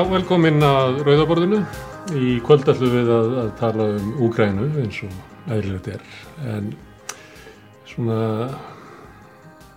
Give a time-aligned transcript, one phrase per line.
[0.00, 1.58] Já, velkomin að Rauðaborðinu.
[2.16, 6.06] Í kvöld ætlum við að, að tala um Úgrænu eins og eðlilegt er.
[6.48, 6.70] En
[7.90, 8.16] svona,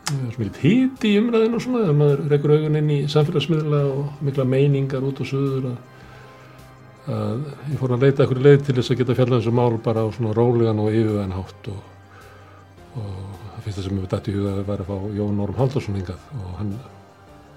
[0.08, 3.02] það er svona mikið hít í umræðinu og svona, þegar maður reykur augun inn í
[3.12, 5.77] samfélagsmiðla og mikla meiningar út og söður að,
[7.20, 10.08] að ég fór að leita eitthvað leið til þess að geta fjallað þessu mál bara
[10.08, 11.88] á svona rólegan og yfirvæðan hátt og,
[12.96, 13.16] og
[13.58, 16.30] það það sem við dætt í huga að vera að fá Jón Orm Haldarsson hingað
[16.40, 16.77] og hann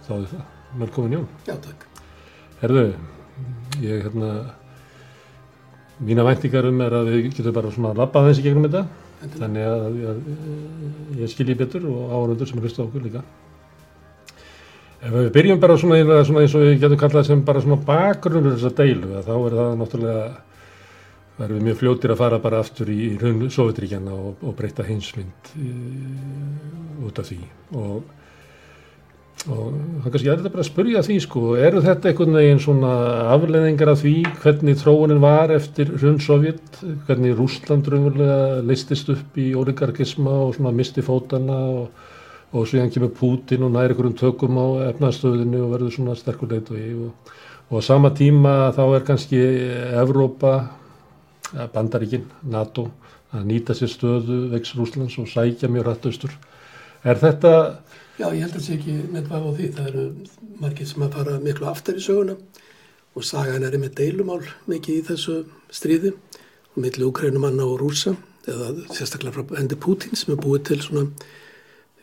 [0.09, 0.49] þáði það.
[0.83, 1.37] Velkomin Jón.
[1.47, 1.93] Já, takk.
[2.57, 2.85] Herðu,
[3.85, 4.31] ég hérna,
[6.01, 8.87] mína væntingar um er að við getum bara svona labbað þessi gegnum þetta,
[9.21, 9.41] Endilega.
[9.43, 10.23] þannig að ég,
[11.21, 13.25] ég skilji betur og áhörundur sem er hlusta á okkur líka.
[15.05, 18.57] Ef við byrjum bara svona, svona eins og við getum kallað sem bara svona bakgrunnur
[18.57, 20.27] þessa deilu, að þá er það náttúrulega,
[21.37, 25.51] erum við mjög fljótir að fara bara aftur í raun Sovjetríkjana og, og breyta heimsmynd
[25.61, 25.73] e,
[27.05, 27.43] út af því
[27.77, 28.15] og
[29.47, 32.91] og það kannski er þetta bara að spurja því sko, eru þetta einhvern veginn svona
[33.35, 39.53] afleðingar af því hvernig tróunin var eftir hrun Sovjet, hvernig Rúsland raunverulega listist upp í
[39.59, 42.11] oligarkisma og svona misti fótana og,
[42.57, 46.73] og síðan kemur Putin og næri einhverjum tökum á efnastöðinu og verður svona sterkur leit
[46.75, 47.15] og,
[47.71, 49.43] og, á sama tíma þá er kannski
[50.03, 50.57] Evrópa,
[51.53, 52.89] ja, Bandaríkin, NATO
[53.37, 56.35] að nýta sér stöðu vex Rúslands og sækja mjög rætt austur.
[57.07, 57.53] Er þetta
[58.17, 59.67] Já, ég held að það sé ekki neitt var á því.
[59.77, 60.05] Það eru
[60.63, 62.37] margir sem að fara miklu aftar í söguna
[63.17, 65.37] og sagan er með deilumál mikið í þessu
[65.73, 68.15] stríði og milli úkrænumanna og rúsa
[68.49, 71.05] eða sérstaklega frá hendi Putin sem er búið til svona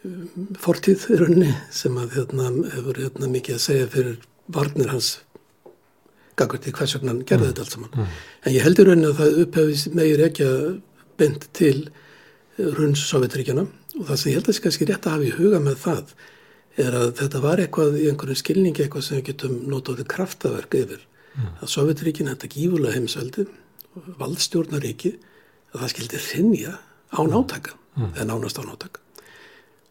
[0.05, 4.17] um, fortíð í rauninni sem að hérna, hefur hérna, mikið að segja fyrir
[4.53, 5.13] varnir hans
[6.37, 8.09] gagvart í hvers vegna hann gerði þetta allt saman.
[8.43, 10.65] En ég held í rauninni að það upphefis megir ekki að
[11.21, 11.77] bynd til
[12.77, 13.65] runs Sovjetríkjana
[13.99, 16.13] og það sem ég held að sé kannski rétt að hafa í huga með það
[16.83, 21.03] er að þetta var eitthvað í einhverjum skilningi eitthvað sem við getum notaði kraftaverk yfir.
[21.61, 23.45] Að Sovjetríkin þetta gífurlega heimsveldi,
[24.19, 25.13] valdstjórnaríki,
[25.73, 26.75] að það skildi hrinja
[27.13, 27.77] án átaka,
[28.13, 29.01] eða nánast án átaka.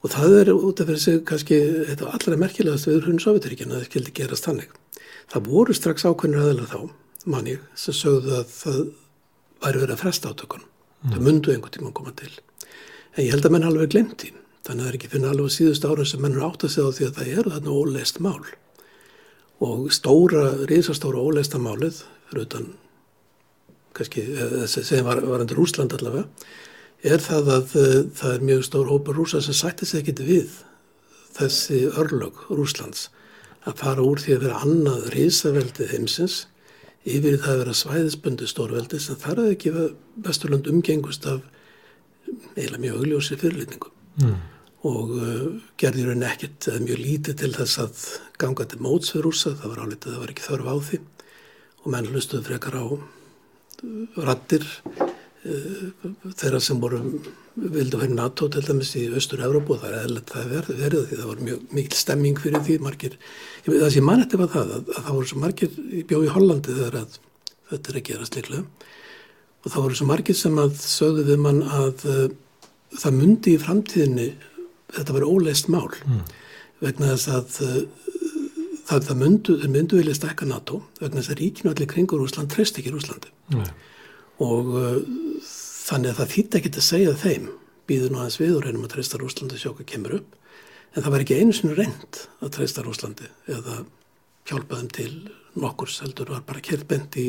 [0.03, 1.59] Og það er út af sig kannski
[1.91, 4.73] þetta allra merkilegast við hrun Sovjetríkin að það skildi gerast þannig.
[5.31, 6.81] Það voru strax ákveðnir aðeins þá,
[7.31, 8.81] manni, sem sögðu að það
[9.63, 10.67] væri verið að fresta átökunum.
[11.03, 12.33] Það mundu einhvern tíma að koma til.
[13.12, 14.33] En ég held að menn alveg glemt því.
[14.62, 17.06] Þannig að það er ekki fyrir alveg síðust ára sem menn átt að segja því
[17.09, 18.43] að það eru þarna óleist mál.
[19.62, 22.69] Og stóra, risastóra óleista málið, fyrir utan,
[23.95, 24.27] kannski,
[24.71, 26.27] sem var, var endur Rúsland allavega,
[27.03, 30.61] er það að uh, það er mjög stór hópur rúsa sem sætti sig ekkit við
[31.37, 33.09] þessi örlög Rúslands
[33.67, 36.37] að fara úr því að vera annað risaveldið heimsins
[37.03, 39.72] yfir það að vera svæðisbundi stórveldi sem þarf ekki
[40.22, 41.43] vesturlund umgengust af
[42.56, 43.93] eiginlega mjög augljósi fyrirlitningu.
[44.22, 44.41] Mm.
[44.82, 45.44] og uh,
[45.78, 48.00] gerði raun ekkert eða mjög lítið til þess að
[48.43, 50.98] ganga til móts við rúsa, það var álítið, það var ekki þörf á því.
[51.82, 54.66] Og menn hlustuðu frekar á uh, rattir
[54.98, 57.00] uh, þeirra sem voru
[57.54, 61.21] vildu fyrir NATO til dæmis í Östur-Európa og það er eðlert það verið, verið því.
[61.21, 62.78] Það var mjög mikil stemming fyrir því.
[62.82, 63.19] Margir,
[63.69, 65.78] það sem mann eftir var það að, að það voru svo margir
[66.10, 67.21] bjóð í Hollandi þegar að
[67.71, 68.91] þetta er að gera sliklega
[69.62, 72.25] og það voru svo margir sem að sögðu við mann að uh,
[72.99, 74.28] það myndi í framtíðinni
[74.93, 76.23] þetta var óleist mál mm.
[76.83, 77.81] vegna þess að uh,
[78.89, 82.78] það, það myndu, myndu vilja stekka NATO vegna þess að ríkinu allir kringur Úsland treyst
[82.81, 83.72] ekki Úslandi mm.
[84.45, 85.01] og uh,
[85.87, 87.51] þannig að það þýtti ekki að segja þeim
[87.91, 90.39] býður nú aðeins við og reynum að treysta Úslandi hvað kemur upp
[90.93, 93.83] en það var ekki einu sinni reynd að treysta Úslandi eða
[94.49, 95.12] hjálpa þeim til
[95.62, 97.28] nokkurs heldur var bara kert bent í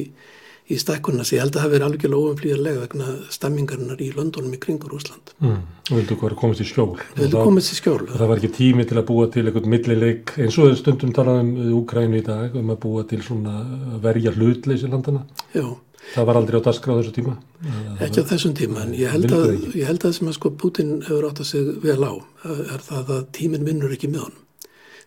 [0.72, 4.59] í stækkunna sem ég held að það veri algjörlega óumflýjarlega vegna stemmingarinnar í Londonum í
[4.63, 5.34] kringur Úsland.
[5.44, 5.62] Mm.
[5.91, 6.94] Vildu komast í skjól.
[7.18, 8.06] Vildu komast í skjól.
[8.13, 11.74] Það var ekki tími til að búa til einhvern millileik eins og stundum talaðum um
[11.81, 13.57] Úkrænu í dag um að búa til svona
[14.04, 15.25] verja hlutleysi landana.
[15.51, 15.68] Já.
[16.13, 17.36] Það var aldrei á dasgráð þessu tíma?
[18.04, 20.98] Ekki á þessum tíma en ég held að, ég held að sem að sko Putin
[21.06, 22.13] hefur átt að sig vel á
[22.75, 24.42] er það að tíminn vinnur ekki með honum.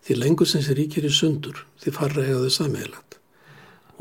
[0.06, 3.18] Því lengur sem sér ríkir í sundur því farra þau sammeilagt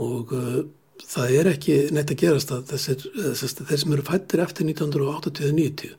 [0.01, 0.63] og uh,
[1.04, 5.96] það er ekki neitt að gerast að þessir, þessir þeir sem eru fættir eftir 1980-90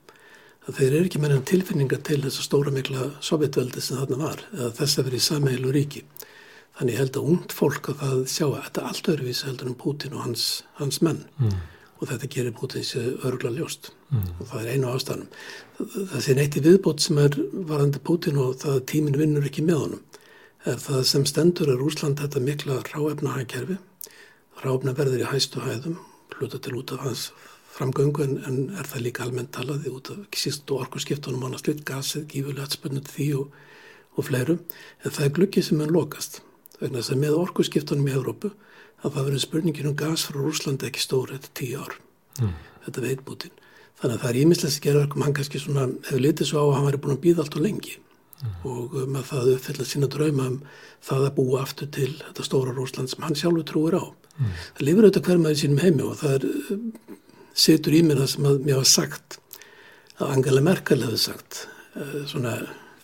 [0.67, 4.43] að þeir eru ekki meðan tilfinningar til þess að stóra mikla sovjetveldi sem þarna var
[4.55, 6.03] eða þess að vera í sameilu ríki.
[6.77, 10.17] Þannig held að ungt fólk að það sjá að þetta allt öðruvísi heldur um Putin
[10.17, 10.49] og hans,
[10.81, 11.25] hans menn.
[11.39, 11.57] Mm.
[11.97, 13.93] og þetta gerir Putin sér örgla ljóst.
[14.11, 14.27] Mm.
[14.39, 15.31] og það er einu ástæðanum
[15.77, 17.37] það sé neitt í viðbót sem er
[17.69, 20.05] varandi Putin og það tímin vinnur ekki með honum.
[20.67, 23.37] Er það sem stendur er Úsland þetta mikla ráefna
[24.57, 25.99] hagkerfi ráfna verður í hæstu hæðum,
[26.37, 27.33] hluta til út af hans
[27.77, 31.85] framgöngu en, en er það líka almennt talaði út af síst og orkurskiptunum annars litt
[31.85, 33.51] gasið, gífurlega spennandi því og,
[34.17, 34.63] og fleirum,
[35.05, 36.41] en það er glukkið sem er lokast.
[36.81, 38.51] vegna þess að með orkuskiptunum í Evrópu
[39.03, 41.95] að það verður spurningin um gas frá Rúslandi ekki stóri þetta tíu ár
[42.41, 42.51] mm.
[42.85, 43.55] þetta veit Putin
[44.01, 46.65] þannig að það er ímislegt að gera verkum hann kannski svona hefur litið svo á
[46.67, 47.95] að hann væri búin að býða allt og lengi.
[48.69, 50.59] Og um að það uppfylla sína drauma um
[51.07, 54.53] það að búa aftur til þetta stóra Rúsland sem hann sjálfur trúir á mm.
[54.77, 56.47] það lifur auðvitað hver maður sínum heimi og það er,
[57.57, 59.39] setur í mér það sem að mér hafa sagt
[60.17, 61.63] að Angela Merkel hefði sagt
[61.97, 62.55] uh, svona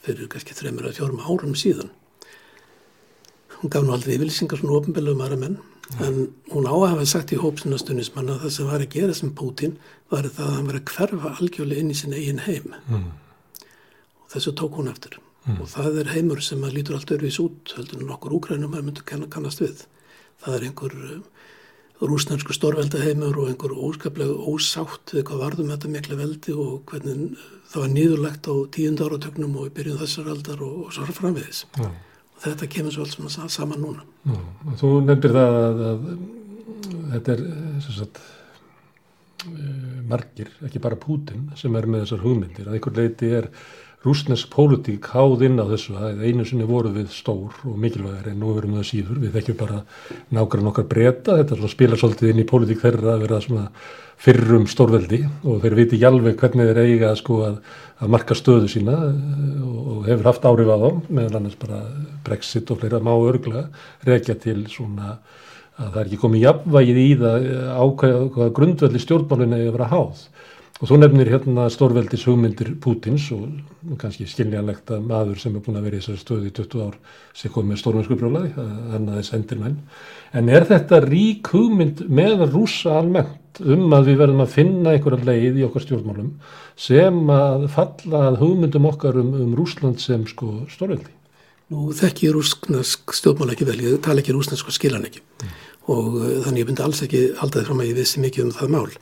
[0.05, 1.93] fyrir kannski þreymur að fjórum árum síðan
[3.61, 5.61] hún gaf nú aldrei yfirlýsingar svona ofinbelum aðra menn
[6.01, 9.33] en hún á að hafa sagt í hópsinastunismann að það sem var að gera sem
[9.37, 9.75] Putin
[10.13, 13.05] var það að hann var að hverfa algjörlega inn í sinna eigin heim mm.
[14.33, 15.19] Og þessu tók hún eftir.
[15.43, 15.57] Mm.
[15.59, 19.03] og það er heimur sem lítur allt öðruvis út heldur en okkur úkrænum að myndu
[19.03, 19.81] kannast við.
[20.39, 21.25] Það er einhver um,
[21.99, 27.35] rúsnarsku stórveldaheimur og einhver óskaplega ósátt við hvað varðum þetta mikla veldi og hvernig
[27.73, 31.67] það var nýðurlegt á tíund áratögnum og í byrjun þessar aldar og, og svo framvegis.
[31.75, 32.01] Mm
[32.43, 34.05] þetta kemur svo alls saman núna.
[34.29, 34.39] Nú,
[34.81, 36.07] þú nefndir það að, að,
[36.93, 37.45] að þetta er
[37.87, 38.21] sagt,
[39.47, 43.51] eh, margir, ekki bara Putin sem er með þessar hugmyndir, að einhver leiti er
[44.03, 48.41] rúsnesk pólitík háð inn á þessu að einu sinni voru við stór og mikilvægir en
[48.43, 49.83] nú verum við síður, við þekkjum bara
[50.35, 53.69] nákvæmlega nokkar breyta, þetta spila svolítið inn í pólitík þeirra að vera svona
[54.23, 57.57] fyrrum stórveldi og þeir viti alveg hvernig þeir eiga sko, að,
[58.03, 61.83] að marka stöðu sína eh, og hefur haft árif á þá meðan annars bara
[62.27, 63.67] Brexit og fleira má örgla
[64.07, 65.17] rekja til svona
[65.79, 67.47] að það er ekki komið jafnvægið í það
[67.83, 70.27] ákvæða grundvelli stjórnbálinu að vera háð
[70.83, 73.45] og þú nefnir hérna stórveldis hugmyndir Pútins og
[74.01, 76.97] kannski skiljanlegt að maður sem er búin að vera í þessari stöðu í 20 ár
[77.39, 79.79] sem kom með stórmennsku brjólaði, þannig að það er sendirmenn
[80.41, 85.29] en er þetta rík hugmynd með rúsa almennt um að við verðum að finna einhverja
[85.29, 86.31] leið í okkar stjórnmálum
[86.89, 91.13] sem að falla að hugmyndum okkar um, um Rúsland sem sko stórveldi.
[91.73, 95.53] Nú þekk ég rúsnesk stjórnmál ekki vel, ég tala ekki rúsnesk og skilan ekki mm.
[95.91, 98.73] Og uh, þannig ég myndi alls ekki haldaði fram að ég vissi mikið um það
[98.77, 98.93] mál.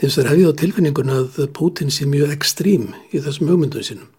[0.00, 4.10] Hins vegar hef ég á tilfinningun að Putin sé mjög ekstrím í þessum hugmyndum sínum.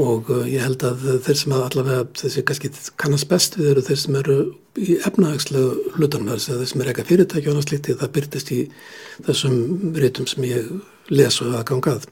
[0.00, 3.84] Og uh, ég held að þeir sem að allavega þessi kannski kannast best við eru
[3.88, 4.38] þeir sem eru
[4.80, 8.62] í efnaðagslegu hlutunum þeir sem er eitthvað fyrirtæki og annars lítið það byrtist í
[9.26, 9.60] þessum
[10.00, 10.72] rítum sem ég
[11.12, 12.10] lesu að gangað að.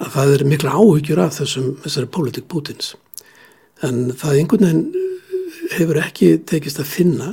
[0.00, 2.94] Það er mikla áhyggjur af þessum þessari pólitík Pútins
[3.86, 5.08] en það einhvern veginn
[5.74, 7.30] hefur ekki tekist að finna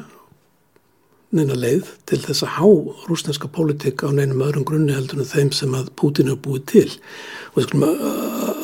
[1.35, 2.67] neina leið til þess að há
[3.09, 6.87] rúsneska pólitík á neinum öðrum grunni heldur en þeim sem að Pútin hefur búið til.
[7.51, 7.87] Og við skulum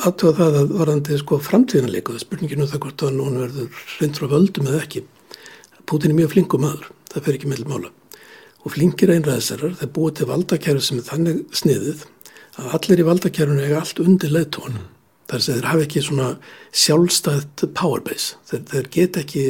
[0.08, 4.28] aðtöða það að varandi sko framtíðanleika, er spurninginu um það hvort að hún verður reyndur
[4.28, 5.04] á völdum eða ekki.
[5.84, 7.92] Pútin er mjög flingum aður það fer ekki meðl mála.
[8.64, 12.04] Og flingir einræðisarar, þeir búið til valdakjæru sem er þannig sniðið
[12.62, 14.86] að allir í valdakjærunu eiga allt undir leðtón mm.
[15.32, 16.30] þar sem þeir hafa ekki svona
[16.84, 19.46] sjálfstæðt powerbase, þeir, þeir get ekki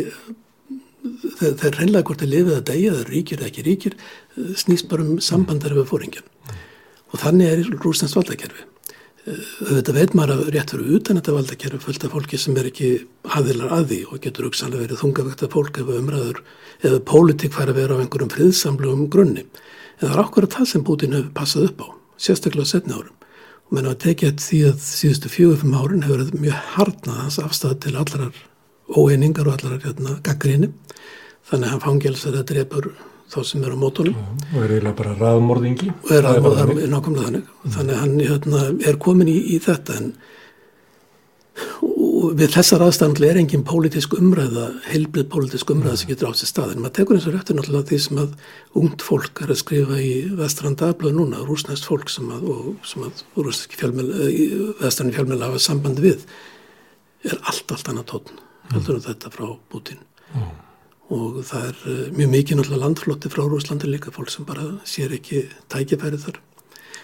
[1.04, 3.98] þeir, þeir reynlega hvort þeir lifið að degja, þeir ríkir eða ekki ríkir,
[4.60, 6.30] snýst bara um sambandar við fóringin.
[7.14, 8.70] Og þannig er rúsnast valdakerfi.
[9.24, 12.90] Þetta veit maður að rétt fyrir utan þetta valdakerfi fullt af fólki sem er ekki
[13.38, 16.42] aðilar að því og getur auksanlega verið þungavegt af fólk ef umræður
[16.84, 19.46] eða pólitík fær að vera á einhverjum friðsamlum grunni.
[20.02, 21.90] En það er okkur að það sem Putin hefur passað upp á,
[22.20, 23.16] sérstaklega á setni árum.
[23.70, 27.78] Og menn að tekja því að síðustu fjögum árin hefur verið mjög harnað hans afstæð
[27.86, 28.44] til allarar
[28.92, 30.74] óeiningar og allarar hérna, gaggríni
[31.50, 32.92] þannig að hann fangelsar að drefur
[33.34, 34.20] þá sem er á mótunum.
[34.54, 35.90] Og er eiginlega bara raðmorðingi.
[36.04, 37.50] Og er raðmorðingi, nákvæmlega þannig.
[37.50, 37.74] Mm.
[37.78, 40.14] þannig að hann hérna, er komin í, í þetta en
[42.34, 46.72] við þessar aðstæðanlega er engin pólitísk umræða heilbrið pólitísk umræða sem getur átt sér stað.
[46.74, 48.32] En maður tekur eins og réttur náttúrulega því sem að
[48.82, 52.48] ungt fólk er að skrifa í vestrandablaðu núna, rúsnæst fólk sem að,
[52.90, 53.22] sem að
[54.82, 56.26] vestrann fjálmjöla hafa sambandi við
[57.24, 58.42] er allt, allt annað tótn
[58.74, 60.54] heldur um þetta frá mm.
[61.14, 65.16] Og það er uh, mjög mikið náttúrulega landflotti frá Rúslandi líka fólk sem bara sér
[65.18, 66.40] ekki tækifæri þar.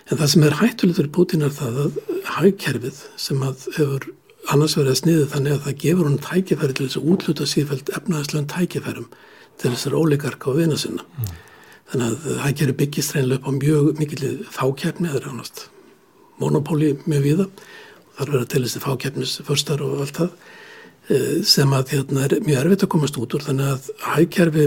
[0.09, 1.99] En það sem er hættulegt fyrir Putin er það að
[2.35, 4.07] hægkerfið sem að hefur
[4.49, 7.91] annars verið að sniði þannig að það gefur hún tækifæri til þess að útluta sífælt
[7.97, 9.09] efnaðslega tækifærum
[9.59, 11.05] til þessar óleikarka og vina sinna.
[11.19, 11.35] Mm.
[11.89, 15.63] þannig að hægkerfi byggist reynilega upp á mjög mikil fákjefni eða ránast
[16.39, 17.45] monopóli mjög viða
[18.19, 20.31] þar verður til þessi fákjefnis förstar og allt það.
[20.33, 20.58] Eh,
[21.49, 23.45] sem að hérna er mjög erfitt að komast út úr.
[23.45, 24.65] Þannig að hægkerfi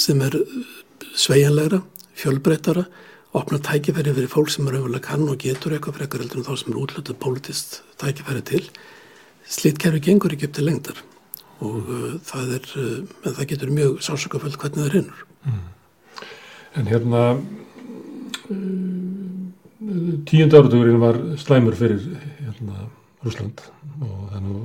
[0.00, 0.38] sem er
[1.18, 1.82] sveianlegra,
[2.16, 2.86] fjölbreytara
[3.36, 6.54] opnar tækifæri fyrir fólk sem er auðvitað kann og getur eitthvað frekar heldur en þá
[6.62, 8.64] sem er útlötuð politist tækifæri til.
[9.50, 11.04] Slítkerfi gengur ekki upp til lengdar
[11.60, 15.66] og uh, það er uh, en það getur mjög sásökaföld hvernig það er hinnur mm.
[16.78, 17.22] En hérna
[20.30, 22.00] tíund áratugurinn var slæmur fyrir
[22.38, 22.86] hérna
[23.24, 23.62] Rúsland
[24.00, 24.56] og þannig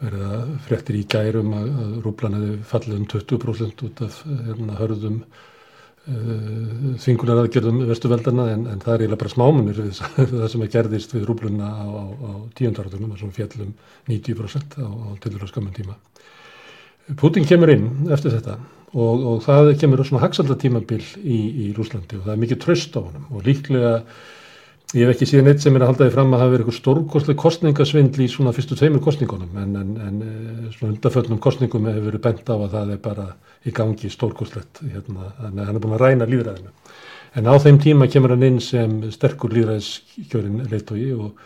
[0.00, 4.76] verið að fréttir í gærum að, að rúblan hefði fallið um 20% út af hérna,
[4.78, 10.02] hörðum uh, þvingunar aðgerðum vestuveldana en, en það er eiginlega bara smámunir við
[10.32, 13.72] það sem er gerðist við rúbluna á, á, á tíundarartunum, þessum fjallum
[14.08, 15.98] 90% á, á tildur á skamum tíma.
[17.20, 18.58] Putin kemur inn eftir þetta
[18.94, 23.00] og, og það kemur svona hagsaldatímabil í, í Rúslandi og það er mikið tröst á
[23.02, 23.94] honum og líklega
[24.90, 26.76] Ég hef ekki síðan eitt sem er að halda því fram að hafa verið eitthvað
[26.80, 32.08] stórkostleg kostningasvindl í svona fyrstu tveimur kostningunum en, en, en eh, svona undaföllnum kostningum hefur
[32.08, 33.26] verið bent á að það er bara
[33.62, 36.74] í gangi stórkostlegt hérna, þannig að hann er búin að ræna líðræðinu.
[37.38, 41.38] En á þeim tíma kemur hann inn sem sterkur líðræðskjörin leittói og,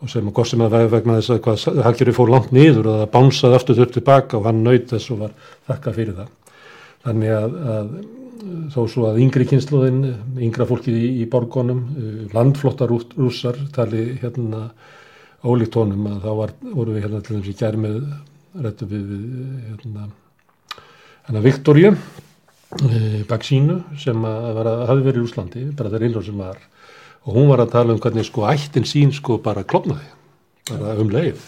[0.00, 3.12] og sem að góðsum að vegna þess að hvað haggjörði fór langt nýður og það
[3.18, 5.36] bánsaði aftur þurft tilbaka og hann nöyt þess og var
[5.68, 6.32] þakka fyrir það.
[7.04, 7.92] Þannig að, að
[8.72, 10.00] þó svo að yngri kynsluðin,
[10.46, 14.68] yngra fólkið í, í borgonum, eh, landflottar rússar tali hérna
[15.46, 17.98] ólíkt honum að þá var, voru við hérna til þess að gera með
[18.58, 19.12] réttu við
[19.68, 20.08] hérna,
[21.28, 26.26] hérna Viktorju e, Baksínu sem að var að hafi verið í Úslandi, bara er einhver
[26.26, 26.58] sem var
[27.28, 30.06] og hún var að tala um hvernig sko ættin sín sko bara klopnaði,
[30.70, 31.42] bara um leið.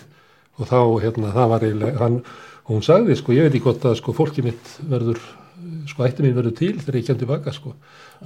[0.60, 2.18] Og þá hérna það var eiginlega, hann,
[2.68, 5.22] hún sagði sko ég veit ekki hvort að sko fólki mitt verður
[5.88, 7.74] sko ætti mín verið til þegar ég kem tilbaka sko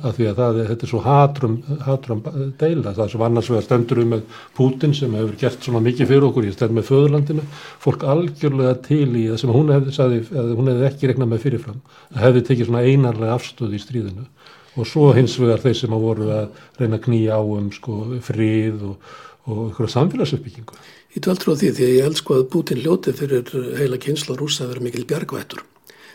[0.03, 1.55] af því að það, þetta er svo hatrum,
[1.87, 2.23] hatrum
[2.59, 4.23] deila, það sem annars vegar stendur um með
[4.57, 7.45] Putin sem hefur gert svona mikið fyrir okkur, ég stend með föðurlandinu.
[7.83, 10.23] Fólk algjörlega til í það sem hún hefði sagði,
[10.59, 11.83] hún hefði ekki regnað með fyrirfram
[12.25, 14.27] hefði tekið svona einarlega afstöð í stríðinu.
[14.75, 18.01] Og svo hins vegar þeir sem að voru að reyna að knýja á um sko
[18.27, 19.13] frið og,
[19.47, 20.81] og ykkur samfélagsuppbyggingu.
[21.15, 24.35] Ég dveldur á því því að ég held sko að Putin ljóti fyrir heila kynsla
[24.41, 25.63] rúsa að vera mikil bjargvættur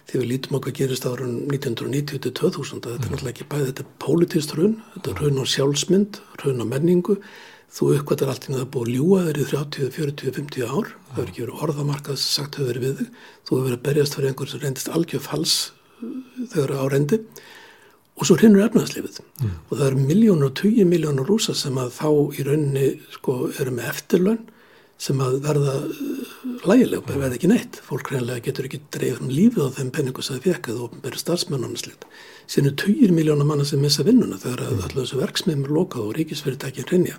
[0.10, 3.94] þegar við lítum okkur að gerist ára 1990-2000 þetta er náttúrulega ekki bæði, þetta er
[4.02, 7.18] politist raun, þetta er raun á sjálfsmynd, raun á menningu,
[7.70, 11.20] þú uppkvæmtar allt í það búið að ljúa þeir í 30, 40, 50 ár, það
[11.20, 13.04] verður ekki verið orðamarkað sagt hefur verið við
[13.46, 15.56] þú hefur verið að berjast fyrir einhver sem reyndist algjör fals
[16.02, 16.16] uh,
[16.56, 17.20] þegar á reyndi
[18.20, 19.52] og svo hrinnur efnaðslifið mm.
[19.70, 23.76] og það eru miljónur og tugi miljónur rúsa sem að þá í rauninni sko eru
[23.78, 24.42] með eftirlaun
[25.00, 26.24] sem að verða uh,
[26.68, 27.80] lægileg og verða ekki neitt.
[27.88, 31.22] Fólk reynilega getur ekki dreifð um lífið á þeim penningu sem það fekk eða ofnbæri
[31.22, 32.10] starfsmennan og slikt.
[32.50, 34.84] Sérnu töyir miljóna manna sem missa vinnuna þegar mm.
[34.88, 37.16] allir þessu verksmiðum er lokað og ríkisfyrirtækinn reynja.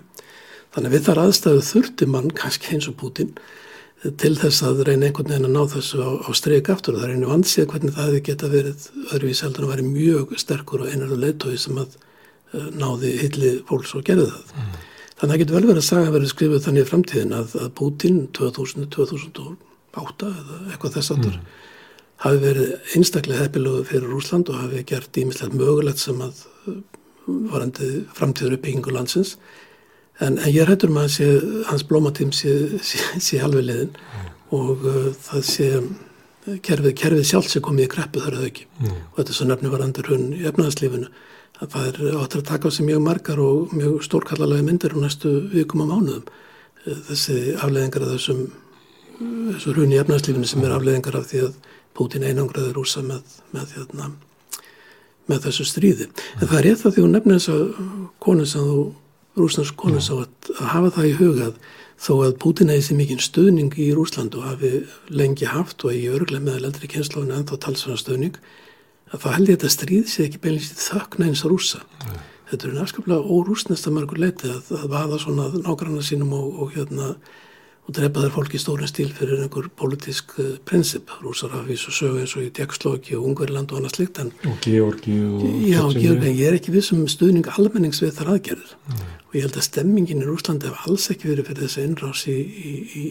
[0.71, 3.33] Þannig að við þar aðstæðu þurfti mann, kannski eins og Putin,
[4.01, 7.11] til þess að reyna einhvern veginn að ná þessu á, á streik aftur og það
[7.11, 11.19] reyni vansið hvernig það hefði geta verið öðruvís heldur að vera mjög sterkur og einarðu
[11.21, 14.55] leitói sem að uh, náði hilli fólks og gerði það.
[14.57, 14.79] Mm.
[15.21, 17.73] Þannig að það getur vel verið að saga verið skrifuð þannig í framtíðin að, að
[17.77, 21.49] Putin 2000-2008 eða eitthvað þess aftur mm.
[22.23, 26.39] hafi verið einstaklega heppilögu fyrir Rúsland og hafi gert ímislegt mögulegt sem að
[26.71, 26.79] uh,
[27.51, 29.35] varandi framtíður uppbyggingu landsins.
[30.17, 34.31] En, en ég hættur maður að sé, hans blómatím sé, sé, sé alveg liðin mm.
[34.57, 35.69] og uh, það sé
[36.65, 38.97] kerfið, kerfið sjálf sem komið í greppu þar að auki mm.
[39.11, 41.29] og þetta er svo nefni varandur hún í efnaðarslífinu að
[41.61, 45.29] það er áttur að taka á sig mjög margar og mjög stórkallalagi myndir á næstu
[45.51, 46.23] vikum og mánuðum.
[46.85, 48.47] Eh, þessi afleðingar af þessum
[49.21, 51.59] þessu hruni efnarslífinu sem er afleðingar af því að
[51.97, 54.07] Putin einangraður úsa með, með, hérna,
[55.29, 56.07] með þessu stríði.
[56.39, 57.63] En það er rétt að því hún nefnir þess að
[58.23, 58.79] konu sem þú,
[59.37, 61.59] rúsnars konu sá að, að hafa það í hugað
[62.01, 64.71] þó að Putin hefði sér mikinn stöðning í Rúsland og hafi
[65.13, 68.39] lengi haft og í örglega meðal eldri kynslónu en þá talsvara stöðning
[69.11, 71.83] að að þetta stríð sé ekki beinlega þökna eins að rúsa.
[72.07, 72.19] Nei.
[72.51, 76.73] Þetta er náttúrulega órúsnest að margur leiti að, að vaða svona nágrannar sínum og, og,
[76.75, 77.13] hérna,
[77.87, 81.13] og drepa þær fólki í stórin stíl fyrir einhver politísk uh, prinsip.
[81.23, 84.19] Rúsar hafi svo sögu eins og í Djekkslóki og Ungverland og annað slikt.
[84.19, 85.47] En, og Georgi og...
[85.63, 88.75] Já, Georgi, en ég er ekki vissum stuðning almennings við þar aðgerður.
[88.91, 89.07] Nei.
[89.29, 92.35] Og ég held að stemmingin í Rúslandi hef alls ekki verið fyrir þessi innrás í,
[92.35, 93.05] í, í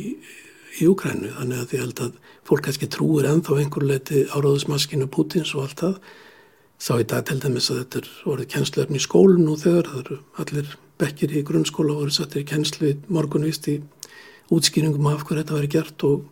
[0.79, 5.55] í Ukrænu þannig að ég held að fólk kannski trúir ennþá einhver leiti áráðusmaskinu Putins
[5.57, 5.97] og allt það.
[6.81, 10.03] Sá í dag til dæmis að þetta er orðið kjenslefni í skólinn nú þegar það
[10.05, 13.81] eru allir bekkir í grunnskóla og voru sattir í kjenslu morgunvist í
[14.53, 16.25] útskýringum af hvað þetta væri gert og,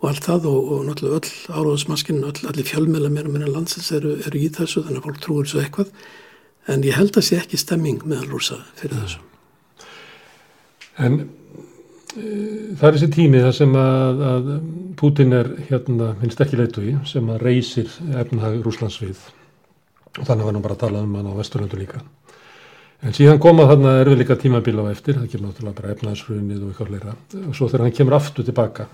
[0.00, 3.90] og allt það og, og náttúrulega öll áráðusmaskinu öll, allir fjölmela mér og mér landsins
[3.94, 5.92] eru, eru í þessu þannig að fólk trúir svo eitthvað.
[6.70, 9.22] En ég held að sé ekki stemming meðal rúsa fyrir þessu.
[11.02, 11.22] En
[12.12, 14.48] það er þessi tími þar sem að, að
[15.00, 19.22] Putin er hérna minnst ekki leitu í sem að reysir efnahag Rúslands við.
[20.18, 22.02] Og þannig var nú bara að tala um hann á Vesturlöndu líka.
[23.02, 26.60] En síðan koma þarna er við líka tímabíla á eftir, það kemur náttúrulega bara efnahagsfrunið
[26.60, 27.16] og eitthvað fleira.
[27.48, 28.88] Og svo þegar hann kemur aftur tilbaka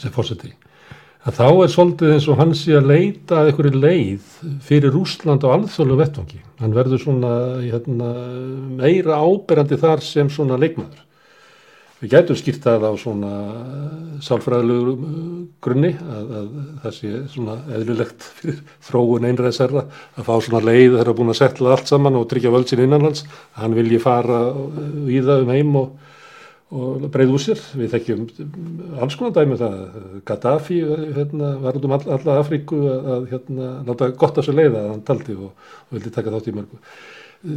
[0.00, 0.54] sem fórseti
[1.22, 4.30] að þá er svolítið eins og hann sé að leita að einhverju leið
[4.66, 6.40] fyrir Rúsland á alþjóðlu vettvangi.
[6.58, 8.08] Hann verður svona hérna,
[8.80, 11.04] meira áberandi þar sem svona leikmaður
[12.02, 13.32] við gætum skýrt það á svona
[14.26, 14.94] sálfræðilegu
[15.62, 16.46] grunni að, að
[16.82, 21.34] það sé svona eðlilegt fyrir þróun einræðsherra að fá svona leið þegar það er búin
[21.34, 24.40] að setla allt saman og tryggja völdsin innanlands að hann vilji fara
[25.06, 26.10] í það um heim og,
[26.72, 27.62] og breyð úr sér.
[27.78, 28.26] Við þekkjum
[28.98, 29.80] alls konar dæmi um það.
[30.26, 30.82] Gaddafi
[31.14, 34.92] hérna, var út um all, alla Afríku að hérna, láta gott af sér leiða að
[34.96, 35.52] hann taldi og,
[35.86, 36.82] og vildi taka þátt í mörgu.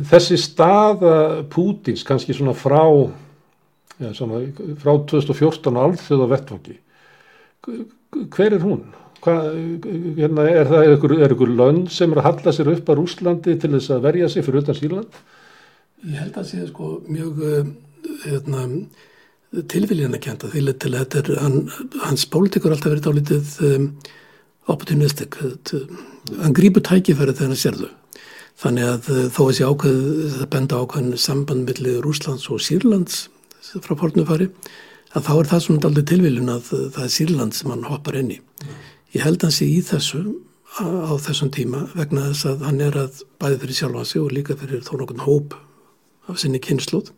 [0.09, 1.15] Þessi staða
[1.49, 2.85] Pútins kannski svona frá
[3.95, 4.41] Já, svona,
[4.81, 6.79] frá 2014 og alþjóð á vettfangi
[8.35, 8.83] hver er hún?
[9.25, 9.33] Hva,
[10.19, 12.93] hérna, er það er ykkur, er ykkur lönd sem er að halla sér upp á
[12.93, 15.17] Rúslandi til þess að verja sig fyrir utan Sýrland?
[16.05, 17.41] Ég held að sé sko mjög
[18.25, 18.67] hérna,
[19.71, 21.59] tilviljana kjönda því til að þetta er hann,
[22.03, 23.87] hans pólitíkur alltaf verið álítið um,
[24.71, 25.37] opportunistik
[26.41, 27.91] hann grípur tækifæri þegar hann sér þau
[28.61, 30.03] þannig að þó að sé ákveð
[30.35, 33.25] það benda ákveðin samband millir Rúslands og Sýrlands
[33.83, 34.49] frá portnufari
[35.15, 38.33] að þá er það svona aldrei tilviljun að það er Sýrland sem hann hoppar inn
[38.35, 38.39] í.
[39.15, 40.23] Ég held sé í þessu
[40.75, 44.57] á þessum tíma vegna þess að hann er að bæði fyrir sjálfa sig og líka
[44.59, 45.55] fyrir þó nokkurn hóp
[46.27, 47.13] af sinni kynnslóð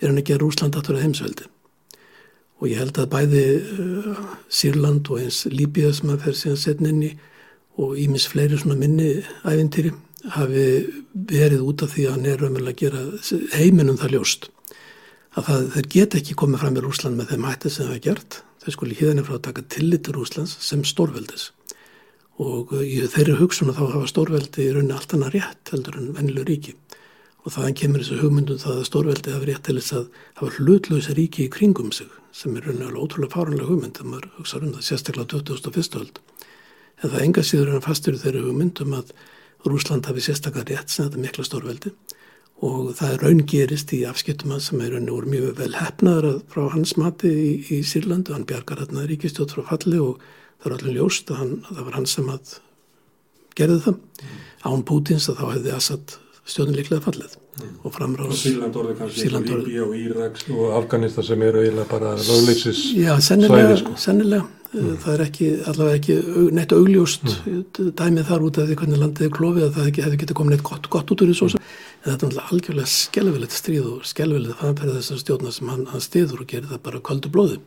[0.00, 1.50] er hann að Rúsland aftur að heimsveldi.
[2.56, 6.88] Og ég held að bæði uh, Sýrland og eins Líbíða sem hann fer síðan setn
[6.88, 7.12] inn í
[7.76, 9.92] og ímis fleiri svona minni ævintýri
[10.32, 10.66] hafi
[11.12, 14.48] verið út af því að hann er raunverulega að gera heiminum það ljóst
[15.36, 18.04] að það, þeir geta ekki komið fram í Rúsland með þeim hætti sem það er
[18.06, 18.40] gert.
[18.64, 21.50] Þeir skuli híðan frá að taka tillit til Rúslands sem stórveldis
[22.42, 26.10] og í þeirri hugsun að þá hafa stórveldi í rauninni allt annað rétt heldur en
[26.16, 26.74] vennileg ríki
[27.46, 31.14] og þaðan kemur þessu hugmyndum það að stórveldi hafa rétt til þess að hafa hlutlösa
[31.16, 34.74] ríki í kringum sig sem er rauninni alveg ótrúlega fáranlega hugmynd þegar maður hugsa um
[34.74, 35.96] það sérstaklega 2001.
[36.02, 36.20] öld.
[37.00, 39.14] En það enga síður en fastur þeirri hugmyndum að
[39.64, 41.94] Rúsland hafi sérstaklega rétt sem þetta mikla stórveldi
[42.64, 46.62] og það er raungerist í afskiptum hans sem er raun og mjög vel hefnaður frá
[46.72, 50.22] hans mati í, í Sýrlandu, hann bjargar hérna ríkistjótt frá falli og
[50.62, 52.54] það er allir ljóst að, hann, að það var hann sem að
[53.56, 54.38] gerði það mm.
[54.70, 56.16] án Pútins að þá hefði Assad
[56.46, 57.72] stjórnuleiklega fallið mm.
[57.82, 62.86] og framráð Sýrland orði kannski Líbi og Íraks og Afganistan sem eru eiginlega bara lögleysis
[62.96, 63.96] Já, sennilega, sko.
[64.00, 64.48] sennilega.
[64.76, 64.96] Mm.
[65.00, 67.92] það er ekki, allavega ekki neitt augljóst mm.
[67.96, 70.66] dæmið þar út af því hvernig landið er klófið að það hefði getið komið neitt
[70.66, 71.60] gott, gott út úr þessu
[72.06, 76.50] þetta er algjörlega skelvilegt stríð og skelvilegt fannferð þessar stjórnar sem hann, hann stiður og
[76.50, 77.58] gerir það bara kvöldu blóði.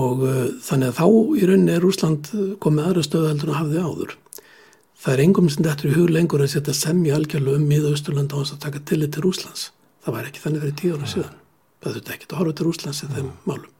[0.00, 1.06] Og uh, þannig að þá
[1.40, 2.30] í rauninni er Úsland
[2.62, 4.16] komið aðra stöðu heldur en hafði áður.
[5.00, 7.92] Það er engum sem þetta er í hug lengur að setja semja algjörlega um miða
[7.96, 9.70] Östurlanda á þess að taka tillit til Úslands
[10.04, 11.36] það var ekki þannig verið tíu ára síðan.
[11.80, 13.79] Það þurfti ekki að horfa til Úslands í þeim málum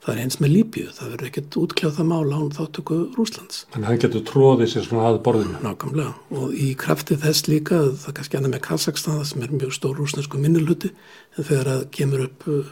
[0.00, 3.64] Það er eins með Líbíu, það verður ekkert útkljáða mála án þáttöku Rúslands.
[3.74, 5.58] Þannig að hann getur tróðið sér svona að borðinu.
[5.60, 9.74] Nákvæmlega og í krafti þess líka, það kannski annað með Kazakstan, það sem er mjög
[9.76, 10.92] stór rúsnesku minnilhuti,
[11.36, 12.70] en þegar það kemur upp uh,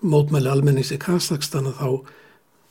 [0.00, 1.88] mótmæli almennings í Kazakstan þá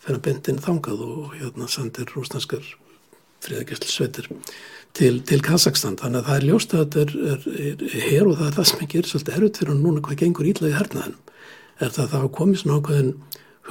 [0.01, 2.65] fer að bendin þangað og hérna sendir rúsneskar
[3.45, 4.31] fríðagjastlisveitir
[4.97, 5.99] til, til Kazakstan.
[6.01, 7.45] Þannig að það er ljóst að þetta er, er,
[7.85, 10.49] er hér og það er það sem ekki er svolítið erut fyrir núna hvað gengur
[10.49, 11.21] ílaði hernaðinum.
[11.81, 13.13] Er það að það hafa komið svona ákveðin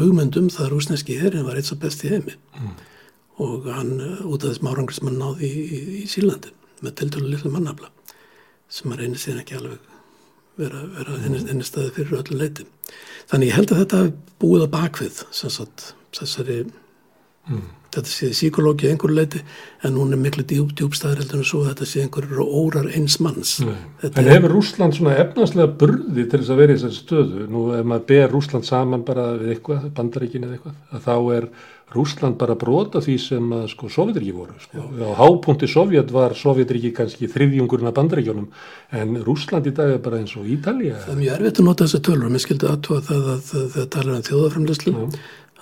[0.01, 2.75] hugmyndum það rúsneski herin var eitt svo best í heimi mm.
[3.45, 6.97] og hann uh, út af þessum árangri sem hann náði í, í, í Sílandi með
[7.01, 7.93] tiltölu lilla mannafla
[8.71, 9.89] sem að reynir síðan ekki alveg
[10.61, 11.41] vera, vera mm.
[11.49, 12.67] henni staði fyrir öllu leiti.
[13.31, 14.01] Þannig ég held að þetta
[14.43, 16.63] búið að bakvið sagt, þessari
[17.49, 19.42] mm þetta sé síkológi einhverju leiti
[19.87, 23.57] en hún er miklu djúb, djúbstæðar heldur en svo þetta sé einhverju órar eins manns.
[23.64, 27.48] En hefur Rúsland svona efnarslega burði til þess að vera í þessari stöðu?
[27.50, 31.50] Nú ef maður ber Rúsland saman bara við eitthvað, bandaríkin eða eitthvað að þá er
[31.90, 34.85] Rúsland bara brota því sem að sko Sovjetríki voru sko.
[35.03, 38.46] á hápunkti Sovjet var Sovjetríki kannski þriðjungurinn af bandaríkjónum
[38.94, 41.88] en Rúsland í dag er bara eins og Ítalija Það er mjög erfitt að nota
[41.88, 42.31] þessa tölur.
[42.31, 44.94] Mér skildi aðtóa það að það talar um þjóðaframlegslu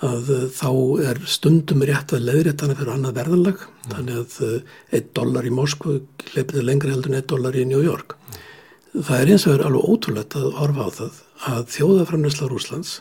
[0.05, 0.69] að eh, þá
[1.11, 3.65] er stundum rétt að leiðréttana fyrir annað verðalag.
[3.65, 3.91] Mm.
[3.93, 5.95] þannig að eh, einn dólar í Moskvu
[6.35, 8.15] leipið lengri heldur en einn dólar í New York.
[8.15, 9.03] Mm.
[9.03, 12.95] það er eins og er alveg ótrúlegt að orfa á það að þjóðaframleysla Rúslands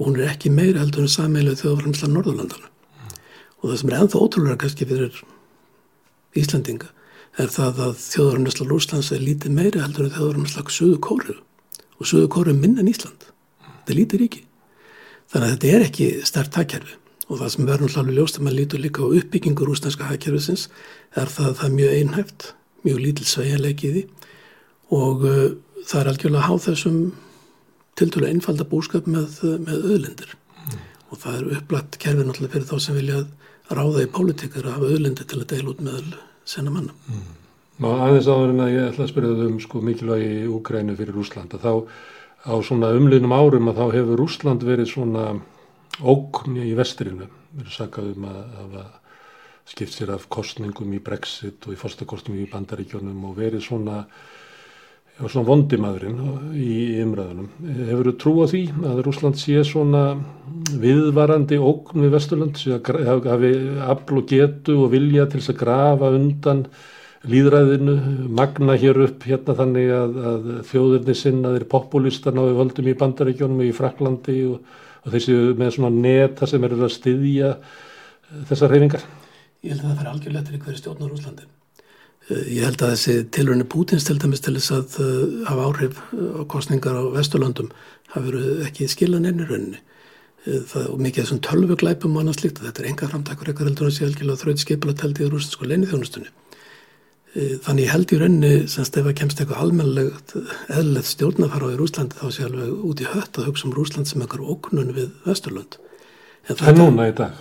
[0.00, 3.16] hún er ekki meira heldur en sammeilið þjóðaframleysla Norðurlandana mm.
[3.60, 5.22] og það sem er ennþá ótrúlega kannski fyrir
[6.34, 6.90] Íslandinga
[7.38, 11.38] er það að þjóðaframleysla Rúslands er lítið meira heldur en þjóðaframleysla Suðu Kóru
[11.98, 13.30] og Suðu Kóru er minna en Ísland.
[13.64, 14.42] Þetta er lítið ríki
[15.34, 18.58] Þannig að þetta er ekki stert hagkerfi og það sem verður hlálega ljóst að maður
[18.60, 20.68] lítur líka á uppbyggingur úsnænska hagkerfisins
[21.18, 22.46] er það að það er mjög einhæft,
[22.84, 24.04] mjög lítil sveigjanleiki í því
[24.94, 25.46] og uh,
[25.82, 26.98] það er algjörlega að há þessum
[27.98, 30.84] til dælu einfalda búskap með, með öðlindir mm.
[31.10, 33.24] og það er upplætt kerfi náttúrulega fyrir þá sem vilja
[33.74, 36.16] ráða í pólitíkar að hafa öðlindir til að deila út með
[36.46, 36.94] senna manna.
[37.08, 37.28] Mm.
[37.82, 41.16] Ná aðeins áður en að ég ætla að spyrja þau um sko mikilvægi Úkrænu fyrir
[41.18, 41.72] Úslanda þá
[42.44, 45.24] á svona umliðnum árum að þá hefur Rúsland verið svona
[46.04, 48.84] ókn í vestrinu, verið sakað um að hafa
[49.64, 54.02] skipt sér af kostningum í Brexit og í fórstakostningum í bandaríkjónum og verið svona,
[55.22, 56.18] svona vondimaðurinn
[56.60, 57.48] í umræðunum.
[57.88, 60.02] Hefur þú trú á því að Rúsland sé svona
[60.82, 62.60] viðvarandi ókn við Vesturland,
[63.24, 63.54] hafi
[63.88, 66.66] afl og getu og vilja til þess að grafa undan
[67.30, 67.94] líðræðinu,
[68.36, 73.68] magna hér upp hérna þannig að, að þjóðurni sinnaðir populistar náðu völdum í bandaríkjónum og
[73.70, 77.54] í Fraklandi og, og þessi með svona neta sem eru að styðja
[78.50, 79.06] þessar reyfingar?
[79.64, 81.48] Ég held að það fær algjörlega til hverju stjórnar Úslandi.
[82.28, 86.04] Eh, ég held að þessi tilröðinu Pútins til dæmis til þess að uh, hafa áhrif
[86.12, 87.72] á kostningar á Vesturlandum
[88.12, 89.80] hafi verið ekki skilan ennir rauninni.
[90.44, 93.88] Það, og mikið þessum tölvuglæpum og annars líkt að þetta er enga framtakur eitthvað heldur
[93.88, 96.32] að sé algjörlega þrauð skipula tældi í rúsinsku leiniþjónustunni.
[97.34, 100.36] Eh, þannig held í rauninni semst ef að kemst eitthvað almennilegt
[100.70, 104.06] eðlilegt stjórnafara á í Rúslandi þá sé alveg út í hött að hugsa um Rúsland
[104.06, 105.80] sem eitthvað óknun við Vesturlund.
[106.46, 107.40] En, en núna í dag?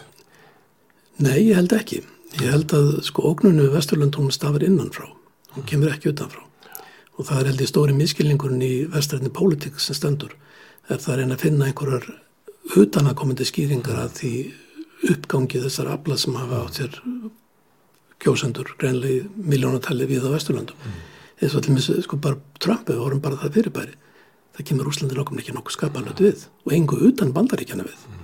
[1.22, 2.02] Nei, ég held ekki.
[2.40, 5.06] Ég held að sko óknunu við Vesturlund hún stafir innanfrá.
[5.54, 6.42] Hún kemur ekki utanfrá.
[7.14, 10.34] Og það er held í stóri miskilningurinn í vestræðinni pólitík sem stendur.
[10.90, 12.10] Er það að reyna að finna einhverjar
[12.82, 14.34] utanakomandi skýringar að því
[15.14, 17.02] uppgangi þessar afla sem hafa átt sér
[18.24, 21.04] kjósendur greinlega miljónatæli við á Vesturlandum mm.
[21.42, 23.96] eins og allir sko bara Trump við vorum bara það fyrirbæri.
[24.54, 28.04] Það kemur Úslandin okkur ekki nokkuð skapalötu við og engu utan bandaríkjana við.
[28.10, 28.20] Mm.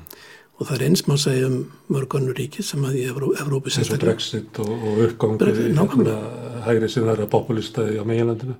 [0.59, 1.59] og það er eins maður að segja um
[1.95, 6.17] mörg önnur ríki sem að í Evró, Evrópi eins og Brexit og, og uppgangið hérna,
[6.65, 8.57] hægri sinnaðara populistæði á meginlandinu.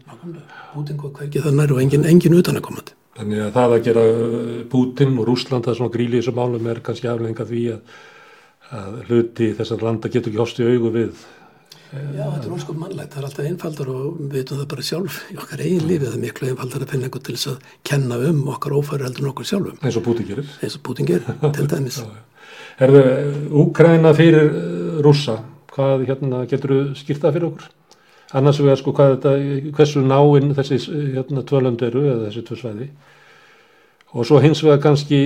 [0.71, 5.34] Putin og engin, engin utan að komandi Þannig að það að gera uh, Putin og
[5.34, 7.97] Úsland er svona gríli í þessu málum er kannski aflenga því að
[8.76, 11.28] að hluti þessar landa getur ekki hóst í augu við
[11.90, 15.16] Já, þetta er óskum mannlegt, það er alltaf einfaldar og við veitum það bara sjálf
[15.34, 16.06] í okkar eigin lífi.
[16.06, 19.24] Það er miklu einfaldar að finna einhvern til þess að kenna um okkar ófæri heldur
[19.24, 19.80] en okkur sjálfum.
[19.82, 20.52] Eins og Putin gerir.
[20.62, 21.98] Eins og Putin gerir, til dæmis.
[22.86, 23.02] Erðu
[23.64, 25.40] Úkræna fyrir uh, rúsa
[25.74, 27.68] hvað hérna, getur þú skýrtað fyrir okkur?
[28.38, 29.34] Annars vegar sko hvað þetta,
[29.80, 30.78] hversu náinn þessi
[31.16, 32.92] hérna, tvölönd eru eða þessi tvö svæði
[34.10, 35.19] og svo hins vegar kannski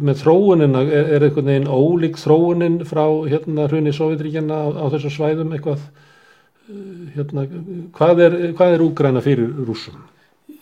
[0.00, 5.12] með þróunina er, er einhvern veginn ólík þróunin frá hérna hrunni Sovjetríkjana á, á þessu
[5.12, 5.82] svæðum eitthvað
[6.70, 7.44] eh, hérna,
[7.96, 9.98] hvað er, hvað er úgræna fyrir rúsum?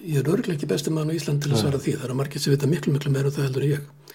[0.03, 2.21] Ég er örglega ekki besti mann á Ísland til að svara því, það er að
[2.21, 4.15] margir sem vita miklu miklu meira um það heldur en ég.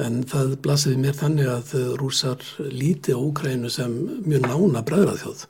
[0.00, 3.92] En það blasir mér þannig að rúsar líti á Úgrænu sem
[4.24, 5.44] mjög nána bræðraðjóð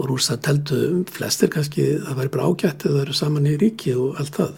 [0.00, 3.54] og rúsar teltu flestir kannski að það væri bara ágætt eða það eru saman í
[3.60, 4.54] ríki og allt það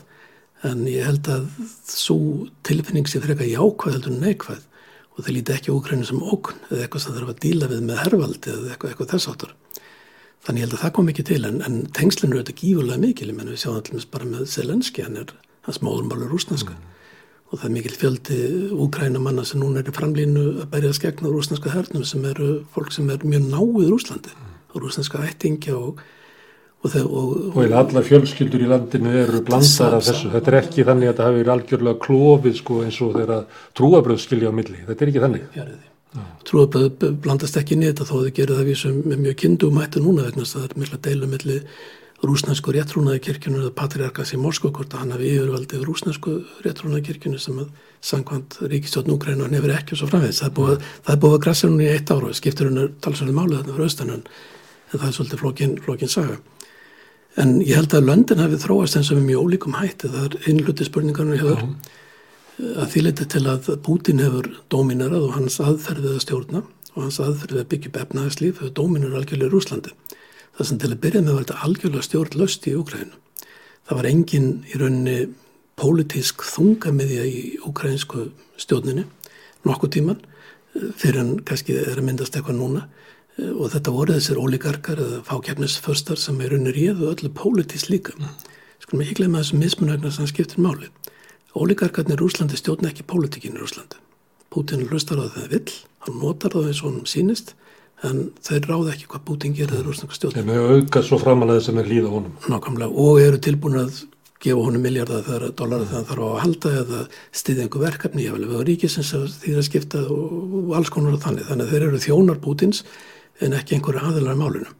[0.69, 1.49] en ég held að
[1.89, 2.19] svo
[2.67, 4.69] tilfinning sé frekar jákvæð heldur neikvæð
[5.13, 8.01] og þeir líti ekki ógrænu sem ógn eða eitthvað sem þarf að díla við með
[8.05, 9.57] herrvaldi eða eitthvað, eitthvað þess áttur.
[10.43, 13.29] Þannig ég held að það kom ekki til en, en tengslinu er þetta gífurlega mikil,
[13.31, 15.35] ég menn við sjáum allir bara með Zelenski, hann er
[15.67, 16.89] hans móðurmálur rúsnanska mm.
[17.51, 18.39] og það er mikil fjöldi
[18.73, 22.51] úgræna manna sem núna er í framlínu að berjast gegn á rúsnanska hernum sem eru
[22.75, 24.51] fólk sem er mjög náið rúslandi mm.
[24.73, 26.03] og rúsnanska ættingja og
[26.83, 30.33] Og, og, og allar fjölskyldur í landinu eru blandar af þessu.
[30.33, 33.39] Þetta er ekki þannig að það verið algjörlega klófið sko, eins og þeirra
[33.79, 34.81] trúabröð skilja á milli.
[34.89, 35.45] Þetta er ekki þannig.
[36.49, 40.27] Trúabröð blandast ekki nýtt að þó þau gerir það vísum með mjög kindum mættu núna
[40.27, 41.61] vegna það er mjög deilu milli
[42.23, 46.35] rúsnæsku réttrúnaði kirkjunu eða patriarkas í Moskva hvort að hann hafi yfirvaldið rúsnæsku
[46.67, 50.39] réttrúnaði kirkjunu sem að sangkvæmt ríkistjótt núgræna hann hefur ekki og svo framvegis.
[50.43, 53.59] Það er búið, er að grassa núna í eitt ára og skiptur hennar talsverðið málið
[53.59, 56.39] þarna fyrir austanun en það er svolítið flókin, flókin saga.
[57.41, 60.11] En ég held að löndin hafi þróast eins og við mjög ólíkum hætti.
[60.13, 61.63] Það er einluti spurningarnir hefur
[62.83, 67.21] að því leti til að Putin hefur dominerað og hans aðferðið að stjórna og hans
[67.25, 69.95] aðferðið að byggja upp efnaðarslíf hefur dominerað algjörlega í Rúslandi.
[70.53, 73.17] Það sem til að byrja með var þetta algjörlega stjórnlaust í Úkrænu.
[73.89, 75.17] Það var engin í rauninni
[75.81, 78.29] pólitísk þungamiðja í úkrænsku
[78.61, 79.07] stjórnini
[79.67, 80.21] nokkuð tíman
[80.73, 82.85] fyrir en kannski er að myndast eitthvað núna
[83.39, 88.13] og þetta voru þessir ólíkarkar eða fákjafnisförstar sem er unni réðu öllu pólitísk líka.
[88.83, 90.91] Skulum ekki glemja þessum mismunagnar sem skiptir máli.
[91.57, 94.01] Ólíkarkarnir í Úslandi stjórna ekki pólitíkinn í Úslandi.
[94.53, 97.55] Putin hlustar á það það vill, hann notar það eins og hann sínist,
[98.05, 100.37] en þeir ráða ekki hvað Putin gerir það í Úslandska stjórn.
[100.37, 102.35] Þeir með auka svo framalega sem er líða honum.
[102.53, 104.03] Nákvæmlega, og eru tilbúin að
[104.43, 107.03] gefa honum miljardar þegar dólarar þegar hann þarf að halda eða
[107.41, 111.47] stiðja einhver verkefni, við á ríkisins því það skipta og, alls konar og þannig.
[111.49, 112.83] Þannig að þeir eru þjónar Putins
[113.41, 114.79] en ekki einhverju aðilar málunum.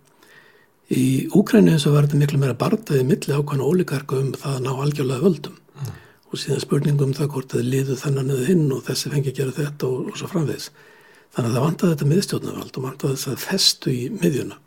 [0.93, 4.65] Í Úkræni eins og var þetta miklu meira bardaði milli ákvæmna ólíkarka um það að
[4.67, 5.93] ná algjörlega völdum mm.
[6.29, 9.39] og síðan spurningum um það hvort það liðu þennan eða hinn og þessi fengi að
[9.39, 10.69] gera þetta og, og svo framvegis.
[11.33, 14.59] Þannig að það vantaði þetta miðstjórnavald og vantaði þess að festu í miðjuna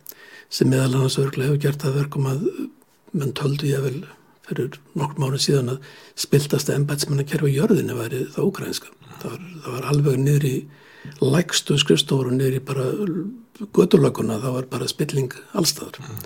[0.56, 2.48] sem meðal annars örglega hefur gert að verkum að
[3.16, 4.00] menn töldu ég vel
[4.46, 5.86] fyrir nokkur mánu síðan að
[6.22, 8.92] spiltasta embætsmannakerfi í jörðinu væri það ukrainska.
[9.22, 9.88] Það var, það var
[11.22, 12.86] lægstu skrifstofur og niður í bara
[13.76, 16.00] göturlökunna, það var bara spilling allstaðar.
[16.02, 16.24] Mm.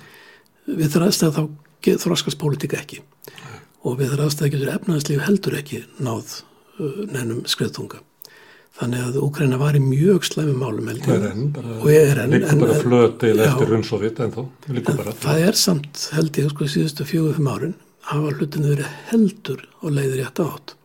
[0.79, 3.57] Við þar aðstæða þá þróskast pólitíka ekki mm.
[3.85, 6.39] og við þar aðstæða getur efnaðslíf heldur ekki náð
[6.79, 7.99] nefnum skriftunga.
[8.79, 11.09] Þannig að Úkræna var í mjög slæmi málum heldur.
[11.09, 12.33] Það er enn, bara, og er enn.
[12.37, 15.13] Líka bara flötið eftir hundsofit en þó, líka en bara.
[15.25, 17.75] Það er samt held ég, sko, síðustu fjögum árin
[18.09, 20.75] hafa hlutinu verið heldur og leiður rétt átt.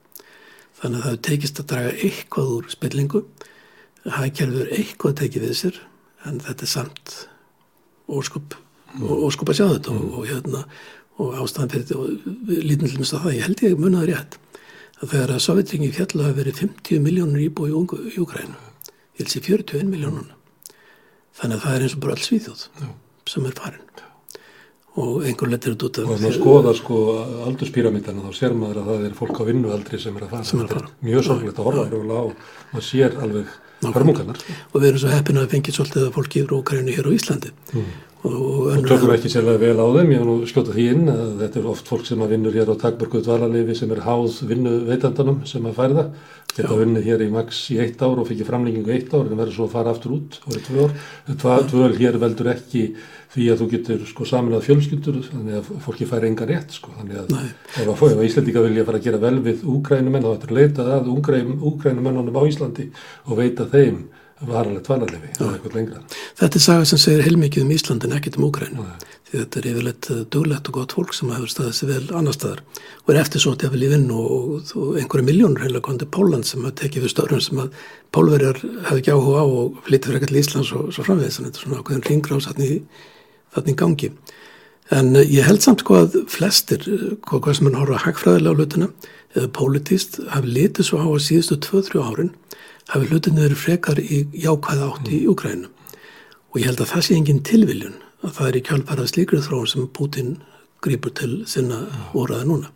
[0.80, 3.22] Þannig að það tekist að draga eitthvað úr spillingu,
[4.04, 5.80] það kerfur eitthvað tekið við sér,
[6.28, 7.14] en þetta er samt
[8.12, 8.56] óskup,
[8.94, 9.06] mm.
[9.28, 10.02] óskup að sjá þetta mm.
[10.04, 10.64] og, og, hérna,
[11.22, 14.38] og ástæðan fyrir þetta og mest að það, ég held ég munnaði rétt
[15.00, 18.60] að þegar að Sovjetringi fjallu hafi verið 50 miljónur íbúi í Úgrænu,
[19.16, 20.30] ég held sér 41 miljónun,
[21.34, 22.68] þannig að það er eins og bara alls viðjóð
[23.30, 23.84] sem er farin
[24.94, 26.96] og einhver letir þetta út af og það skoða sko
[27.48, 30.68] aldurspíramítana þá sér maður að það er fólk á vinnualdri sem er að fara, er
[30.68, 30.90] að fara.
[31.08, 32.18] mjög sorglegt að horfa
[32.78, 33.56] og sér alveg
[33.92, 34.42] hörmungarnar.
[34.72, 37.52] Og við erum svo heppin að fengið svolítið að fólki í Rókarinu hér á Íslandi.
[37.74, 37.88] Mm.
[38.24, 38.36] og,
[38.72, 41.60] og tökum ekki sérlega vel á þeim ég hef nú skjótað því inn að þetta
[41.60, 45.42] er oft fólk sem að vinnur hér á takbörguð dvalarleifi sem er háð vinnu veitandanum
[45.50, 46.06] sem að færða
[46.54, 49.56] geta vunnið hér í max í eitt ár og fikið framlengingu eitt ár en verður
[49.56, 50.96] svo að fara aftur út og er tvö ár.
[51.72, 52.84] Tvö ár hér veldur ekki
[53.34, 56.92] því að þú getur sko samin að fjölskyldur þannig að fólki fær enga rétt sko.
[56.98, 57.46] Þannig að Nei.
[57.82, 60.90] ef að, að Íslandika vilja fara að gera vel við úgrænumenn þá ættir að leita
[60.98, 62.90] að úgrænumennunum á Íslandi
[63.26, 64.04] og veita þeim
[65.54, 66.00] eitthvað lengra.
[66.40, 68.86] Þetta er saga sem segir heilmikið um Íslandin ekkit um úgrænu
[69.34, 72.36] því þetta er yfirleitt uh, duglegt og gott fólk sem hefur staðið sér vel annar
[72.36, 72.60] staðar
[73.04, 76.62] og er eftirsótt jáfnvel í vinn og, og, og einhverju miljónur heila kondi Póland sem
[76.62, 77.80] hafa tekið fyrir störnum sem að
[78.14, 81.40] pólverjar hefði ekki áhuga á og flytti fyrir ekkert í Íslands og svo framvegis.
[81.40, 83.13] Þannig að þetta er svona ákveðin ringráðsatni þarna
[83.62, 84.12] í gangi.
[84.90, 88.58] En eh, ég held samt sko að flestir, eh, hvað sem er horfa hagfræðilega á
[88.58, 88.88] hlutina,
[89.34, 92.34] eða pólitíst, hafi litið svo á að síðustu 2-3 árin
[92.92, 95.70] hafi hlutinu verið frekar í jákvæða átt í Ukrænu.
[96.52, 99.70] Og ég held að það sé engin tilviljun að það er í kjálfarað slíkrið þróun
[99.70, 100.34] sem Putin
[100.84, 102.70] grýpur til sinna óraða núna.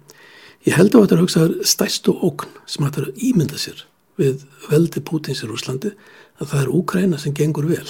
[0.66, 3.84] Ég held að þetta er hugsað stæstu ókn sem hættar að ímynda sér
[4.18, 5.92] við veldi Putins í Rúslandi
[6.40, 7.86] að það er Ukræna sem gengur vel,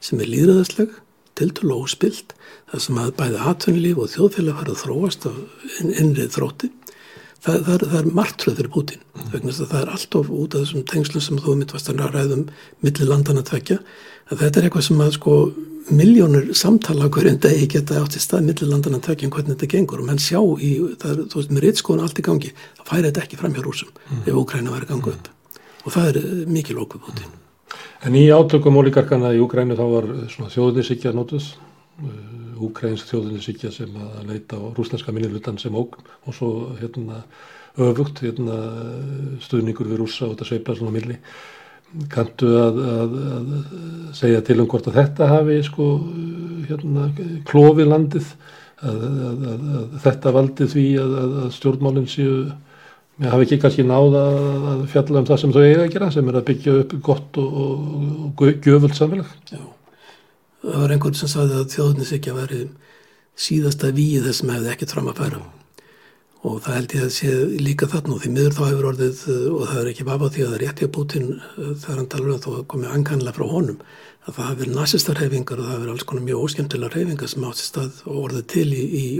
[0.00, 0.92] sem er líðræðasleg,
[1.38, 2.34] tiltölu óspilt
[2.70, 5.32] þar sem að bæði atvinnulíf og þjóðfélag farið að þróast á
[5.82, 6.70] innrið þrótti
[7.44, 9.28] það, það, það er margtröð fyrir Putin mm.
[9.34, 12.48] vegna það er allt of út af þessum tengslum sem þú mitt varst að ræðum
[12.84, 13.78] millir landana tvekja
[14.30, 15.36] að þetta er eitthvað sem að sko
[15.92, 20.00] miljónur samtala hverjum degi geta átt í stað millir landana tvekja um hvernig þetta gengur
[20.00, 20.70] og menn sjá í,
[21.00, 23.64] það er, þú veist, með rittskóna allt í gangi, það færi þetta ekki fram hjá
[23.66, 24.22] rúsum mm.
[24.24, 25.32] ef Úkræna væri gangu upp
[25.84, 27.40] og það er mikið lókuð Putin
[28.04, 31.54] En í átökum ólíkarkana í Úkrænu þá var svona þjóðnisikja nótus,
[32.64, 37.22] Úkrænsk þjóðnisikja sem að leita á rúsneska minnilutan sem ógn og svo hérna
[37.74, 38.58] öfugt, hérna
[39.42, 41.18] stuðningur við rúsa og þetta sveipa svona milli.
[42.10, 43.50] Kantu að, að, að
[44.18, 45.88] segja til um hvort að þetta hafi sko
[46.68, 47.08] hérna
[47.50, 48.30] klófi landið,
[48.84, 49.04] að,
[49.50, 52.38] að þetta valdi því að stjórnmálinn séu
[53.14, 54.22] Mér hafi ekki kannski náða
[54.72, 57.36] að fjalla um það sem þau eiga að gera sem er að byggja upp gott
[57.38, 57.74] og, og,
[58.34, 59.28] og gjöfult samfélag.
[59.52, 59.62] Já,
[60.64, 61.66] það var einhvern sem saði að
[62.32, 62.62] að veri
[63.34, 65.40] síðasta víð þess sem hefði ekkert fram að færa.
[66.44, 67.30] Og það held ég að sé
[67.62, 70.48] líka þarna og því miður þá hefur orðið og það er ekki vafa því að
[70.50, 73.46] það er rétt í að Putin þegar hann talar um það þá komið ankanlega frá
[73.48, 73.78] honum
[74.24, 77.62] að það hefur nazistar reyfingar og það hefur alls konar mjög óskemtilega reyfingar sem átt
[77.62, 79.16] í stað og orðið til í, í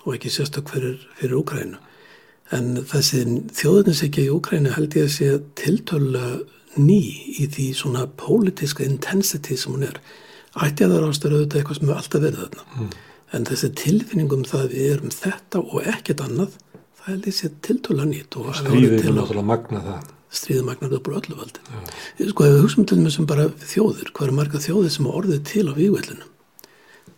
[0.00, 1.76] Um og ekki sérstök fyrir, fyrir Úkrænu.
[2.56, 5.28] En þessi þjóðuninsækja í Úkrænu held ég að sé
[5.60, 6.46] tiltölu
[6.80, 7.00] ný
[7.38, 10.00] í því svona pólitiska intensity sem hún er.
[10.56, 12.64] Ætti að það rástur auðvitað eitthvað sem við alltaf verðum þarna.
[12.78, 12.88] Mm.
[13.30, 16.56] En þessi tilfinningum það við erum þetta og ekkert annað,
[16.98, 18.40] það held ég sé tiltölu nýtt.
[18.62, 20.10] Stríðið er náttúrulega magna það.
[20.40, 21.62] Stríðið magnar upp úr öllu valdi.
[22.32, 25.66] Sko ef við hugsaum til þessum bara þjóður, hvað eru marga þjóðir sem orðið til
[25.70, 26.29] á vývellinu?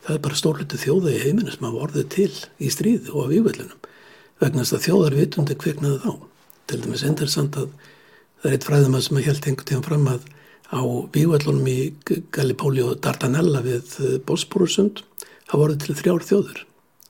[0.03, 3.33] Það er bara stórluti þjóða í heiminu sem hafa orðið til í stríði og á
[3.33, 3.89] vývöldunum
[4.43, 6.13] vegna þess að þjóðar vitundi kviknaði þá.
[6.71, 7.69] Til dæmis interessant að
[8.43, 10.27] það er eitt fræðumað sem held einhvern tíðan fram að
[10.73, 10.83] á
[11.15, 11.79] vývöldunum í
[12.35, 15.05] Gallipóli og Dardanella við eh, Bosporusund
[15.53, 16.63] hafa orðið til þrjár þjóður.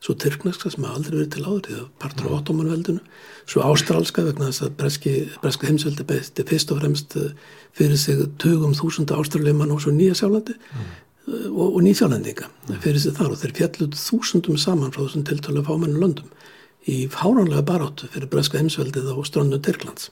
[0.03, 3.03] Svo tyrknarska sem hafa aldrei verið til áður, því að partur á ottomanveldinu,
[3.47, 5.13] svo ástrálska vegna þess að breski,
[5.45, 7.31] breska heimsveldi beiti fyrst og fremst eh,
[7.79, 10.91] fyrir sig tugum þúsunda ástráljumann og svo nýja sjálfandi mm
[11.29, 12.49] og, og nýþjálendinga.
[12.83, 16.33] Fyrir sig þar og þeir fjallut þúsundum saman frá þessum tiltölu fámennu löndum
[16.89, 20.11] í fáránlega baráttu fyrir breska heimsveldið á ströndu Tyrklands.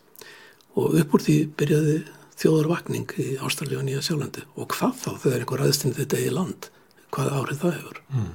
[0.78, 1.96] Og upp úr því byrjaði
[2.40, 4.44] þjóðarvakning í Ástralja og Nýja Sjálandi.
[4.56, 6.70] Og hvað þá þegar einhver aðstinn þetta í land,
[7.14, 7.98] hvað árið það hefur?
[8.14, 8.30] Mm.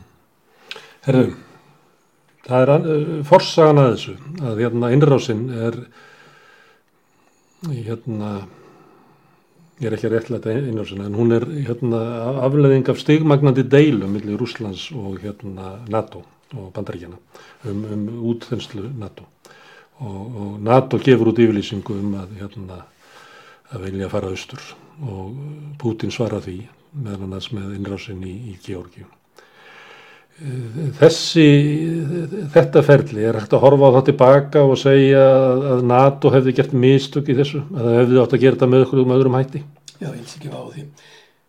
[1.05, 1.23] Herru,
[2.45, 5.79] það er uh, forsagan að þessu að hérna innrásinn er
[7.65, 8.35] hérna
[9.79, 11.99] ég er ekki að réttlega innrásinn en hún er hérna
[12.45, 16.23] afleðing af stigmagnandi deilum millir Rúslands og hérna NATO
[16.55, 17.17] og bandaríkjana
[17.67, 19.25] um, um útþenslu NATO.
[19.99, 22.81] Og, og NATO gefur út yfirlýsingu um að hérna
[23.73, 24.63] að vilja fara austur
[25.03, 25.35] og
[25.81, 26.61] Putin svara því
[26.95, 29.11] meðan annars með innrásinn í, í Georgium
[30.35, 31.45] þessi
[32.51, 35.23] þetta ferli er hægt að horfa á það tilbaka og segja
[35.71, 37.61] að NATO hefði gert mistök í þessu?
[37.71, 39.61] Að það hefði átt að gera þetta með okkur um öðrum hætti?
[39.95, 40.83] Já, ég held ekki á því.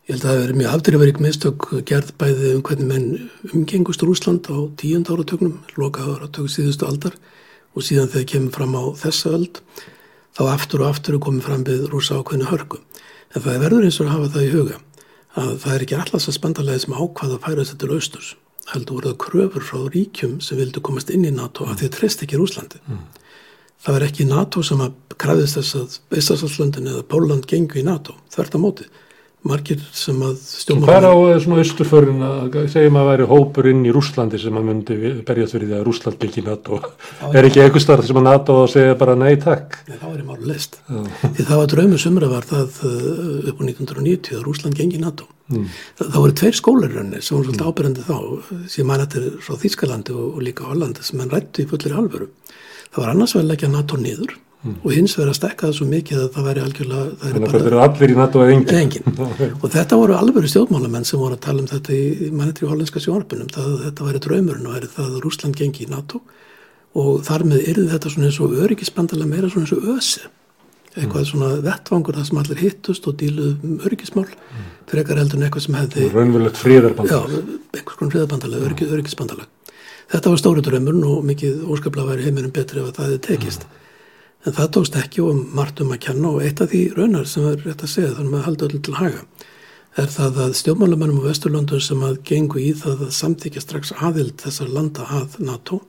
[0.07, 3.09] Ég held að það verið mjög afdrifverik mistök gerð bæði um hvernig menn
[3.51, 7.19] umgengust Rúsland á tíund áratögnum loka áratögu síðustu aldar
[7.75, 9.63] og síðan þegar kemur fram á þessa öld
[10.39, 12.79] þá aftur og aftur er komið fram við rúsa ákveðinu hörku.
[13.35, 14.81] En það verður eins og að hafa það í huga
[15.37, 18.35] að það er ekki allast að spandalega sem ákvaða að færa þetta til austurs
[18.73, 22.25] heldur voruð kröfur frá ríkjum sem vildu komast inn í NATO að því að treyst
[22.27, 22.81] ekki Rúslandi.
[22.87, 23.03] Mm.
[23.85, 28.17] Það var ekki NATO sem að kræðist þess að Íslandslöndin eða Póland gengu í NATO,
[28.35, 28.89] þvert á móti.
[29.47, 30.87] Margir sem að stjórnmála...
[30.87, 34.67] Hvað er á svona austurförun að segjum að væri hópur inn í Rúslandi sem að
[34.69, 36.81] myndi berjast fyrir því að Rúsland í NATO?
[36.83, 39.79] Er, er ekki eitthvað starf sem að NATO segja bara nei takk?
[39.89, 40.79] Nei, þá er ég málu list.
[40.87, 45.03] Því það var drömu sumra var það uh, upp á 1990 að Rúsland gengi í
[45.03, 45.29] NATO.
[45.53, 45.69] Mm.
[45.99, 47.71] Það, það voru tveir skólarrönni sem voru svolítið mm.
[47.71, 51.71] ábyrjandi þá sem mann eftir frá Þýskalandi og, og líka Hollandi sem mann rættu í
[51.71, 52.33] fullir alvöru.
[52.91, 54.35] Það var annars vel ekki að NATO niður
[54.67, 54.77] mm.
[54.83, 57.69] og hins verið að stekka það svo mikið að það væri algjörlega Þannig að það
[57.71, 59.59] eru allir í NATO eða engin, engin.
[59.61, 63.53] og þetta voru alveg stjórnmálamenn sem voru að tala um þetta í mannetri hollandska sjónarpunum
[63.53, 66.23] þetta væri draumurinn og væri það að Rúsland gengi í NATO
[66.97, 70.27] og þar með yrði þetta svona eins og öryggisbandalega meira svona eins og ösi
[70.97, 74.69] eitthvað svona vettvangur það sem allir hittust og díluð um öryggismál mm.
[74.89, 77.43] frekar heldur en eitthvað sem hefði raunverulegt fríðarbandalag já,
[77.77, 79.75] einhvers konar fríðarbandalag, örygg, öryggisbandalag
[80.15, 83.83] þetta var stóri drömmur og mikið óskaplega væri heiminum betri ef það hefði tekist mm.
[84.47, 87.47] En það tókst ekki og margt um að kenna og eitt af því raunar sem
[87.51, 89.25] er rétt að segja þannig að halda öll til haga
[89.97, 94.37] er það að stjórnmálamennum á Vesturlandun sem að gengu í það að samþykja strax aðild
[94.43, 95.81] þessar landa að NATO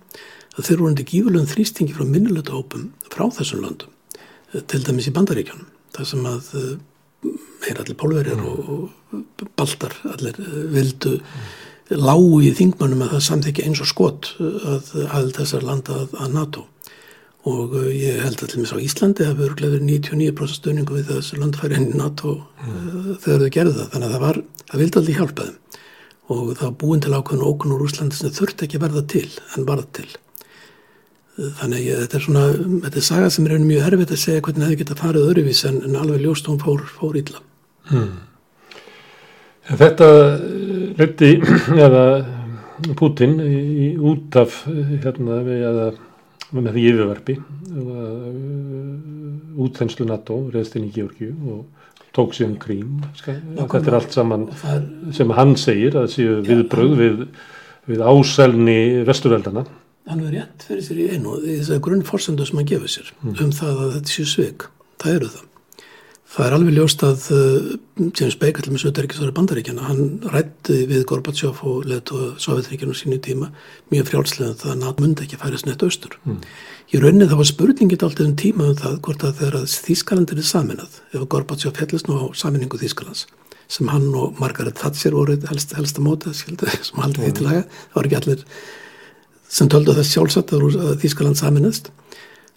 [0.58, 3.93] að þeir voru undir gífurlegum þrýstingi frá minnulötu hópum frá þessum landum
[4.72, 5.67] til dæmis í bandaríkjónum
[5.98, 8.48] þar sem að meira eh, allir pólverjar mm.
[8.48, 11.52] og, og baltar allir eh, vildu mm.
[12.00, 16.34] lágu í þingmannum að það samþykja eins og skot eh, að aðeins þessar landa að
[16.39, 16.65] NATO
[17.47, 21.39] og ég held að til og með á Íslandi hafa örgleður 99% stöningu við þessu
[21.41, 23.17] landfæri henni NATO mm.
[23.23, 25.83] þegar þau gerðu það þannig að það var, það vildi allir hjálpa þeim
[26.27, 29.67] og það var búin til ákveðin ókun úr Úslandi sem þurfti ekki verða til en
[29.67, 30.10] varð til
[31.38, 32.45] þannig að þetta er svona,
[32.86, 35.62] þetta er saga sem er mjög erfitt að segja hvernig það hefði getað farið öðruvís
[35.69, 37.43] en, en alveg ljóst hún fór, fór illa
[37.91, 38.15] hmm.
[39.67, 40.07] Þetta
[40.97, 41.31] löfti
[41.86, 42.03] eða
[42.97, 44.63] Putin í, út af
[45.03, 45.88] hérna eða
[46.55, 47.36] með því yfirverfi
[49.67, 53.01] útþenslu NATO reðst inn í Georgiu og tók síðan krím.
[53.19, 57.19] Þetta er allt saman er, sem hann segir að séu viðbröð við,
[57.91, 59.67] við áselni vesturveldana
[60.07, 63.38] hann verður rétt fyrir sér í einu í þessari grunnforsendu sem hann gefur sér mm.
[63.43, 64.67] um það að þetta séu sveik,
[65.03, 65.45] það eru það
[66.28, 67.68] það er alveg ljóst að uh,
[68.18, 70.02] James Baker með Söteríkisvara bandaríkjana hann
[70.34, 73.50] rætti við Gorbachev og letu Sovjetríkjana á sínu tíma
[73.94, 76.18] mjög frjálslega það að NATO myndi ekki færast neitt austur.
[76.28, 76.42] Mm.
[76.92, 80.50] í rauninni það var spurningit alltaf um tíma um það hvort að þegar Þískalandir er
[80.52, 83.28] saminað ef Gorbachev fellist nú á saminningu Þískalands
[83.68, 87.63] sem hann og Margaret Thatcher voru helst, helst að móta sem haldið því til aðja
[87.72, 88.46] það var ekki allir
[89.48, 91.92] sem töldu þess sjálfsagt að Þískaland saminist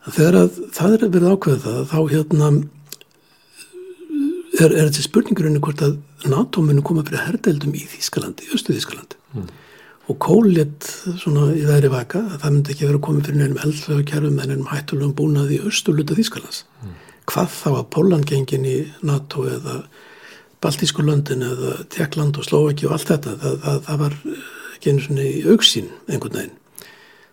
[0.07, 2.53] að þegar að það er verið ákveðið það þá hérna
[4.65, 5.99] er, er þetta spurningurinn hvort að
[6.31, 9.49] NATO muni koma fyrir herdeldum í Þískalandi, í Östu Þískalandi mm.
[10.13, 10.89] og kólit
[11.23, 14.71] svona í þæri vaka að það myndi ekki vera komið fyrir nefnum eldflögakjærfum en nefnum
[14.71, 16.95] hættulegum búnað í Östu luta Þískalands mm.
[17.33, 19.83] hvað þá að Pólandgengin í NATO eða
[20.61, 24.19] Baltísku löndin eða Tjekkland og Slovaki og allt þetta það, það, það var
[24.81, 26.59] einu svona í auksín einhvern veginn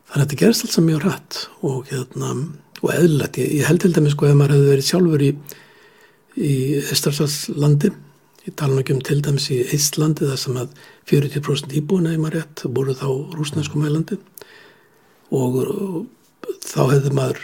[0.07, 1.37] Þannig að þetta gerst alls mjög rætt
[1.67, 2.33] og, hérna,
[2.79, 3.39] og eðlilegt.
[3.41, 5.31] Ég, ég held til dæmis sko ef maður hefði verið sjálfur í,
[6.37, 6.53] í
[6.93, 7.91] Estrasvarslandi,
[8.47, 10.75] ég tala náttúrulega um til dæmis í Íslandi þar sem að
[11.09, 14.19] 40% íbúin eða maður rétt voru þá rúsnesku mælandi
[15.35, 15.63] og,
[16.63, 17.41] þá hefði maður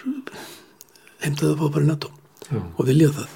[1.23, 2.13] heimtaði að fá bara netto
[2.53, 3.35] og viljað það.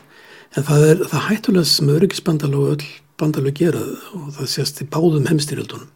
[0.56, 2.88] En það er það hættulega sem öryggisbandal og öll
[3.18, 3.84] bandal að gera
[4.16, 5.90] og það sést í báðum heimstýrildunum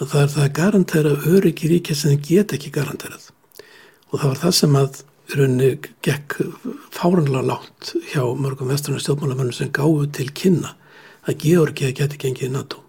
[0.00, 3.28] að það er það að garantera öryggi ríkja sem það get ekki garanterað
[4.10, 5.00] og það var það sem að
[5.38, 5.70] rauninni
[6.04, 6.38] gekk
[6.92, 10.74] fáranlega látt hjá mörgum vesturna stjórnmálamönnum sem gáðu til kynna
[11.28, 12.82] að Georgi geti gengið í NATO.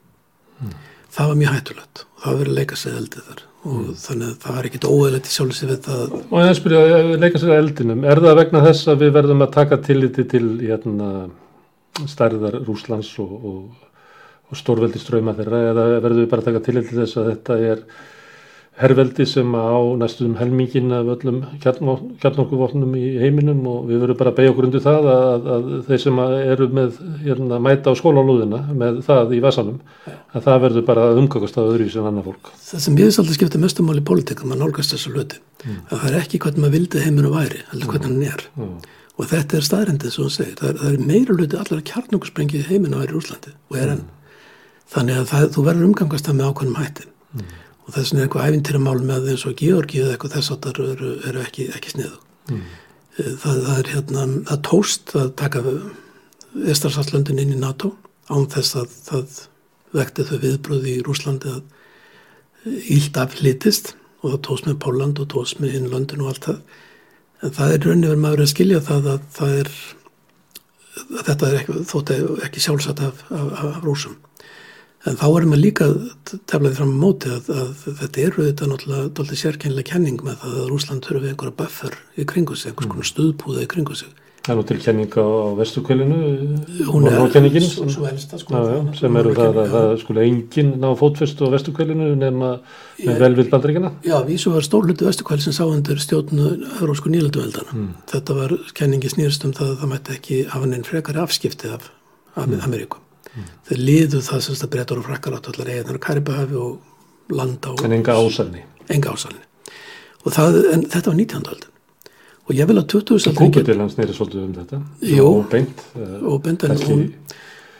[0.59, 0.73] Mm.
[1.13, 2.03] það var mjög hættulegt.
[2.13, 3.43] Og það verið að leika sig eldið þar.
[3.63, 3.93] Og mm.
[4.03, 6.15] þannig að það var ekkit óeðlegt í sjálfsig við það.
[6.23, 8.03] Og ég spyrja, leika sig eldinum?
[8.07, 11.09] Er það vegna þess að við verðum að taka tilliti til hérna,
[12.09, 13.93] stærðar Rúslands og, og,
[14.49, 15.61] og stórveldi ströyma þeirra?
[15.69, 17.85] Eða verðum við bara að taka tilliti til þess að þetta er
[18.74, 24.39] herrveldi sem á næstum helmingin af öllum kjarnokkurvotnum í heiminum og við verðum bara að
[24.39, 28.97] beigja okkur undir það að, að þeir sem eru með hérna, mæta á skólalúðina með
[29.05, 32.49] það í vasanum að það verður bara að umkakast af öðru sem annar fólk.
[32.71, 35.80] Það sem ég þess að skipta mestum mál í pólitíka, maður nálgast þessu hluti mm.
[35.91, 38.76] að það er ekki hvernig maður vildi heiminu væri heldur hvernig hann er mm.
[39.19, 42.65] og þetta er staðrendið sem hún segir, það er, það er meira hluti allar kjarnokkursprengi
[42.71, 44.05] heiminu væri í Úslandi og er enn.
[44.07, 44.21] Mm.
[44.93, 47.51] Þannig að það, þú verður umgangast það með ákveðnum hætti mm
[47.84, 51.11] og þess vegna eitthvað æfintýramál með eins og Georgi eða eitthvað þess að það eru,
[51.29, 52.19] eru ekki, ekki sniðu.
[52.51, 52.61] Mm.
[53.17, 55.63] Eh, það, það er hérna að tóst að taka
[56.53, 57.95] Ístarsalslöndin inn í NATO
[58.29, 59.39] án þess að það
[59.93, 65.59] vekti þau viðbröði í Rúslandi að íld aflitist og það tóst með Póland og tóst
[65.59, 66.61] með hinn London og allt það.
[67.43, 69.71] En það er raunni verið maður að skilja það að það er
[70.93, 72.13] að þetta er ekki, þótt
[72.47, 74.15] ekki sjálfsagt af, af, af rúsum.
[75.04, 75.89] En þá erum við líka
[76.47, 80.60] teflaði fram á móti að, að þetta eru þetta náttúrulega doldið sérkennilega kenning með það
[80.62, 83.10] að Rúsland þurfi einhverja buffer í kringu sig, einhvers konar mm.
[83.12, 84.14] stuðpúða í kringu sig.
[84.43, 85.28] Það er nú til kenning á
[87.88, 88.64] er svo elsta sko.
[88.99, 92.56] Sem eru það að það skulle enginn ná fótfestu á vestukvælinu nema
[93.04, 93.93] með velvild bandrikina.
[94.08, 97.72] Já, vísu var stórluti vestukvæl sem sá undir stjórnu eurósku nýlölduveldana.
[97.76, 97.95] Mm.
[98.12, 101.88] Þetta var kenningi snýrst um það að það mætti ekki hafa neinn frekari afskipti af,
[102.36, 103.03] af mm.
[103.34, 103.45] Mm.
[103.65, 108.13] þeir liðu það sem breytur og frakkar átt allar eigin Karibahafi og landa en enga
[108.13, 108.61] ásalni
[108.93, 109.41] enga ásalni
[110.23, 110.57] og það,
[110.93, 111.47] þetta var 19.
[111.49, 111.71] aldin
[112.43, 113.34] og ég vil að 20.
[113.39, 115.81] Kúpetilans neyri svolítið um þetta Jó, og beint,
[116.21, 117.01] og beint en hún,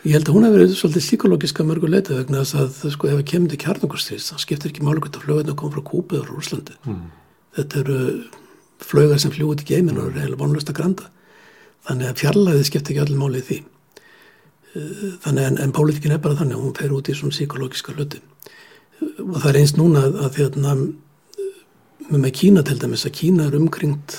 [0.08, 3.28] ég held að hún hefur verið svolítið psykológiska mörguleita vegna þess að sko ef við
[3.34, 7.04] kemum til kjarnungurstýrs þá skiptir ekki málu að flögurna koma frá Kúpið og Rúslandi mm.
[7.60, 8.00] þetta eru
[8.84, 11.12] flögar sem fljú út í geimin og eru heila vonlust að granda
[11.86, 13.60] þannig að fjarlæði skiptir ekki allir máli í því
[14.74, 18.22] þannig en, en pólitíkin er bara þannig hún fer út í svona psykológiska hluti
[19.04, 20.84] og það er einst núna að því að
[22.12, 24.16] með Kína til dæmis að Kína er umkringt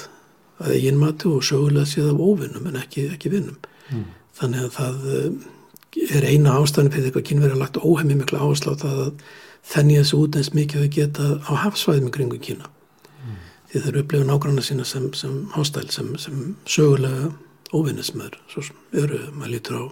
[0.62, 3.56] að eigin mati og sögulega séð af óvinnum en ekki, ekki vinnum
[3.90, 4.04] mm.
[4.38, 8.74] þannig að það eh, er eina ástæðin fyrir eitthvað Kínverið har lagt óhemmi miklu áherslu
[8.74, 9.26] á það að
[9.74, 13.42] þenni þessu út eins mikið að geta á hafsvæðum kringu Kína mm.
[13.72, 17.32] því þeir eru upplifað nágranna sína sem, sem hóstæl sem, sem sögulega
[17.74, 19.84] óvinnismöður svo sem eru, maður lítur á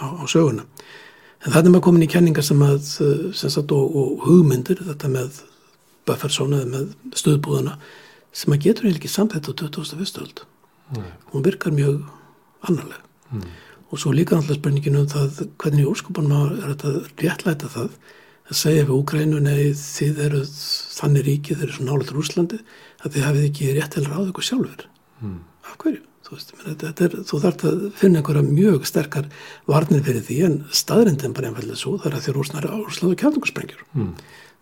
[0.00, 0.66] á, á söguna.
[1.40, 2.78] En það er maður komin í kenningar sem að,
[3.36, 5.40] sem sagt, og, og hugmyndir, þetta með
[6.08, 7.76] Bufferson eða með stöðbúðana,
[8.32, 10.20] sem að getur eiginlega ekki samþett á 2001.
[10.24, 10.44] öld.
[11.30, 12.02] Hún virkar mjög
[12.66, 13.04] annarlega.
[13.30, 13.46] Mm.
[13.90, 16.92] Og svo líka alltaf spurninginu um það hvernig í óskopunum er þetta
[17.22, 17.94] réttlæta það
[18.50, 22.60] að segja við Úgrænu nei þið eru þannig ríkið, þeir eru svo nálega Rúslandi
[23.00, 24.86] að þið hafið ekki rétt til ráð eitthvað sjálfur.
[25.22, 25.36] Mm.
[25.66, 26.02] Af hverju?
[26.30, 29.26] Þú, þú þarf að finna einhverja mjög sterkar
[29.66, 33.80] varnir fyrir því en staðrindin bara einfallega svo það er að því rúsnari áslöðu kjarnungarsprengjur.
[33.98, 34.12] Mm.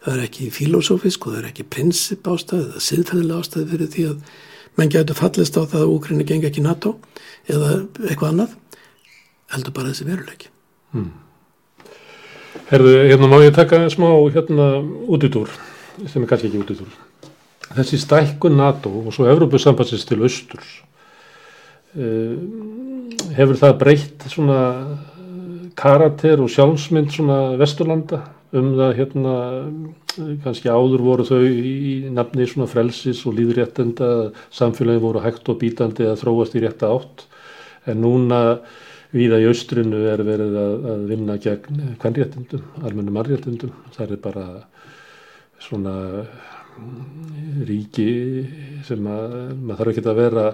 [0.05, 4.07] Það er ekki filosófisk og það er ekki prinsip ástæði eða siðfæðilega ástæði fyrir því
[4.09, 4.33] að
[4.79, 6.95] menn getur fallist á það að Úkrinni gengi ekki NATO
[7.51, 7.71] eða
[8.07, 8.57] eitthvað annað
[9.53, 10.53] heldur bara þessi veruleiki.
[10.97, 11.12] Mm.
[12.69, 14.73] Herðu, hérna má ég taka smá hérna
[15.09, 15.53] útutúr
[16.07, 16.99] sem er kannski ekki útutúr.
[17.69, 20.79] Þessi stækkun NATO og svo Evrópusambansins til austurs
[21.99, 24.59] hefur það breytt svona
[25.78, 28.22] karakter og sjálfsmynd svona vesturlanda?
[28.57, 29.32] Um það hérna
[30.42, 36.07] kannski áður voru þau í nafni svona frelsis og líðréttenda samfélagi voru hægt og bítandi
[36.09, 37.26] að þróast í rétta átt.
[37.88, 38.40] En núna
[39.12, 44.46] viða í austrinu er verið að, að vinna gegn hvernréttindum, almennu marréttindum það er bara
[45.61, 45.94] svona
[47.68, 48.11] ríki
[48.86, 50.44] sem að maður þarf ekki að vera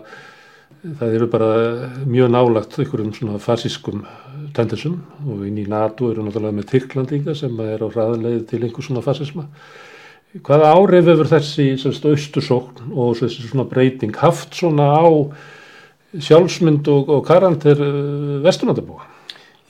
[0.85, 1.49] það eru bara
[2.05, 4.05] mjög nálagt einhverjum svona fasískum
[4.57, 8.91] tendensum og inn í NATO eru náttúrulega með Tyrklandinga sem er á hraðanleið til einhvers
[8.91, 9.47] svona fasisma.
[10.45, 15.09] Hvaða árið hefur þessi austursókn og þessi svona breyting haft svona á
[16.15, 19.09] sjálfsmynd og, og karanter uh, vestunandabúa?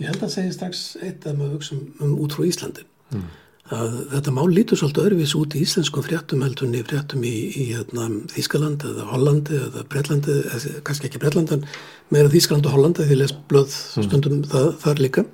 [0.03, 2.85] Ég held að segja strax eitt að maður hugsa um, um út frá Íslandi.
[3.15, 3.33] Mm
[3.73, 8.11] að þetta mál lítur svolítið örfis út í íslenskum fréttum í fréttum í, í hérna,
[8.35, 11.65] Þískaland eða Hollandi eða Breitlandi, eða kannski ekki Breitlandan
[12.13, 14.05] meira Þískaland og Hollandi því les blöð mm.
[14.05, 14.51] stundum mm.
[14.53, 15.25] það, þar líka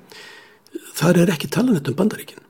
[1.01, 2.47] þar er ekki talanett um bandaríkin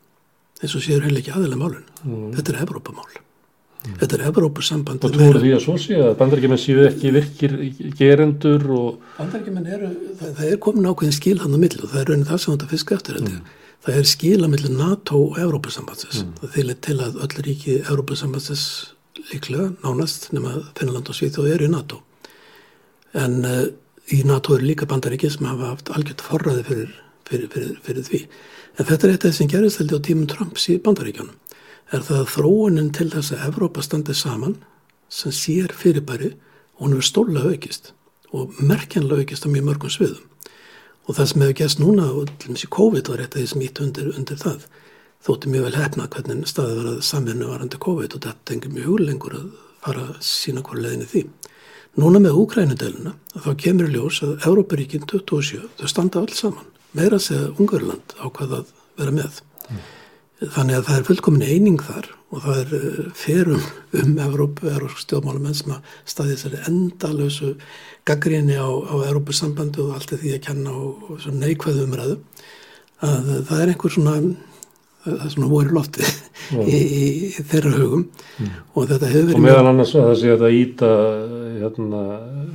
[0.61, 2.27] eins og séur heil ekki aðeins málun mm.
[2.37, 3.95] þetta er Evrópamál mm.
[4.03, 7.57] þetta er Evrópusamband og trúur því að svo sé að bandaríkjumenn séu ekki virkir
[7.97, 12.03] gerendur og bandaríkjumenn eru, það, það er komin ákveðin skil hann á mill og það
[12.03, 13.41] er raunin það sem þetta fisk eftir mm.
[13.85, 16.23] Það er skila millir NATO og Európa-sambandsins.
[16.25, 16.33] Mm.
[16.41, 18.65] Það þýlir til að öll ríki Európa-sambandsins
[19.31, 22.01] líklega nánast nema Finnland og Svíþjóð eru í NATO.
[23.17, 23.67] En uh,
[24.13, 26.97] í NATO eru líka bandaríki sem hafa haft algjört forræði fyrir,
[27.29, 28.25] fyrir, fyrir, fyrir því.
[28.79, 31.37] En þetta er eitt af það sem gerist held ég á tímum Trumps í bandaríkjanum.
[31.91, 34.59] Er það þróunin til þess að Evrópa standi saman
[35.11, 36.35] sem sér fyrirbæri
[36.79, 37.93] og hún er stólega aukist
[38.31, 40.27] og merkjanlega aukist á mjög mörgum sviðum.
[41.11, 43.47] Og það sem hefur gæst núna, og til og með COVID var eitt af því
[43.51, 44.67] sem ítt undir, undir það,
[45.27, 48.87] þótti mjög vel hefnað hvernig staðið var að samvernu varandi COVID og þetta tengir mjög
[48.93, 49.49] huglengur að
[49.83, 51.25] fara að sína hverju leðinni því.
[51.99, 57.51] Núna með Úkrænudeluna, þá kemur ljós að Európaríkinn 27, þau standa alls saman, meira segja
[57.57, 59.43] Ungverland ákvað að vera með.
[59.67, 59.83] Mm.
[60.47, 63.65] Þannig að það er fullkomin eining þar og það er eh, ferum
[64.01, 67.55] um Evrópu, Evrópsk stjórnmálumenn sem að staði þessari endalösu
[68.09, 72.21] gaggríni á, á Evrópussambandi og allt því að kenna og, og neikvæðu umræðu.
[73.01, 74.17] Að það er einhver svona
[75.05, 78.07] það er svona voru lofti í, í, í þeirra hugum.
[78.37, 78.57] Mm.
[78.75, 80.91] og þetta hefur verið og meðan annars að það sé að það íta
[81.61, 82.03] hérna,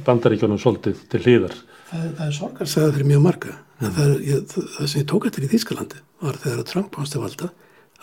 [0.05, 1.55] bandaríkjónum svolítið til hlýðar
[1.89, 3.57] það, það er sorgarsæða fyrir mjög marga.
[3.80, 3.95] Mm.
[3.97, 7.51] það, er, ég, það sem ég tók eftir í Þýskalandi var þegar Trump til valda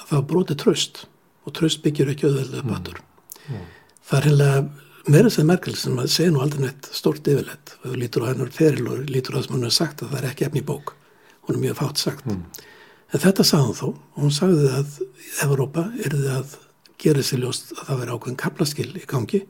[0.01, 1.05] að það broti tröst
[1.47, 2.99] og tröst byggjur ekki auðvöldlega batur.
[3.47, 3.55] Mm.
[3.57, 3.69] Mm.
[4.09, 7.89] Það er heimlega meira sem merkel sem að segja nú aldrei neitt stort yfirleitt og
[7.89, 10.21] þú lítur á hennar feril og lítur á það sem hún hefur sagt að það
[10.21, 10.95] er ekki efni í bók.
[11.43, 12.29] Hún er mjög fátt sagt.
[12.29, 12.45] Mm.
[13.13, 14.95] En þetta sagði hún þó og hún sagði að
[15.43, 16.55] Evrópa er þið að
[17.03, 19.43] gera sér ljóst að það veri ákveðin kaplaskil í gangi.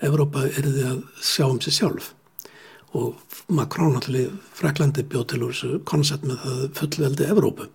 [0.00, 2.14] Evrópa er þið að sjá um sig sjálf
[2.96, 3.20] og
[3.54, 7.68] Macron allir Fraklandi bjóð til þessu koncept með það fullveldi Evrópu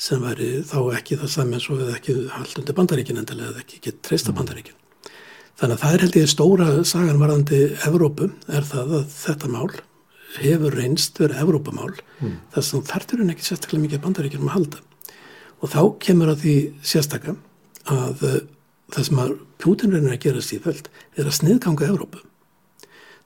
[0.00, 3.98] sem væri þá ekki það saman svo við ekki haldundi bandaríkin endilega eða ekki gett
[4.06, 4.38] treysta mm.
[4.38, 4.78] bandaríkin.
[5.60, 9.68] Þannig að það er held ég stóra sagan varðandi Evrópu er það að þetta mál
[10.38, 12.38] hefur reynst verið Evrópamál mm.
[12.54, 14.82] þess að þartur hún ekki sérstaklega mikið bandaríkinum að halda.
[15.60, 16.56] Og þá kemur að því
[16.94, 17.36] sérstaklega
[17.92, 18.40] að uh,
[18.94, 20.88] það sem að Putin reynir að gera síðveld
[21.20, 22.24] er að sniðganga Evrópu.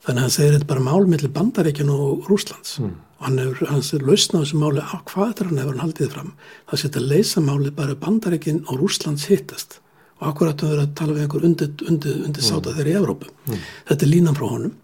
[0.03, 2.81] Þannig að hann segir þetta bara mál mellir bandaríkin og Rúslands.
[2.83, 5.85] Mm hann hefur, hans er lausna á þessu máli á hvað er hann hefur hann
[5.85, 6.33] haldið fram
[6.67, 9.79] það setja að leysa máli bara bandarækinn og Rúslands hittast
[10.19, 12.49] og akkurat að vera að tala við einhver undir, undir, undir mm.
[12.49, 13.63] sáta þeirri í Evrópu mm.
[13.89, 14.75] þetta er línan frá honum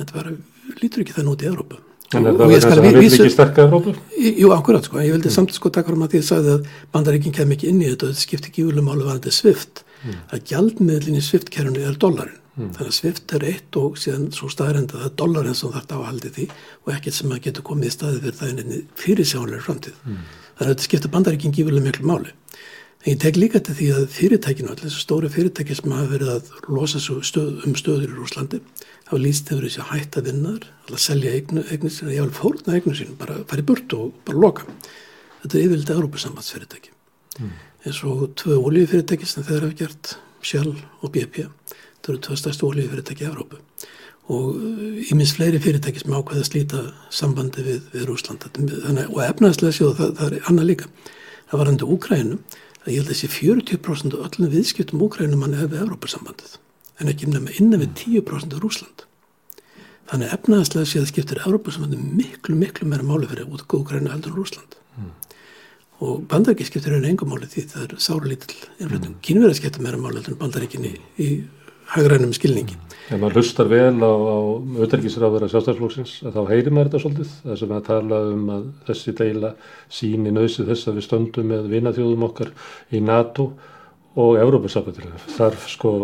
[0.00, 0.34] þetta bara
[0.80, 3.30] lítur ekki það nút í Evrópu En er það verið þess að hann vil ekki
[3.30, 3.92] sterkja Evrópu?
[4.18, 5.34] Jú, akkurat sko, ég vildi mm.
[5.36, 8.08] samt sko um að því að ég sagði að bandarækinn kem ekki inn í þetta
[8.08, 10.16] og þetta skipti ekki úrlega máli varandi svift mm.
[10.34, 12.72] að gjaldmiðlinn í sviftkerfunu er dollarin Mm.
[12.74, 16.36] Þannig að svift er eitt og síðan svo staðrenda það dollarinn sem þarf það áhaldið
[16.36, 16.46] því
[16.82, 20.00] og ekkert sem að getur komið í staði fyrir það einni fyrir sjálega framtíð.
[20.02, 20.20] Mm.
[20.58, 22.34] Þannig að þetta skiptir bandaríkinn gífurlega miklu máli.
[23.00, 26.32] En ég tek líka til því að fyrirtækinu, allir þessu stóri fyrirtæki sem hafa verið
[26.34, 28.60] að losa stöð, um stöður í Rúslandi,
[29.06, 32.76] hafa líst hefur þessi að hætta vinnar, að selja eignu, eignu sín, ég vil fórna
[32.76, 34.68] eignu sín, bara fara í burt og bara loka.
[35.40, 36.92] Þetta er yfirlega Európa-sambandsfyrirtæki.
[37.40, 37.56] Mm.
[37.86, 41.46] eins og tvö olíufyrirtæki sem þeir hafa gert, Shell og BP
[42.00, 43.60] það eru tvö stærstu ólífyrirtæki í Európu
[44.30, 44.60] og
[45.10, 50.12] íminst fleiri fyrirtæki sem ákveða að slíta sambandi við, við Rúsland og efnaðslega séu það,
[50.20, 50.90] það er annað líka.
[51.50, 52.42] Það var endur Úkrænum
[52.84, 56.58] að ég held að þessi 40% af öllum viðskiptum Úkrænum manni hefur Európa-sambandið
[57.00, 59.06] en ekki nefna innan við 10% af Rúsland
[60.10, 65.12] þannig efnaðslega það skiptir Európa-sambandið miklu miklu meira máli fyrir Úkrænu heldur Rúsland mm.
[66.06, 69.20] og bandaríki skiptir einu engum máli því það er sára lítill innflutum, mm.
[69.26, 71.30] kynverðar skiptir meira máli heldur bandaríkinni í
[71.94, 72.78] hagrænum skilningi.
[73.10, 74.38] Ef maður hlustar vel á, á
[74.84, 79.14] auðverkisráður af sjálfstæðsflóksins þá heyrir maður þetta svolítið þess að maður tala um að þessi
[79.18, 79.50] deila
[79.90, 82.54] síni nöðsi þess að við stöndum með vinaþjóðum okkar
[82.94, 83.50] í NATO
[84.20, 85.18] og Európa-sambandinu.
[85.36, 85.94] Þarf sko,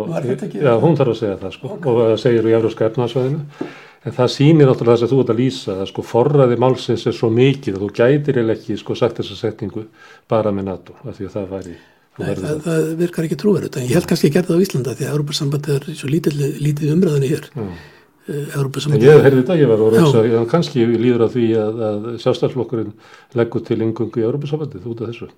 [0.54, 1.90] já hún þarf að segja það sko okay.
[1.92, 3.68] og það segir í Európska efnarsvæðinu
[4.06, 7.16] en það sýnir náttúrulega þess að þú ert að lýsa að sko forræði málsins er
[7.16, 9.86] svo mikið og þú gætir eða ekki sko sagt þessa setningu
[10.30, 11.78] bara með NATO af því að það væri
[12.16, 12.86] Nei, það, það.
[13.00, 15.74] virkar ekki trúverð en ég held kannski að gera það á Íslanda því að Európa-sambandi
[15.74, 17.50] er svo lítið, lítið umræðinu hér.
[17.56, 22.06] Uh, en ég heyrði þetta, ég var að reysa kannski líður að því að, að
[22.24, 22.94] sjálfstæðslokkurinn
[23.38, 25.28] leggur til yngungu í Európa-sambandi út af þessu.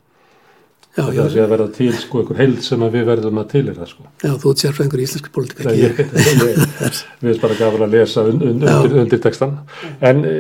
[0.98, 3.76] Já, það sé að verða til sko einhver held sem við verðum að til er
[3.76, 4.06] það sko.
[4.24, 6.06] Já, þú ert sérfræð einhver íslenski politík ekki
[7.20, 9.54] Við erum bara gafur að lesa und, und, undir, undir textan
[10.08, 10.32] en e,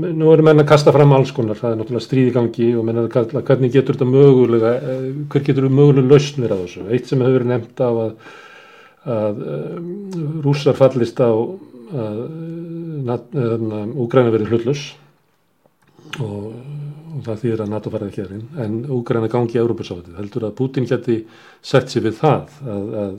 [0.00, 3.02] nú erum menn að kasta fram alls konar, það er náttúrulega stríði gangi og menn
[3.02, 4.98] að kalla hvernig getur þetta mögulega e,
[5.32, 6.86] hver getur þetta mögulega lausnir af þessu?
[6.90, 8.12] Eitt sem hefur nefnt af að,
[9.16, 9.90] að um,
[10.46, 11.30] rússar fallist á
[11.90, 12.18] að
[13.98, 14.82] Úgræna verið hlutlus
[16.22, 16.52] og
[17.10, 20.46] og það þýðir að NATO farið ekki að reyna en Úgræna gangi í Európa-sáttið heldur
[20.46, 21.16] að Putin geti
[21.66, 23.16] sett sér við það að, að,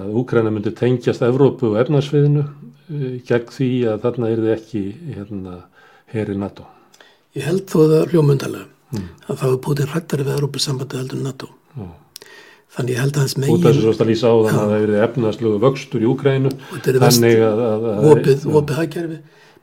[0.00, 2.44] að Úgræna myndi tengjast Európu og efnarsviðinu
[3.28, 4.82] gegn því að þarna er þið ekki
[5.14, 5.54] hérna,
[6.14, 6.68] heri NATO
[7.34, 9.06] Ég held þó það hljómundalega mm.
[9.26, 11.48] að þá er Putin hrættari við Európa-sambandi heldur NATO.
[11.74, 11.88] Mm.
[12.74, 13.56] Þannig ég held að hans megin...
[13.56, 16.52] Út af þessu að lýsa á þannig að það hefur verið efnaðslegu vöxtur í Úkrænu.
[16.84, 17.88] Þannig að...
[18.12, 19.18] Opið, opið hagkerfi,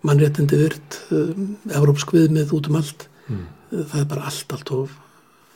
[0.07, 1.47] mannréttindi virt, um,
[1.79, 3.07] Európsk viðmið út um allt.
[3.27, 3.47] Mm.
[3.77, 4.99] Það er bara allt, allt of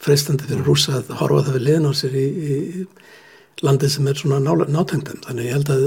[0.06, 2.56] freistandi fyrir rúsa að horfa það við liðn á sér í, í
[3.64, 5.22] landið sem er svona nátengdum.
[5.24, 5.86] Þannig ég held að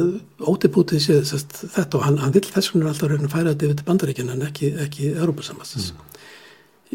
[0.49, 3.69] ótipútið sé sest, þetta og hann, hann vil þess vegna alltaf reyna að færa þetta
[3.69, 5.93] yfir til bandaríkina en ekki, ekki Európa-samansins.
[5.93, 6.05] Mm.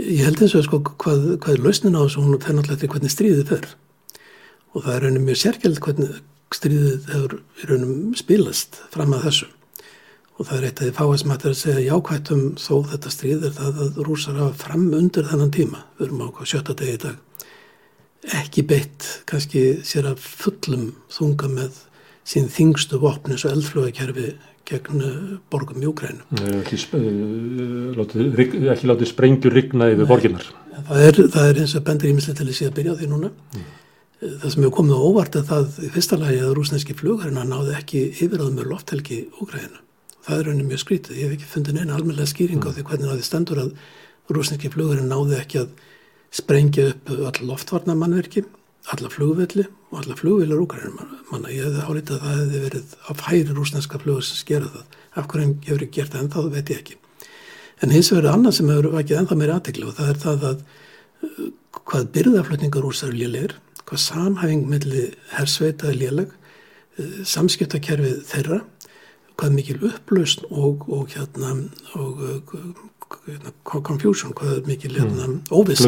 [0.01, 2.59] Ég held eins og sko hvað, hvað er lausnin á þessu hún og það er
[2.59, 3.67] náttúrulega hvernig stríðið fer
[4.73, 6.21] og það er raunin mjög sérkjöld hvernig
[6.53, 7.35] stríðið hefur
[7.69, 9.49] raunum spilast fram að þessu
[10.33, 13.45] og það er eitt að því fáið sem hættir að segja jákvættum þó þetta stríð
[13.47, 17.01] er það að rúsar hafa fram undir þennan tíma við erum á sjötta degi í
[17.05, 17.19] dag
[18.39, 21.83] ekki beitt kannski sér að fullum þunga með
[22.27, 24.31] sín þingstu vopni eins og eldflögakerfi
[24.69, 26.23] gegn eh, borgum í Úkrænu.
[26.61, 30.45] Ekki, uh, ekki látið sprengjur rigna yfir borginnar.
[30.87, 33.09] Það er, það er eins og bendur ímislega til að sé að byrja á því
[33.11, 33.33] núna.
[33.57, 33.71] Mm
[34.23, 37.75] það sem hefur komið á óvart er það í fyrsta lagi að rúsneski flugharina náði
[37.79, 39.81] ekki yfirraðum með lofthelgi Úgræðinu.
[40.23, 41.17] Það er rauninni mjög skrítið.
[41.19, 43.73] Ég hef ekki fundið neina almenlega skýring á því hvernig það stendur að
[44.31, 45.73] rúsneski flugharina náði ekki að
[46.33, 48.43] sprengja upp all loftvarna mannverki,
[48.93, 51.53] alla flugvelli og alla flugvilar Úgræðinu manna.
[51.53, 54.99] Ég hefði álítið að það hefði verið af hæri rúsneska flugur sem skera það.
[55.13, 56.97] Af hverjum hefur ég gert það en þá veit ég ekki.
[57.83, 60.63] En hins vegar annað sem hefur vakið ennþá meira aðteglu og það er það að
[60.63, 61.45] uh,
[61.83, 63.55] hvað byrðaflutningar úr særlélir
[63.87, 65.03] hvað samhæfing melli
[65.33, 66.31] hersveita er léleg,
[66.97, 68.61] eh, samskiptakerfið þeirra,
[69.37, 71.55] hvað mikil upplausn og, og hérna
[71.97, 72.71] og hérna,
[73.63, 75.37] confusion, hvað er mikil hérna, mm.
[75.53, 75.83] óviss,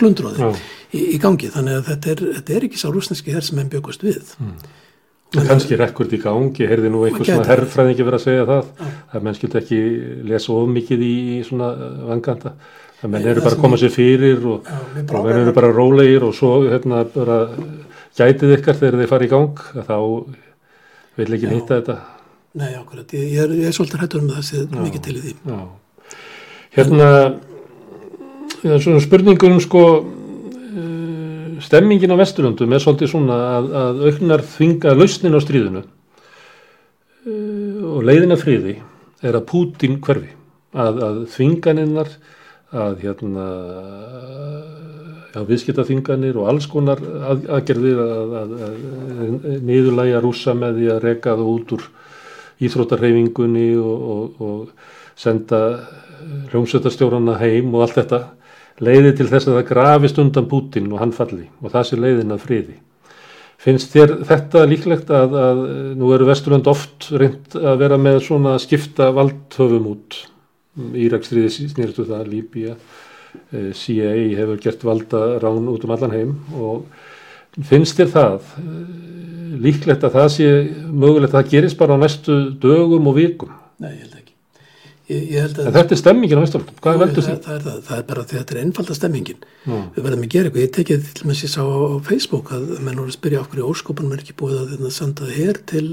[0.00, 0.50] glundróði
[0.90, 3.72] í, í gangi, þannig að þetta er, þetta er ekki sá rúsneski herr sem henn
[3.72, 4.36] byggust við.
[4.40, 4.60] Mm.
[5.46, 8.92] Kanski rekord í gangi, heyrði nú einhvers svona herrfræðingi verið að segja það, ja.
[9.14, 9.82] að menn skildi ekki
[10.26, 11.72] lesa of mikið í svona
[12.08, 12.56] vanganda
[13.00, 16.34] það menn eru bara að koma sér fyrir og, og menn eru bara rólegir og
[16.36, 17.42] svo hérna bara
[18.18, 19.96] gætið ykkar þegar þeir fara í gang þá
[21.20, 22.00] vil ekki nýta þetta
[22.60, 25.20] Nei, akkurat, ég, er, ég er svolítið hættur um það að er mikið til í
[25.22, 25.60] því já.
[26.70, 27.08] Hérna
[28.62, 34.94] já, svona spurningum sko uh, stemmingin á Vesturlundum er svolítið svona að, að auknar þvinga
[34.94, 35.88] lausnin á stríðinu uh,
[37.94, 38.76] og leiðina friði
[39.20, 40.30] er að Pútin hverfi.
[40.70, 42.08] Að, að þvinganinnar
[42.70, 43.46] að hérna
[45.34, 48.76] já, viðskiptaþinganir og alls konar að, aðgerðir að, að, að
[49.66, 51.88] niðurlæja rúsa með því að reka það út úr
[52.60, 55.60] íþrótarhefingunni og, og, og senda
[56.50, 58.20] hljómsveitastjórnana heim og allt þetta
[58.80, 62.36] leiði til þess að það grafist undan Putin og hann falli og það sé leiðin
[62.36, 62.78] að friði.
[63.60, 65.58] Finnst þér þetta líklegt að, að
[66.00, 70.22] nú eru Vesturland oft reynd að vera með svona skipta valdhöfum út
[70.78, 72.76] Írakstriði snýrstu það, Líbíja,
[73.50, 76.86] eh, CIA hefur gert valda rán út um allan heim og
[77.66, 80.48] finnst þér það eh, líklegt að það sé
[80.88, 83.50] mögulegt að það gerist bara á næstu dögum og vikum?
[83.82, 84.34] Nei, ég held ekki.
[84.38, 87.34] Ég, ég held en þetta er stemmingin á Vesturlund, hvað er veldur því?
[87.44, 89.46] Það er, það, það er bara því að þetta er einfalda stemmingin.
[89.66, 89.76] Ná.
[89.94, 92.68] Við verðum að gera eitthvað, ég tekið til og með sér sá á Facebook að
[92.78, 95.86] menn voru að spyrja okkur í óskopunum er ekki búið að hérna senda hér til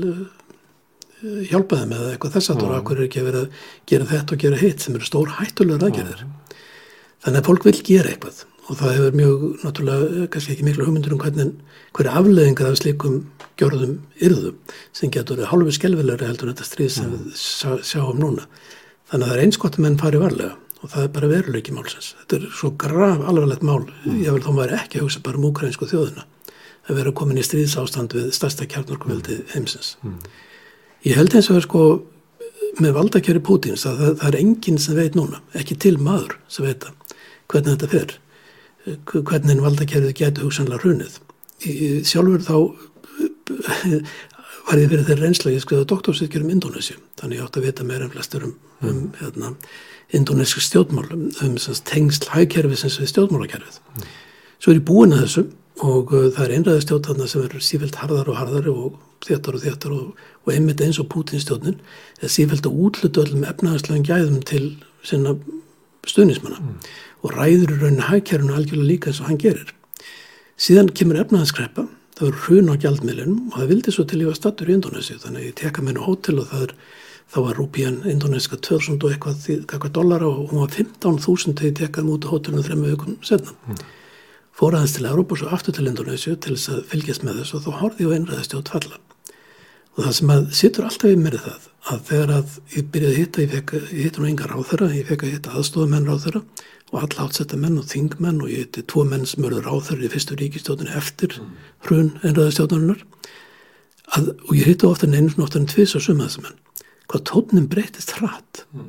[1.49, 4.35] hjálpa þeim eða eitthvað þess að þú okkur er ekki að vera að gera þetta
[4.35, 6.27] og gera hitt sem eru stór hættulegur aðgerðir.
[7.25, 8.43] Þannig að fólk vil gera eitthvað.
[8.67, 11.53] Og það hefur mjög, náttúrulega, kannski ekki miklu hugmyndur um hvernig,
[11.95, 13.21] hverju afleðingar af slikum
[13.57, 14.57] gjörðum yrðum
[14.95, 18.43] sem getur hálfur skelvilegri heldur þetta stríð sem við sjá, sjáum núna
[19.11, 22.39] þannig að það er einskott menn farið varlega og það er bara veruleiki málsins þetta
[22.39, 24.19] er svo graf alvarlegt mál mm.
[24.23, 26.27] ég vil þó maður ekki hugsa bara um ukrainsku þjóðina
[26.87, 30.19] að vera komin í stríðsástand við stærsta kjarnorkuveldi heimsins mm.
[31.05, 31.81] Ég held eins og það er sko
[32.81, 36.65] með valdakjöri Pútins að það, það er enginn sem veit núna, ekki til maður sem
[36.65, 37.13] veit að
[37.47, 38.15] hvernig þetta fer,
[39.29, 41.19] hvernig valdakjörið getur hugsanlega hrunið.
[42.07, 42.57] Sjálfur þá
[44.67, 47.85] var ég fyrir þeirra reynsla, ég skrifaði doktorsvíkjur um Indonési, þannig ég átti að vita
[47.87, 49.05] meira en flestur um, um mm.
[49.21, 49.51] hérna,
[50.17, 51.55] indonésk stjórnmál, um, um
[51.87, 53.79] tengsl hægkerfið sem við stjórnmálakerfið.
[53.95, 54.09] Mm.
[54.57, 55.45] Svo er ég búin að þessu
[55.87, 59.63] og uh, það er einræðistjótt þarna sem er sífælt harðar og harðar og þéttar og
[59.63, 61.79] þéttar og, og einmitt eins og Pútinstjótnin
[62.21, 64.65] er sífælt að útlutu öllum efnahagslegin gæðum til
[65.05, 65.35] sinna
[66.07, 66.77] stuðnismanna mm.
[67.23, 69.73] og ræður í rauninni hægkerfunu algjörlega líka eins og hann gerir.
[70.57, 71.85] Síðan kemur efnahagskreppa,
[72.17, 75.19] það eru hrun á gjaldmiðlunum og það vildi svo til ég var stattur í Indonési
[75.21, 76.73] þannig að ég teka mér á hótel og það er
[77.27, 81.79] þá var rúpían indoneska 2000 og eitthvað, eitthvað dollara og hún var 15.000 þegar ég
[81.81, 83.51] tekaði mútið hótelinu þrema vikum setna.
[83.67, 83.81] Mm
[84.57, 87.57] fór aðeins til Európa og svo aftur til Indonésiu til þess að fylgjast með þess
[87.57, 88.97] og þá horfið ég á einræðistjótt falla.
[89.97, 93.13] Og það sem að sittur alltaf í mér er það að þegar að ég byrjaði
[93.13, 96.41] að hitta, ég, ég hitta nú enga ráþöra, ég fekk að hitta aðstofamenn ráþöra
[96.93, 100.11] og alla átsetta menn og þingmenn og ég hitti tvo menn sem eru ráþöra í
[100.11, 101.49] fyrstu ríkistjóðinu eftir mm.
[101.87, 103.03] hrun einræðastjóðanunar
[104.15, 106.63] og ég hitti ofta en einu svona ofta en tvis og suma þessu menn
[107.11, 108.87] hvað tónum breytist hratt mm.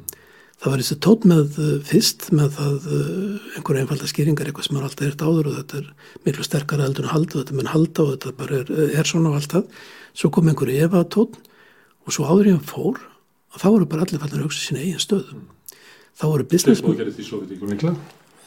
[0.62, 4.78] það var þessi tón með uh, fyrst með það uh, einhverja einfalda skýringar eitthvað sem
[4.78, 5.92] er alltaf hirt áður og þetta er
[6.28, 9.34] miklu sterkara eldur en halda og þetta menn halda og þetta bara er, er svona
[9.34, 9.84] og allt það
[10.14, 11.38] svo kom einhverju efa tón
[12.06, 15.02] og svo áður ég fór og þá voru bara allir fallin að hugsa sína eigin
[15.02, 15.46] stöðu mm.
[16.18, 16.82] Þá voru business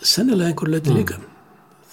[0.01, 0.97] sennilega einhverju leiti mm.
[0.97, 1.19] líka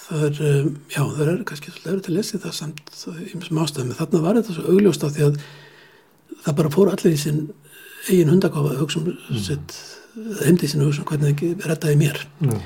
[0.09, 3.49] það er, um, já það er kannski svolítið til að lesa það samt í mjög
[3.51, 5.41] smástöðum en þarna var þetta svo augljóst á því að
[6.45, 7.43] það bara fór allir í sinn
[8.09, 9.43] eigin hundakofa að hugsa um mm.
[9.45, 9.77] sitt
[10.45, 12.63] heimdi sín hugsa um hvernig það rettaði mér mm.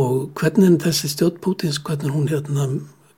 [0.00, 2.70] og hvernig þessi stjórn Pútins, hvernig hún hérna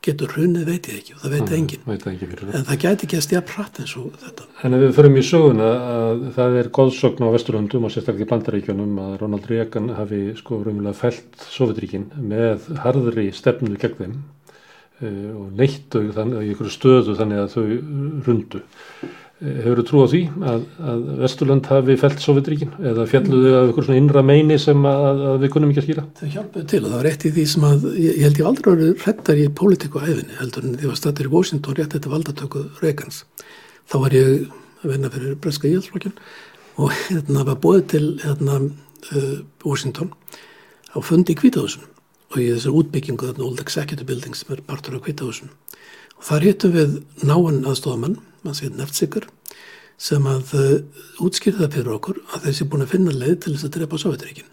[0.03, 2.79] getur hrunið veit ég ekki og það veit mm, engin veit en það.
[2.83, 4.49] gæti ekki að stjá pratt eins og þetta.
[4.67, 8.31] En ef við förum í söguna að það er góðsögn á Vesturlundum og sérstaklega í
[8.33, 15.31] Bandaríkjunum að Ronald Reagan hafi sko raunverulega fælt Sovjetríkin með harðri stefnu gegn þeim uh,
[15.39, 17.67] og neittu þannig, í ykkur stöðu þannig að þau
[18.29, 18.65] rundu
[19.43, 23.87] Hefur þú trú á því að, að Vesturland hafi fælt Sovjetríkin eða fjalluðu af ykkur
[23.89, 26.05] svona innra meini sem að, að við kunum ekki að skýra?
[26.21, 28.51] Það hjálpaði til og það var eitt í því sem að ég, ég held ég
[28.53, 32.15] aldrei vera hrettar í pólitíku æfinni heldur en því að statur í Washington rétt þetta
[32.15, 33.21] valdatöku Reagans.
[33.91, 34.33] Þá var ég
[34.87, 36.17] að vinna fyrir Breska Íhaldsflokkin
[36.79, 38.63] og hérna var bóðið til hérna,
[39.11, 39.37] uh,
[39.67, 40.15] Washington
[40.95, 41.89] á fundi í Kvítahúsun
[42.33, 46.47] og í þessar útbyggingu þarna Old Executive Building sem er partur á Kvítahúsun og þar
[46.47, 49.29] hittum við náinn aðstofamann mann sér neftsikur
[50.03, 50.73] sem að uh,
[51.23, 54.51] útskýrða fyrir okkur að þessi búin að finna leið til þess að drepa Sovjetríkin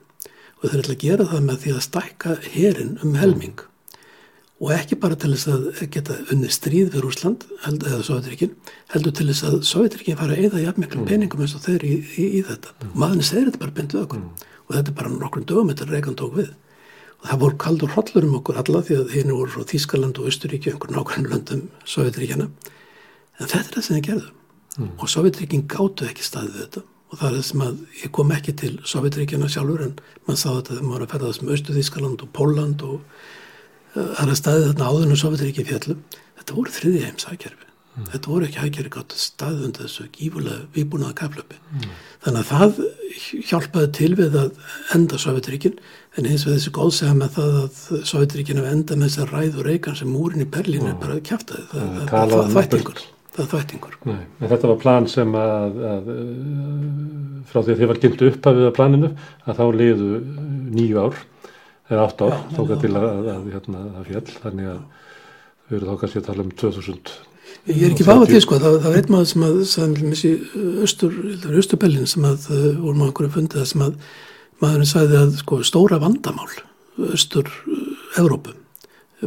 [0.59, 3.65] og þeir ætla að gera það með því að stækka herin um helming
[4.59, 8.55] og ekki bara til þess að geta unni stríð við Rúsland eða Sovjetríkin
[8.91, 11.07] heldur til þess að Sovjetríkin fara að eða jafnmiklu mm.
[11.07, 12.89] peningum eins og þeir í, í, í þetta mm.
[12.89, 14.49] og maðurinn segir þetta bara bynduð okkur mm.
[14.65, 16.49] og þetta er bara nokkur dögum þetta Reagan tók við
[17.19, 20.27] og það voru kaldur hollur um okkur alla því að hérna voru frá Þískaland og
[20.31, 22.49] Östuríki og einhver nákvæmlega löndum Sovjetríkjana
[23.39, 24.29] en þetta er það sem þið gerðu
[24.77, 24.93] mm.
[24.97, 26.85] og Sovjetríkin gáttu ekki staðið þetta.
[27.09, 29.95] Og það er það sem að ég kom ekki til Sovjetríkjana sjálfur en
[30.27, 34.11] mann sá þetta þegar maður var að ferða þessum Östu Þískaland og Póland og uh,
[34.19, 35.97] það er staðið þarna áður en Sovjetríki fjallu
[36.37, 38.07] þetta voru þriði heims hækjörfi mm.
[38.13, 41.91] þetta voru ekki hækjörfi gáttu staðið undir þessu gífulega výbúnaða kaflöpi mm.
[42.25, 42.79] þannig að það
[43.49, 44.63] hjálpaði til við að
[44.95, 45.79] enda Sovjetríkin
[46.17, 49.97] en eins og þessi góðsega með það að Sovjetríkinu enda með þessar ræð og reykan
[49.97, 53.07] sem múrin í Berlín er bara kæftið það, það, það, það er þvættingur
[53.39, 53.97] það þvættingur.
[54.09, 56.11] Nei, Þetta var plan sem að, að
[57.49, 59.09] frá því að þið var kynnt upp að við að planinu
[59.45, 60.11] að þá liðu
[60.75, 61.19] nýju ár
[61.89, 64.79] eða átt ár þóka til að, að, hérna, að fjall þannig að
[65.69, 67.17] við erum þá kannski að tala um 2000
[67.69, 70.31] Ég er ekki fáið til sko, það, það var einn maður sem að sagði missi
[70.85, 71.15] östur,
[71.59, 72.45] östur Berlín sem að
[72.77, 73.97] vorum á einhverju fundið sem að
[74.61, 76.49] maðurinn sagði að sko, stóra vandamál
[77.09, 77.49] östur
[78.19, 78.57] Evrópum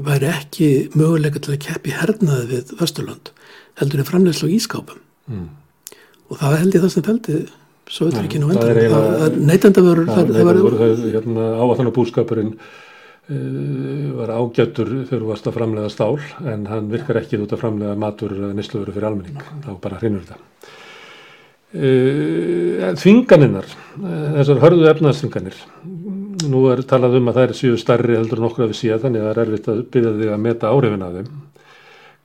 [0.07, 3.33] væri ekki möguleika til að keppi hernaði við Vesturland
[3.81, 5.01] heldur en framlegslu í Ískápum
[5.31, 5.49] mm.
[6.31, 7.41] og það held ég það sem feldi
[8.01, 15.31] er ekki nú endur neytenda verður hérna, ávattan og búskapurinn uh, var ágættur þegar þú
[15.33, 16.17] varst að framlega stál
[16.49, 20.41] en hann virkar ekki út að framlega matur nýstlöfuru fyrir almenning, þá bara hrinur þetta.
[21.73, 25.63] Uh, þvinganinnar uh, þessar hörðu efnaðsþvinganir
[26.53, 29.03] nú er talað um að það er síðu starri heldur en okkur að við síðan
[29.07, 31.33] þannig að það er erfitt að byrja þig að meta áhrifin af þeim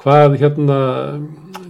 [0.02, 0.78] hvað hérna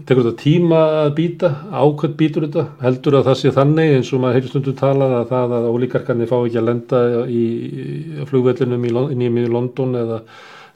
[0.07, 1.49] tekur þetta tíma að býta?
[1.71, 5.31] Ákvöld býtur þetta, heldur að það sé þannig eins og maður heilir stundu talað að
[5.31, 8.93] það að ólíkarkarnir fá ekki að lenda í, í flugvellinum í,
[9.27, 10.21] í London eða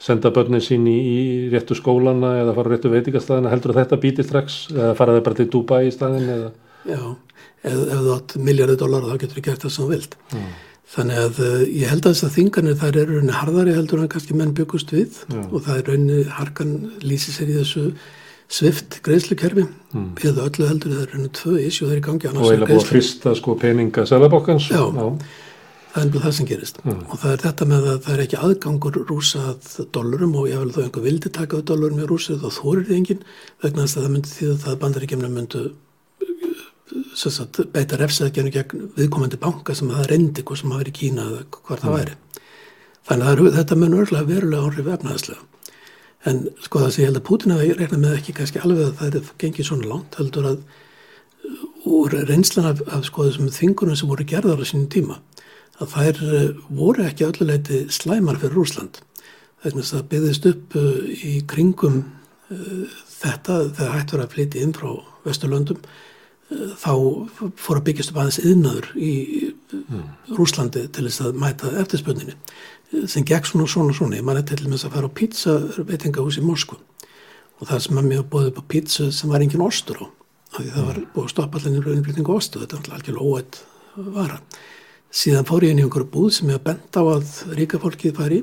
[0.02, 1.20] senda börnin sín í, í
[1.52, 4.58] réttu skólana eða fara réttu veitikastæðina heldur að þetta býtir strax?
[4.74, 6.50] Eða faraði bara til Dubai í staðin eða?
[6.88, 7.00] Já,
[7.62, 10.18] ef, ef þú átt miljardi dólar þá getur þú gert það sem þú vilt.
[10.34, 10.52] Mm.
[10.92, 14.10] Þannig að uh, ég held að þess að þingarnir þær eru rauninni harðari heldur en
[14.12, 15.38] kannski menn byggust við Já.
[15.46, 16.74] og það er rauninni harkan
[17.04, 17.84] lýsi sér í þessu
[18.52, 20.10] svift greiðslukerfi mm.
[20.20, 22.90] eða öllu heldur það er rauninni tvö isjú er í gangi og eiginlega búið að
[22.90, 25.06] frista sko peninga selabokkans Já, Já,
[25.94, 27.00] það er það sem gerist mm.
[27.06, 30.60] og það er þetta með að það er ekki aðgangur rúsa að dólarum og ég
[30.66, 33.24] vil þó einhver vildi taka á dólarum í rúsa þá þórir því engin
[33.64, 35.72] vegna þess að það myndi því að það
[37.16, 41.42] sagt, beita refsaðgjörnu gegn viðkomandi banka sem það reyndi hvað sem hafa verið Kína eða
[41.56, 41.96] hvað það mm.
[41.98, 42.16] væri.
[43.08, 45.48] Þannig að þetta mun örgulega verulega áhrif efnaðslega.
[46.30, 48.96] En sko það sem ég held að Putin hafa reiknað með ekki kannski alveg að
[49.00, 50.60] það er gengið svona langt heldur að
[51.92, 55.18] úr reynslan af, af sko þessum þingunum sem voru gerðar á sínum tíma
[55.82, 59.00] að þær eh, voru ekki ölluleiti slæmar fyrir Rúsland.
[59.64, 62.02] Þannig að það byggðist upp eh, í kringum
[62.52, 64.90] þetta, þegar hægt verið að flytja inn frá
[65.26, 65.82] Vesturlöndum
[66.82, 66.92] þá
[67.56, 69.12] fór að byggjast upp aðeins yðnaður í
[69.72, 70.06] mm.
[70.36, 72.36] Rúslandi til þess að mæta eftirspöndinni
[73.08, 74.18] sem gegn svona svona svona.
[74.18, 76.80] Ég manni til þess að fara á pizza veitingahús í Moskvu.
[77.60, 80.06] Og það sem að mér bóði upp á pizza sem var engin ostur á
[80.52, 83.60] því það var búið að stoppa allir raunflýtingu ostu þetta var alveg óætt
[84.16, 84.40] vara.
[85.12, 88.18] Síðan fór ég inn í einhverju búð sem ég að benda á að ríka fólkið
[88.18, 88.42] fari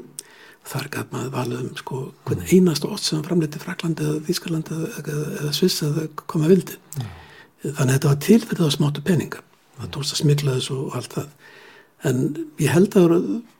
[0.69, 2.51] þar gaf maður valið um sko hvern mm.
[2.55, 6.77] einast ost sem framleiti Fraklandi eða Þískalandi eða, eða Sviss eða koma vildi.
[6.97, 7.18] Mm
[7.63, 9.43] þannig að þetta var til fyrir það smáttu peninga.
[9.79, 11.29] Það tókst að smikla þessu og allt það.
[12.09, 12.19] En
[12.59, 13.15] ég held að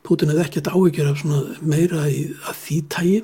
[0.08, 1.24] Putin hefði ekkert áhyggjur af
[1.60, 3.18] meira í, að því tægi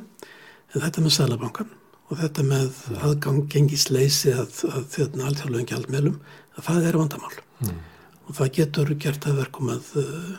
[0.76, 1.70] en þetta með Sælabankan
[2.06, 6.18] og þetta með aðgang gengisleysi að, að þérna alltfjörlega gjaldmeilum
[6.56, 7.38] að það er vandamál.
[7.64, 7.80] Mm.
[8.28, 10.32] og það getur gert að verkum að uh,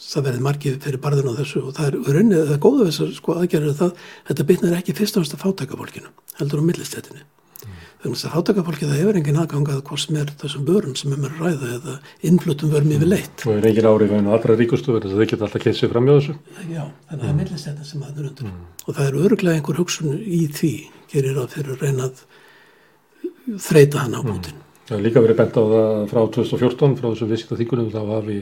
[0.00, 3.02] það verði margið fyrir barðin á þessu og það er raunnið, það er góða þess
[3.04, 6.68] að sko aðgerða það, þetta bytnar ekki fyrst og fyrst að fátaka fólkinu, heldur á
[6.68, 7.26] millistéttinni
[8.04, 11.38] Þannig að hátakafólki það hefur engin aðgangað hvort sem er þessum börum sem er með
[11.40, 11.94] ræða eða
[12.28, 13.44] innflutum vörum yfir leitt.
[13.48, 16.10] Og er engin árið á allra ríkustu verið þess að þau geta alltaf kessið fram
[16.10, 16.34] hjá þessu?
[16.68, 18.50] Já, þannig að það er millist þetta sem aður undur.
[18.50, 18.66] Mm.
[18.84, 20.72] Og það er öruglega einhver hugsun í því,
[21.14, 22.22] gerir að fyrir að reyna að
[23.70, 24.60] þreita hann á bútin.
[24.60, 24.68] Mm.
[24.84, 28.38] Það er líka verið bent á það frá 2014, frá þessum viðsýta þýkunum, þá hafi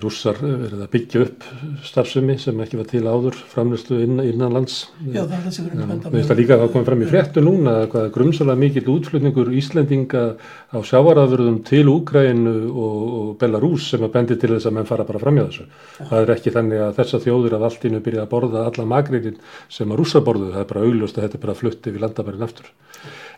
[0.00, 1.42] rússar verið að byggja upp
[1.84, 4.78] starfsemi sem ekki var til áður framlustu inn, innanlands.
[5.04, 7.08] Já, það er það sem við erum að benda með líka að koma fram í
[7.10, 10.24] fréttu núna hvað grumsalega mikill útflutningur Íslendinga
[10.72, 15.08] á sjávarafurðum til Úgrænu og, og Belarus sem að bendi til þess að menn fara
[15.08, 15.68] bara fram í þessu.
[16.00, 19.92] Það er ekki þannig að þessa þjóður af alltinu byrja að borða alla magriðin sem
[19.92, 22.72] að rússa borðu, það er bara augljóst að þetta er bara flutti við landabærin aftur.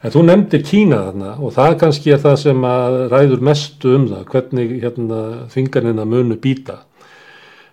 [0.01, 4.07] En þú nefndir Kína þarna og það kannski er það sem að ræður mestu um
[4.09, 5.19] það, hvernig hérna,
[5.53, 6.81] þingarnina munu býta.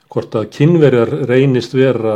[0.07, 2.15] Hvort að kynverjar reynist vera,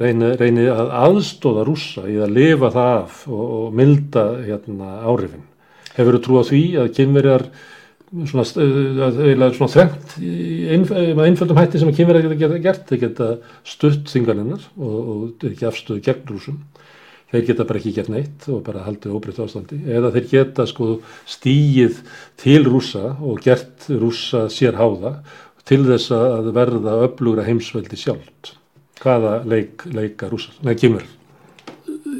[0.00, 5.46] reyni, reyni að aðstóða rúsa í að lifa það af og, og milda hérna, áhrifin.
[5.94, 7.46] Hefur þú trú á því að kynverjar
[8.26, 8.44] svona,
[9.54, 13.30] svona þrengt með einföldum hætti sem að kynverjar geta, gert, þeir geta
[13.66, 16.60] stutt þingarninar og, og ekki afstöðu gegn rúsum
[17.34, 21.00] þeir geta bara ekki gert neitt og bara haldið óbreytt ástandi eða þeir geta sko
[21.30, 21.98] stíið
[22.40, 25.16] til rúsa og gert rúsa sér háða
[25.66, 28.54] til þess að verða öflugra heimsveldi sjálft.
[29.00, 30.52] Hvaða leik, leika rúsa?
[30.62, 31.04] Nei, kymur.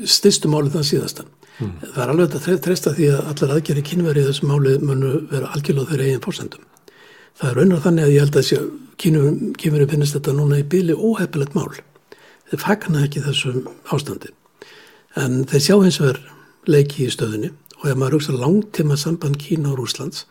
[0.09, 1.33] Styrstu málið það síðastan.
[1.61, 1.75] Mm.
[1.85, 5.53] Það er alveg að treysta því að allar aðgerri kynveri í þessu máli munu vera
[5.55, 6.65] algjörlega þeirra eigin fórsendum.
[7.39, 8.73] Það er raunar þannig að ég held að
[9.05, 11.69] kynveri finnist þetta núna í byli óhefilegt mál.
[12.51, 14.33] Þeir fagna ekki þessum ástandi
[15.21, 16.21] en þeir sjá eins og er
[16.71, 20.25] leiki í stöðunni og ef maður hugsa langtíma samband Kína og Rúslands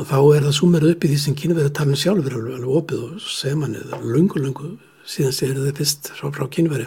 [0.00, 3.24] þá er það sumerið upp í því sem að tala um sjálfur alveg, opið og
[3.24, 4.70] segja manni lungu lungu
[5.08, 6.86] síðan segir það fyrst frá, frá Kínveri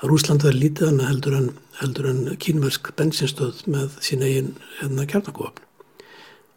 [0.00, 1.46] að Rúsland verið lítið annað heldur en,
[1.80, 4.50] heldur en kínversk bensinstöð með sín eigin
[4.80, 5.62] hérna kjarnakofn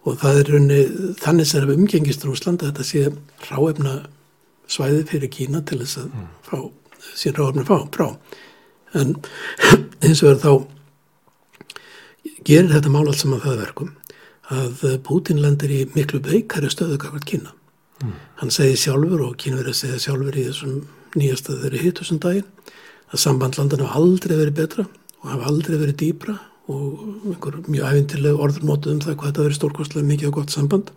[0.08, 0.82] og það er raunni
[1.22, 3.96] þannig sem er umgengist Rúsland að þetta sé ráefna
[4.68, 6.28] svæði fyrir Kína til þess að mm.
[6.48, 6.58] fá
[7.14, 8.12] sín ráefna frá
[8.96, 9.16] en
[10.06, 10.52] eins og er þá
[12.48, 13.94] gerir þetta mál allt saman það verkum
[14.54, 17.52] að Putin lendir í miklu veikari stöðu kakvart Kína.
[18.00, 18.14] Mm.
[18.40, 20.78] Hann segir sjálfur og Kína verið að segja sjálfur í þessum
[21.18, 22.48] nýjasta þeirri hittusum daginn
[23.12, 24.86] að sambandlandana hafa aldrei verið betra
[25.24, 29.46] og hafa aldrei verið dýbra og einhver mjög æfintileg orður nótuð um það hvað þetta
[29.48, 30.92] verið stórkostlega mikið og gott samband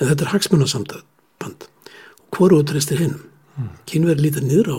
[0.00, 3.16] en þetta er hagsmunarsamtband og hvoru útreistir hinn.
[3.54, 3.72] Mm.
[3.88, 4.78] Kína verið lítið niður á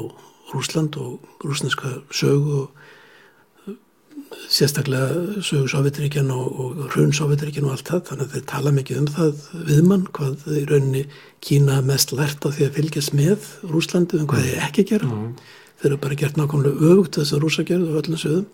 [0.53, 2.69] Rúsland og rúsneska sögu og
[4.49, 8.03] sérstaklega sögu Sovjetríkjan og, og hrun Sovjetríkjan og allt það.
[8.09, 11.03] Þannig að þeir tala mikið um það viðmann hvað í rauninni
[11.45, 15.09] Kína mest lært á því að fylgjast með Rúslandi um hvað þeir ekki gera.
[15.09, 15.35] Mm.
[15.81, 18.45] þeir eru bara gert nákvæmlega öfugt þess að rúsa gerðu og öllum sögum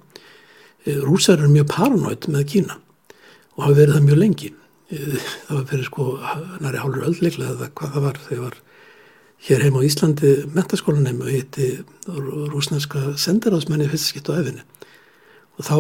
[0.86, 2.80] eh, Rúsar eru mjög paranóit með Kína
[3.56, 4.50] og hafa verið það mjög lengi.
[4.92, 6.08] Eh, það var fyrir sko
[6.64, 8.60] næri hálfur öll leiklega hvað það var þegar var
[9.48, 11.72] hér heim á Íslandi mentaskólanum og hitti
[12.08, 14.62] rúsneska sendiráðsmenni fyrst skipt á efinni
[15.58, 15.78] og þá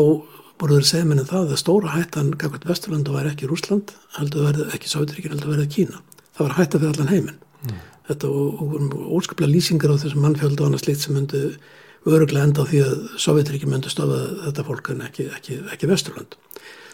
[0.61, 4.67] voru þeir segja minni það að stóra hættan gafkvæmt Vesturlanda var ekki Rúsland heldur verði
[4.75, 6.01] ekki Sáturíkir heldur verði Kína
[6.37, 7.79] það var hætta fyrir allan heiminn mm.
[8.09, 11.41] þetta og, og óskaplega lýsingar á þessum mannfjöldu og annað slikt sem myndi
[12.05, 12.95] öruglega enda á því að
[13.25, 16.37] Sáturíkir myndi stofa þetta fólk en ekki, ekki, ekki Vesturland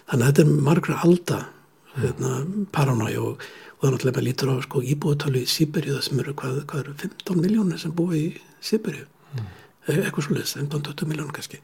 [0.08, 2.02] þannig að þetta er margra alda mm.
[2.06, 2.34] hérna,
[2.76, 3.48] paranæg og,
[3.78, 6.84] og það er náttúrulega lítur á sko, íbúðutálu í Sýberíu það sem eru hvað, hvað
[6.84, 8.28] eru 15 miljónir sem búi í
[8.64, 9.56] Sýberíu mm.
[9.88, 11.62] E, eitthvað svolítið, 15-20 miljónir kannski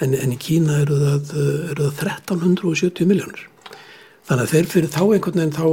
[0.00, 1.34] en, en í Kína eru það,
[1.74, 3.42] eru það 1370 miljónir
[4.28, 5.68] þannig að þeir fyrir þá einhvern veginn þá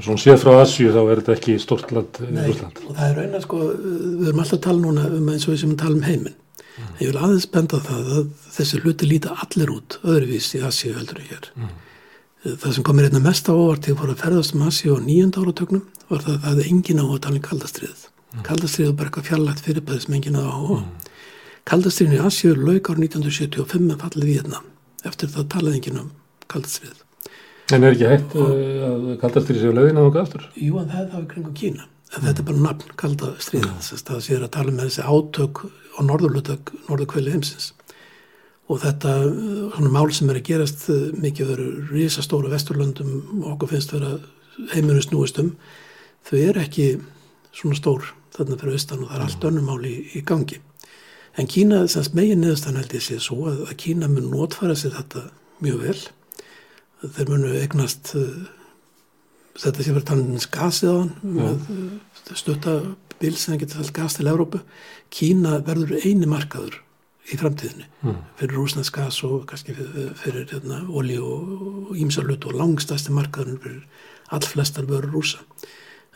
[0.00, 3.38] Svona séð frá Asju þá er þetta ekki stort land Nei, og það er raun
[3.38, 6.06] að sko við erum alltaf að tala núna um eins og við sem tala um
[6.06, 6.36] heiminn
[6.80, 6.96] Mm.
[7.00, 11.20] Ég vil aðeins benda það að þessi hluti líta allir út öðruvís í Asíu heldur
[11.20, 11.48] en hér.
[11.56, 11.72] Mm.
[12.40, 15.42] Það sem komir einna mest á óvart að fara að ferðast um Asíu á nýjönda
[15.42, 18.04] áratögnum var það að það hefði engin á að tala um kaldastriðið.
[18.30, 18.44] Mm.
[18.46, 20.86] Kaldastriðið var bara eitthvað fjarlægt fyrirbæði sem engin á að mm.
[21.68, 24.62] Kaldastriðin í Asíu lauk ár 1975 með fallið Víðna.
[25.10, 26.08] Eftir það talaði engin um
[26.48, 27.02] kaldastriðið.
[27.76, 30.46] En er ekki hægt og, uh, að kaldastriðið séu lögin á okkur aftur?
[30.56, 31.90] Jú, en það er það kring Kína.
[32.10, 33.92] En þetta er bara nafn kaldastriðið.
[34.08, 37.74] Það séður að tala með þessi átök og norðurlutak, norðurkvæli heimsins
[38.70, 39.14] og þetta
[39.74, 44.18] svona mál sem er að gerast eh, mikið verið risastóra vesturlöndum og okkur finnst vera
[44.74, 45.54] heiminu snúist um
[46.28, 46.90] þau er ekki
[47.56, 50.60] svona stór þarna fyrir austan og það er allt önnum mál í, í gangi.
[51.38, 54.96] En Kína, þess megin neðustan held ég sé svo að, að Kína mun notfæra sér
[54.96, 55.26] þetta
[55.62, 55.98] mjög vel.
[57.00, 58.48] Þeir munu eignast uh,
[59.58, 62.76] þetta sé verið tannins gasið á hann með uh, stutta
[63.20, 64.62] bíl sem getur allt gas til Európu
[65.12, 66.80] Kína verður eini markaður
[67.30, 68.18] í framtíðinni mm.
[68.40, 73.82] fyrir rúsnæts gas og kannski fyrir, hérna, olí og ímsalut og langstæsti markaðurinn fyrir
[74.34, 75.42] allflestar vörur rúsa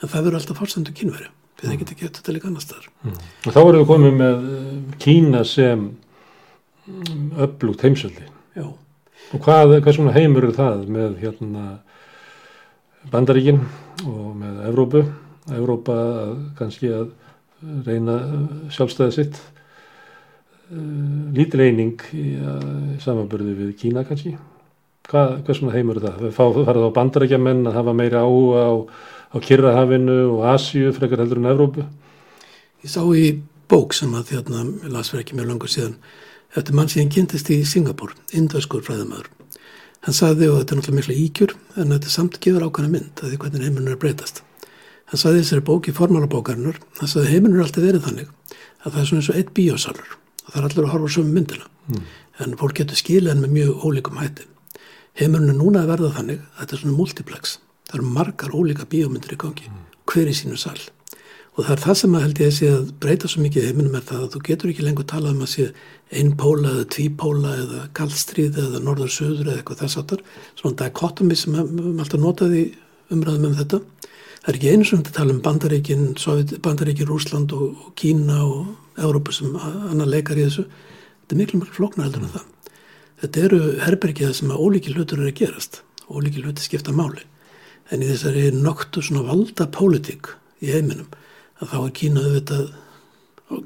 [0.03, 1.29] en það verður alltaf fórstandu kínveri
[1.61, 1.81] við mm.
[1.83, 3.19] getur gett þetta líka annar staðar mm.
[3.45, 4.71] og þá erum við komið með eh,
[5.05, 5.89] Kína sem
[7.41, 8.67] öflugt heimsöldi Já.
[8.69, 11.67] og hvað, hvað svona heimur er það með hérna
[13.13, 13.63] Bandaríkin
[14.05, 15.05] og með Evrópu
[15.55, 15.97] Evrópa
[16.59, 17.11] kannski að
[17.87, 18.19] reyna
[18.73, 19.41] sjálfstæði sitt
[21.37, 24.37] lítil eining í uh, samanbörðu við Kína kannski.
[25.05, 26.23] Hvað, svona heimur er það?
[26.25, 28.73] Við farið á bandarækjamenn að hafa meira áhuga á,
[29.35, 31.85] á Kirrahafinu og Asju frekar heldur en Evrópu.
[32.85, 33.27] Ég sá í
[33.69, 35.99] bók sem að þérna las verið ekki mjög langur síðan
[36.57, 39.29] eftir mann sem kynntist í Singapur indvöskur fræðamöður
[40.05, 43.31] hann saði og þetta er náttúrulega mikla íkjur en þetta samt gefur ákvæmna mynd að
[43.33, 44.43] því hvernig heimurinn er breytast.
[45.09, 48.29] Hann saði þessari bók í formálabókarinnar hann saði heimurinn er alltaf verið þannig
[48.85, 50.15] að það er svona eins og eitt bíósalur
[50.49, 52.03] það er allir að horfa sömu myndina mm.
[52.45, 54.49] en fólk getur skilja henn með mjög ólíkum hætti
[55.21, 57.57] heimurinn er núna verða þannig að þetta er svona multiplex
[57.89, 59.81] það eru margar ólíka bíómyndir í gangi mm.
[60.11, 60.83] hver í sínu sall
[61.55, 63.99] og það er það sem að held ég að sé að breyta svo mikið heiminum
[63.99, 65.67] er það að þú getur ekki lengur talað um að sé
[66.19, 70.25] einpóla eða tvípóla eða gallstríð eða norður-söður eða eitthvað þess aftar
[70.59, 72.65] svona dichotomy sem við alltaf notaði
[73.15, 76.09] umræðum um þetta það er ekki einu sem þetta tala um bandaríkin
[76.65, 80.67] bandaríkin Rúsland og, og Kína og Európa sem annar leikar í þessu.
[81.23, 82.47] Þetta er miklu mjög floknar heldur en það.
[83.23, 85.81] Þetta eru herbergiða sem að ólíki hlutur eru að gerast.
[86.11, 87.25] Ólíki hluti skipta máli.
[87.93, 90.31] En í þessari noktu svona valda pólitík
[90.65, 91.11] í heiminum
[91.61, 92.65] að þá er Kína auðvitað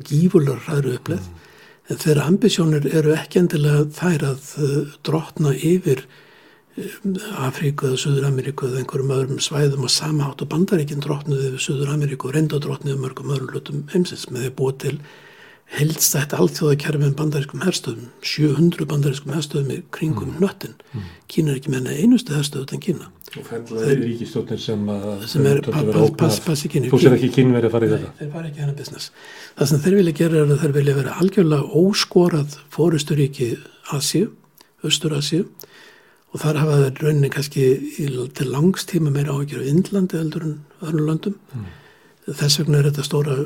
[0.08, 1.26] gífular ræður uppleið.
[1.26, 1.44] Mm.
[1.88, 6.02] en þeirra ambisjónir eru ekki endilega þær að uh, drotna yfir
[7.38, 11.94] Afríku eða Suður Ameríku eða einhverjum öðrum svæðum og samátt og bandaríkinn drotnuði við Suður
[11.94, 14.94] Ameríku og reynda drotnuði mörgum öðrum hlutum heimsins með því að búa til
[15.76, 20.38] heldstætt allþjóðakerfi með bandarískum herstöðum 700 bandarískum herstöðum í kringum mm.
[20.40, 20.76] nöttin.
[20.94, 21.08] Mm.
[21.28, 23.10] Kína er ekki meina einustu herstöðu en Kína.
[23.36, 24.86] Og fellið ríkistjóttir sem,
[25.28, 25.60] sem er
[26.16, 26.88] pass, í Kína.
[26.88, 28.12] Þú sér ekki Kín verið að fara í þetta?
[28.22, 29.10] Þeir fara ekki hennar business.
[29.58, 33.50] Það sem þeir vilja gera er að þeir vilja vera algjörlega óskorað fórusturíki
[33.98, 34.32] Asíu,
[34.88, 35.44] Östur Asíu
[36.32, 37.64] og þar hafa þeir rauninni kannski
[38.36, 41.70] til langstíma meira áhyggjur á Indlandi heldur en öðrum landum mm.
[42.28, 43.38] þess vegna er þetta stóra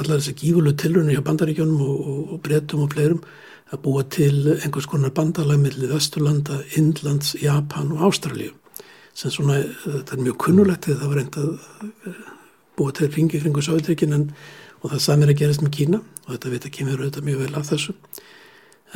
[0.00, 3.24] allar þessi gífulu tilrunni hjá bandaríkjónum og, og, og breytum og fleirum
[3.74, 8.54] að búa til einhvers konar bandalag millir Vesturlanda, Indlands, Japan og Ástralju
[9.16, 12.16] sem svona, þetta er mjög kunnulegt þegar það var reynd að
[12.76, 16.66] búa til ringi kringu Sáðutrykkin og það samir að gerast með Kína og þetta veit
[16.68, 17.94] að kemur auðvitað mjög vel af þessu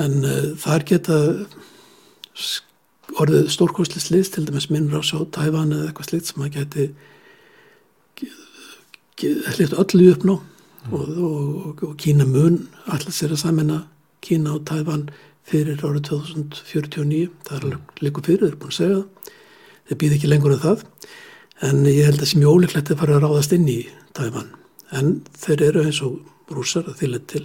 [0.01, 1.17] en uh, þar geta
[3.19, 6.85] orðið stórkostli sliðs til dæmis minnur á svo Tævan eða eitthvað sliðt sem að geti
[9.57, 10.93] hlift öllu upp ná mm.
[10.93, 13.81] og, og, og Kína mun allir sér að samina
[14.25, 15.09] Kína og Tævan
[15.51, 17.83] fyrir árið 2049 það er mm.
[18.05, 19.35] líku fyrir, þeir er búin að segja það.
[19.91, 20.85] Þeir býð ekki lengur en það.
[21.67, 23.81] En ég held að sem ég ólíklegt er farið að ráðast inn í
[24.17, 24.55] Tævan
[24.97, 27.45] en þeir eru eins og rúsar að þýrlega til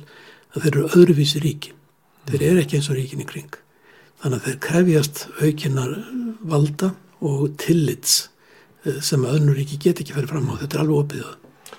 [0.53, 1.75] að þeir eru öðruvísi ríki.
[2.29, 2.49] Þeir mm.
[2.51, 3.64] eru ekki eins og ríkin í kring
[4.23, 5.97] Þannig að þeir krefjast aukinar
[6.45, 6.91] valda
[7.25, 8.15] og tillits
[8.85, 10.59] eh, sem að önnur ekki get ekki ferið fram á.
[10.61, 11.25] Þetta er alveg opið.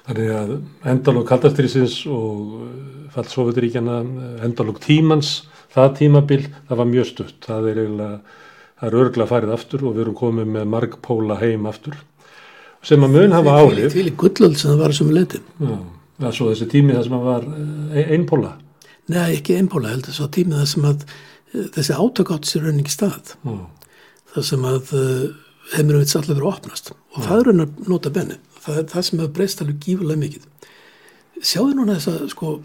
[0.06, 0.52] Þannig að
[0.92, 2.74] endalók kaldastriðsins og eh,
[3.14, 5.36] fallsofutiríkjana, eh, endalók tímans,
[5.74, 7.38] það tímabil, það var mjög stutt.
[7.46, 8.42] Það er eiginlega,
[8.80, 11.98] það er örgla farið aftur og við erum komið með margpóla heim aftur
[12.86, 13.80] sem að mun hafa áhrif.
[13.80, 15.46] Það er fyrir gullöld sem það var sem við letum.
[15.58, 15.76] Já,
[16.20, 17.48] það er svo þessi tími það sem að var
[18.14, 18.52] einpóla.
[19.10, 21.02] Nei, ekki einpóla heldur, svo tími það sem að
[21.76, 23.34] þessi átök átt sér rauningi stað.
[23.46, 23.64] Mm.
[24.34, 25.26] það sem að uh,
[25.74, 26.92] heimur vits allir verið að opnast.
[26.92, 27.26] Og mm.
[27.26, 30.48] það er raunin að nota benni það er það sem hefur breyst alveg gífulega mikið.
[31.36, 32.56] Sjáðu núna þess að sko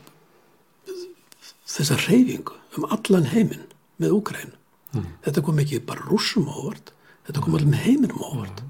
[1.71, 3.67] þessa reyfingu um allan heiminn
[4.01, 4.55] með Úkræn
[4.91, 6.91] þetta kom ekki bara rússum ávart
[7.27, 8.63] þetta kom allir með heiminum ávart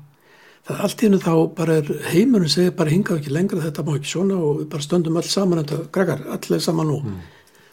[0.67, 3.85] það er allt í hennu þá bara er heiminum segir bara hinga ekki lengra þetta
[3.87, 6.99] má ekki svona og við bara stöndum alls saman þetta grækar allir saman nú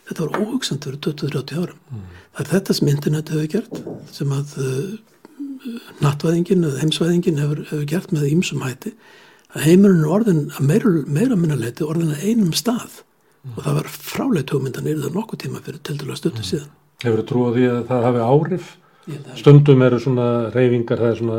[0.08, 2.02] þetta var óhugsandur 20-30 árum.
[2.34, 3.80] Það er þetta sem internet hefur gert
[4.14, 5.68] sem að uh,
[6.04, 8.94] nattvæðingin eða heimsvæðingin hefur, hefur gert með ímsum hætti.
[9.56, 11.56] Að heimurinn er orðin að meira, meira minna
[11.86, 13.02] orðin að einum stað.
[13.54, 16.74] Og það var fráleitt hugmyndan yfir það nokkuð tíma fyrir til dælu að stundu síðan.
[17.04, 18.68] Hefur þú trúið því að það hafi áhrif?
[19.38, 21.38] Stundum eru svona reyfingar, það er svona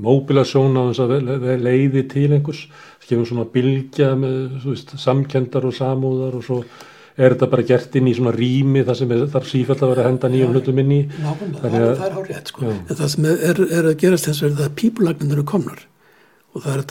[0.00, 2.62] móbilasjón á þess að leiði til einhvers,
[3.04, 6.62] skifum svona bylgja með veist, samkendar og samúðar og svo
[7.16, 10.04] er þetta bara gert inn í svona rými þar sem er, þar sífælt að vera
[10.04, 11.00] að henda nýjum hlutum inn í.
[11.62, 12.68] Það er hárið, sko.
[12.72, 15.86] En það sem er, er að gerast og er það að pípulagnir eru komnar
[16.52, 16.82] og það er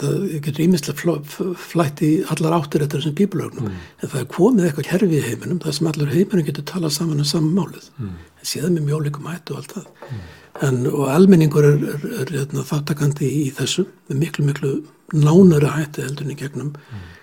[0.42, 1.16] þetta, ímislega
[1.62, 3.82] flætt í allar áttir eftir þessum bíblögnum mm.
[4.02, 7.22] en það er komið eitthvað kerfi í heiminum það sem allar heiminum getur talað saman
[7.22, 8.16] um saman málið mm.
[8.42, 10.24] en síðan með mjólikum hættu og allt það mm.
[10.66, 14.72] en, og almenningur er, er, er, er hérna, þáttakandi í, í þessu með miklu miklu
[15.14, 16.74] nánari hætti heldurni gegnum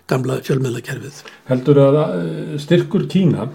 [0.10, 1.22] gamla fjölmiðlakerfið.
[1.50, 3.50] Heldur að eh, styrkur Kína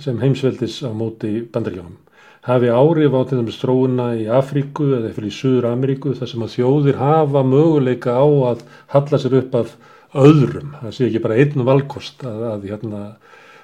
[0.00, 1.98] sem heimsveldis á móti bandarjónum
[2.42, 6.42] hafi árif á til dæmis stróuna í Afríku eða fyrir í Suður Ameríku þar sem
[6.42, 9.76] að þjóðir hafa möguleika á að halla sér upp af
[10.18, 13.02] öðrum, það sé ekki bara einn valkost að, að hérna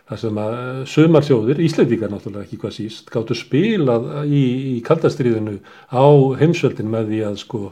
[0.09, 0.55] það sem að
[0.89, 5.59] sömar þjóðir, Íslandíkar náttúrulega ekki hvað síst, gáttu spilað í, í kaldastriðinu
[5.93, 6.07] á
[6.39, 7.63] heimsveldin með því að sko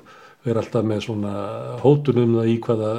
[0.46, 1.32] vera alltaf með svona
[1.82, 2.90] hótunum í hvaða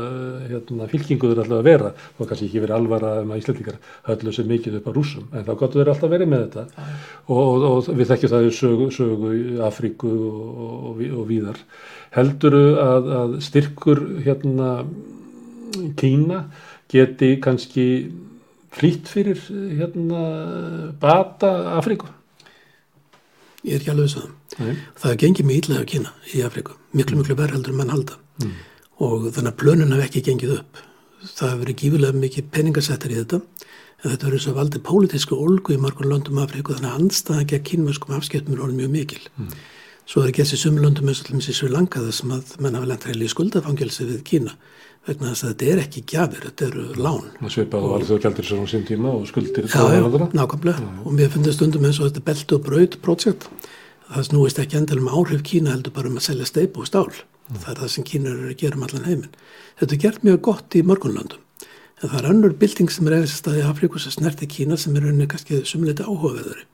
[0.51, 1.91] hérna, fylkingu þeir alltaf að vera.
[2.17, 3.79] Þá kannski ekki verið alvara um að Íslandíkar
[4.09, 6.87] höllu sér mikið upp á rúsum en þá gáttu þeir alltaf verið með þetta.
[7.27, 9.33] Og, og, og við þekkjum það í sögu, sögu
[9.67, 11.61] Afríku og, og víðar.
[12.17, 14.71] Helduru að, að styrkur hérna
[15.97, 16.45] Kína
[16.91, 17.87] geti kannski
[18.77, 20.21] flýtt fyrir hérna
[21.01, 22.09] bata Afríku?
[23.65, 24.35] Ég er ekki alveg þess að það.
[25.01, 28.53] Það gengir mjög ítlaði á Kína í Afríku, miklu miklu verðaldur en mann halda mm.
[29.05, 30.83] og þannig að plönun hef ekki gengið upp.
[31.27, 35.73] Það hefur verið gífilega mikið peningasettar í þetta en þetta verður svo valdið pólitísku olgu
[35.73, 39.23] í margur löndum Afríku þannig að anstaðan gegn kínmöskum afskiptum er orðið mjög mikil.
[39.37, 39.55] Mm.
[40.07, 42.51] Svo er það gert sér sumulöndum eins og allir misið Sri Lanka þar sem að
[42.63, 44.53] menn hafa lengt reyli skuldafangelsi við Kína
[45.07, 47.25] vegna þess að þetta er ekki gjafir, þetta eru lán.
[47.39, 50.27] Það sveipaðu alveg þau gældir sér á sín tíma og skuldir það á aðra.
[50.27, 53.47] Já, nákvæmlega og mér finnst stundum eins og þetta beltu og braut projekt.
[54.07, 57.09] Það snúist ekki endal um áhrif Kína heldur bara um að selja steipu og stál.
[57.47, 57.59] Mm.
[57.63, 59.35] Það er það sem Kína eru að gera um allan heiminn.
[59.79, 61.43] Þetta er gert mjög gott í mörgunlandum
[61.97, 64.95] en það er önnur bilding sem er eða staði í Afríku sem snerti Kína sem
[64.95, 66.65] er rauninni kannski sumleiti áhugaveðari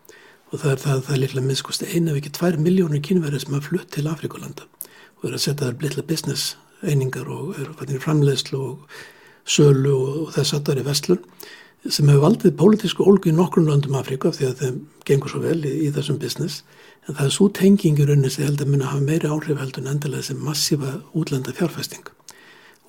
[0.52, 3.56] og það er það, það er líklega minnskosti eina við ekki tvær miljónir kínverði sem
[3.56, 8.04] hafa flutt til Afríkulanda og er að setja þar blitla business einingar og eru fannir
[8.04, 8.98] framleiðslu og
[9.48, 11.24] sölu og, og þess að það er í vestlun
[11.88, 15.44] sem hefur valdið pólitísku ólgu í nokkrum landum Afríku af því að þeim gengur svo
[15.44, 16.66] vel í, í þessum business
[17.08, 19.94] en það er svo tengingur unni sem held að minna hafa meiri áhrif heldur en
[19.96, 22.14] endilega sem massífa útlanda fjárfesting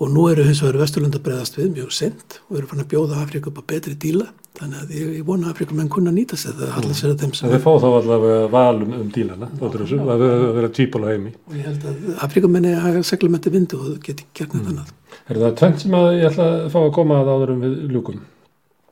[0.01, 3.21] og nú eru hins vegar Vesturlanda bregðast við mjög sent og eru fann að bjóða
[3.23, 4.27] Afríku upp á betri díla.
[4.59, 7.23] Þannig að ég, ég vona að Afríku menn kunna nýta sig það allir sér að
[7.23, 10.27] þeim sem Það er fá þá allavega valum um dílana að
[10.59, 11.33] vera típal á heimi.
[11.51, 14.93] Og ég held að Afríku menni að seglumetti vindu og geti gert neitt annað.
[15.31, 18.23] Er það tvennt sem að ég ætla að fá að koma að áðurum við ljúkum?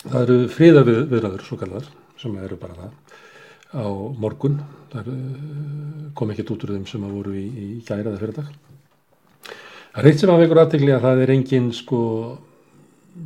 [0.02, 1.90] Það eru fríðarviðraður svo kallar
[2.22, 3.18] sem eru bara það
[3.72, 3.88] á
[4.20, 4.60] morgun
[4.92, 5.14] það
[6.18, 8.52] kom ekki út úr þeim sem að voru í, í gæraða fyrir dag
[9.92, 11.98] Það er eitt sem að vekur aðtegli að það er engin sko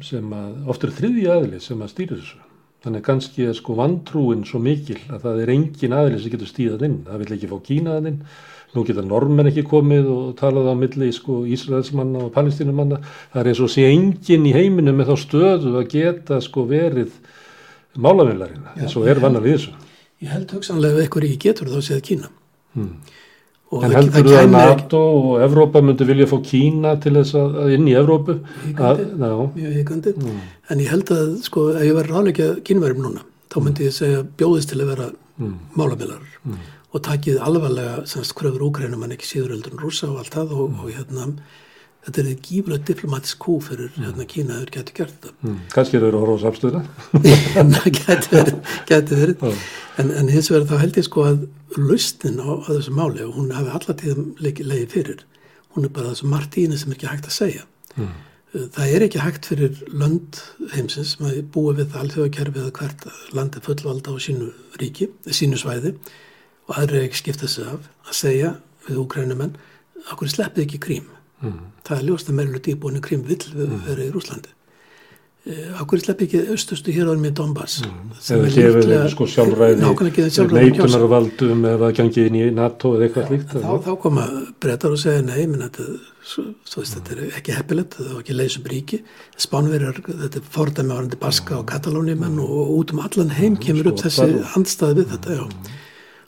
[0.02, 2.40] sem að oftur þriði aðli sem að stýra þessu.
[2.82, 6.82] Þannig kannski er sko vantrúin svo mikil að það er engin aðli sem getur stýðað
[6.88, 6.96] inn.
[7.06, 8.18] Það vil ekki fá kínaðan inn.
[8.74, 12.98] Nú geta normen ekki komið og talað á milli sko Ísraelsmanna og palestinumanna.
[13.30, 17.14] Það er eins og sé engin í heiminu með þá stöðu að geta sko verið
[17.94, 19.85] málavillarinn eins og er vannar við þessu.
[20.24, 22.32] Ég held hugsanlega ef eitthvað ekki getur þá séð Kína.
[22.76, 22.92] Hmm.
[23.76, 27.88] En heldur þú að NATO og Evrópa myndi vilja fá Kína til þess að inn
[27.90, 28.38] í Evrópu?
[28.70, 30.12] Mjög híkandi.
[30.20, 30.44] Mm.
[30.70, 34.24] En ég held að sko ef ég verður ráðleikja kínverðum núna þá myndi ég segja
[34.38, 35.52] bjóðist til að vera mm.
[35.78, 36.64] málamilarar mm.
[36.92, 40.54] og takið alvarlega semst hverjur úkrænum en ekki síður eldur en rúsa og allt það
[40.56, 41.28] og, og hérna
[42.06, 44.04] þetta er gífurlega diplomatisk kú fyrir mm.
[44.04, 45.32] hérna Kína þeir getur gert þetta.
[45.42, 45.56] Mm.
[45.72, 46.82] Kanski eru þeir að horfa á samstöðuna?
[47.76, 49.64] Það getur verið, getur verið.
[49.96, 51.46] En, en hins vegar þá held ég sko að
[51.76, 55.24] lausnin á, á þessu máli og hún hefði allatíðum leiði fyrir.
[55.74, 57.66] Hún er bara þessu martíni sem er ekki hægt að segja.
[57.96, 58.14] Mm.
[58.76, 60.38] Það er ekki hægt fyrir lönd
[60.72, 65.96] heimsins sem að búa við alþjóðakerfið að hvert landi fullvalda á sínu ríki, sínu svæði
[66.70, 68.54] og aðri ekki skipta sig af að segja
[68.86, 69.58] við úkrænumenn
[70.14, 71.10] okkur sleppið ekki krím
[71.42, 71.56] Mm.
[71.86, 73.80] Það er ljóst að meðlut íbúinu krím vill mm.
[73.86, 74.56] vera í Rúslandi.
[75.78, 77.76] Akkur slepp ekki austustu hér áður með Donbass
[78.34, 79.92] eða gefið sko sjálfræði
[80.56, 84.24] neitunarvaldum eða gangið inn í NATO eða eitthvað slíkt þá, þá koma
[84.64, 85.86] brettar og segja nei menn þetta,
[86.72, 89.00] þetta er ekki heppilegt þetta er ekki leysum ríki.
[89.46, 94.02] Spánverjar, þetta er fordæmi árandi Baska og Katalóniumenn og út um allan heim kemur upp
[94.02, 95.46] þessi handstaði við þetta já.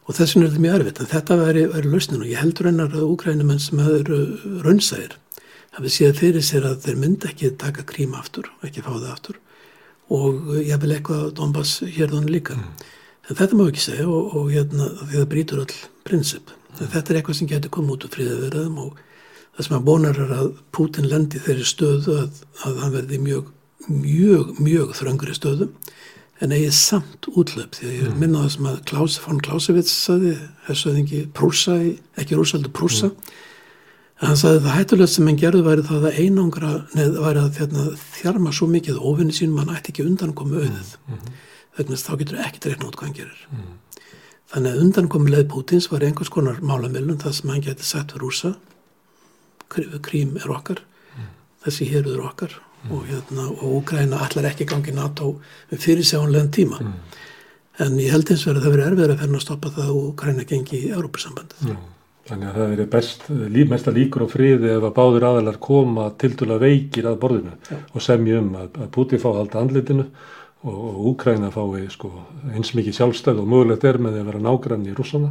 [0.08, 2.94] Og þessin er þetta mjög erfitt en þetta væri, væri lausnin og ég heldur einar
[2.94, 4.20] að úgrænumenn sem eru
[4.64, 5.18] raunsæðir
[5.76, 9.40] hafið séð fyrir sér að þeir myndi ekki taka kríma aftur, ekki fá það aftur
[10.08, 12.56] og ég vil eitthvað Donbass hérðan líka.
[12.56, 12.86] Mm.
[13.28, 15.74] En þetta má ekki segja og, og hérna það brítur all
[16.08, 16.48] prinsip.
[16.48, 16.88] Mm.
[16.94, 19.02] Þetta er eitthvað sem getur komið út úr fríðaverðum og
[19.58, 23.52] það sem að bonar er að Putin lendi þeirri stöðu að, að hann verði mjög,
[23.90, 25.70] mjög, mjög þröngri stöðu
[26.40, 28.18] en eigi samt útlöp því að ég mm.
[28.22, 30.36] minna það sem að Klaus von Clausewitz saði,
[30.70, 31.78] að ekki prúsa,
[32.16, 33.46] ekki rúsaldu prúsa mm
[34.18, 37.52] Hann sagði að það hættulegt sem hann gerði væri það að einangra, neð væri að
[37.58, 37.82] þérna,
[38.16, 40.88] þjarma svo mikið ofinni sínum að hann ætti ekki undankomi auðið.
[41.06, 41.36] Mm -hmm.
[41.76, 43.44] Þegar þá getur ekki dreikna út hvað hann gerir.
[43.52, 43.76] Mm.
[44.50, 48.26] Þannig að undankomi leið Pútins var einhvers konar málamilun þar sem hann geti sett fyrir
[48.26, 48.56] úsa,
[49.68, 50.82] krím er okkar,
[51.14, 51.34] mm
[51.64, 52.52] þessi héruð er okkar
[52.86, 55.34] og, hérna, og Úgræna allar ekki gangi NATO
[55.74, 56.80] fyrir sjáanlegan tíma.
[57.78, 60.10] En ég held eins og að það verið erfiðar að ferna að stoppa það og
[60.12, 61.76] Úgræna gengi í Európa-sambandið.
[62.28, 63.22] Þannig að það er best,
[63.70, 67.78] mesta líkur og friði ef að báður aðalar koma til dala veikir að borðinu Já.
[67.94, 72.10] og semja um að, að Putin fá alltaf andlitinu og, og Úkræna fái sko,
[72.52, 75.30] eins mikið sjálfstæð og mögulegt er með að vera nágrann í rússana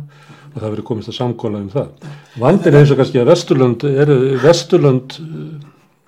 [0.53, 2.07] og það verið komist að samkóla um það.
[2.41, 5.19] Vandir er eins og kannski að Vesturlund, er, Vesturlund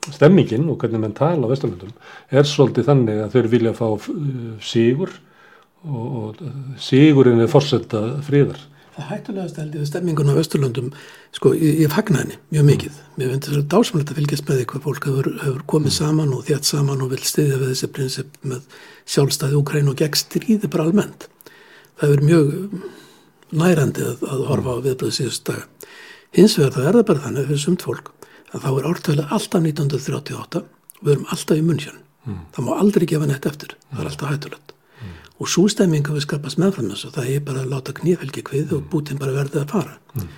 [0.08, 1.94] stemmingin og hvernig menn tala á Vesturlundum
[2.32, 3.88] er svolítið þannig að þau vilja fá
[4.64, 5.14] sigur
[5.84, 6.44] og, og
[6.82, 8.62] sigurinn er fórsetta fríðar
[9.00, 10.92] það hættulegast held ég stemmingun á Östurlöndum
[11.36, 13.00] sko ég, ég fagna henni mjög mikið.
[13.18, 16.46] Mér finnst þetta dásamlegt að fylgjast með því hvað fólk hefur, hefur komið saman og
[16.50, 18.80] þjátt saman og vil stiðja við þessi prinsip með
[19.16, 21.28] sjálfstæði Úkræn og gegn stríði bara almennt.
[22.00, 22.54] Það er mjög
[23.60, 25.68] nærandi að, að horfa á viðblöðu síðust daga.
[26.36, 28.14] Hins vegar það er það bara þannig fyrir sumt fólk
[28.54, 32.44] að þá er ártöðilega alltaf 1938 og við erum alltaf í munnsjön mm.
[32.56, 33.78] það má aldrei gefa neitt eftir.
[33.94, 34.76] Það er alltaf hættulegt.
[35.40, 37.14] Og svo stemming hafi skapast meðfram þessu.
[37.16, 39.98] Það er bara að láta knífelgi hvið og bútin bara verði að fara.
[40.18, 40.30] Mm.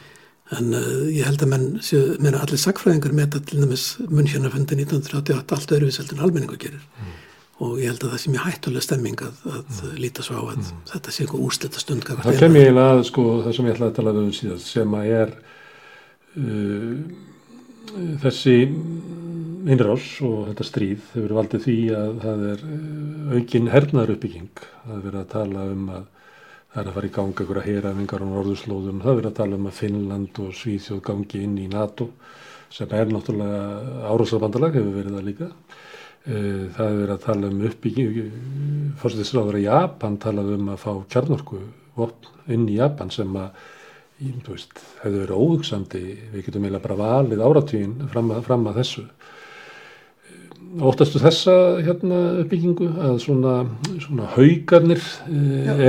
[0.51, 5.55] en uh, ég held að menn, séu, menn allir sakfræðingar með allir næmis munnkjörnafundi 1938
[5.55, 6.81] allt öðruvíseldin almenningu gerir.
[6.99, 7.13] Mm.
[7.63, 9.93] og ég held að það sé mjög hættulega stemming að, að mm.
[10.03, 10.81] líta svo á að mm.
[10.91, 13.93] þetta sé einhver úrslita stund Það kem ég eiginlega að sko það sem ég ætlaði
[13.93, 15.33] að tala um síðan sem að er
[16.35, 17.30] uh,
[18.22, 18.55] þessi
[19.69, 24.63] innrás og þetta stríð hefur valdið því að það er eh, aukinn hernaður uppbygging.
[24.85, 26.05] Það er verið að tala um að
[26.72, 29.01] það er að fara í ganga ykkur að heyrafingar á norðurslóðum.
[29.03, 32.07] Það er verið að tala um að Finnland og Svíþjóð gangi inn í NATO
[32.72, 35.51] sem er náttúrulega árásarbandalag hefur verið það líka.
[36.22, 38.18] Eh, það er verið að tala um uppbygging,
[39.01, 41.61] fórstuðisráður að Japan talaði um að fá kjarnorku
[42.51, 43.65] inn í Japan sem að
[44.22, 49.06] hefur verið óhugsandi, við getum eiginlega bara valið áratvín fram að, fram að þessu
[50.80, 51.53] óttastu þessa
[51.84, 53.53] hérna uppbyggingu að svona,
[53.99, 55.39] svona haugarnir e,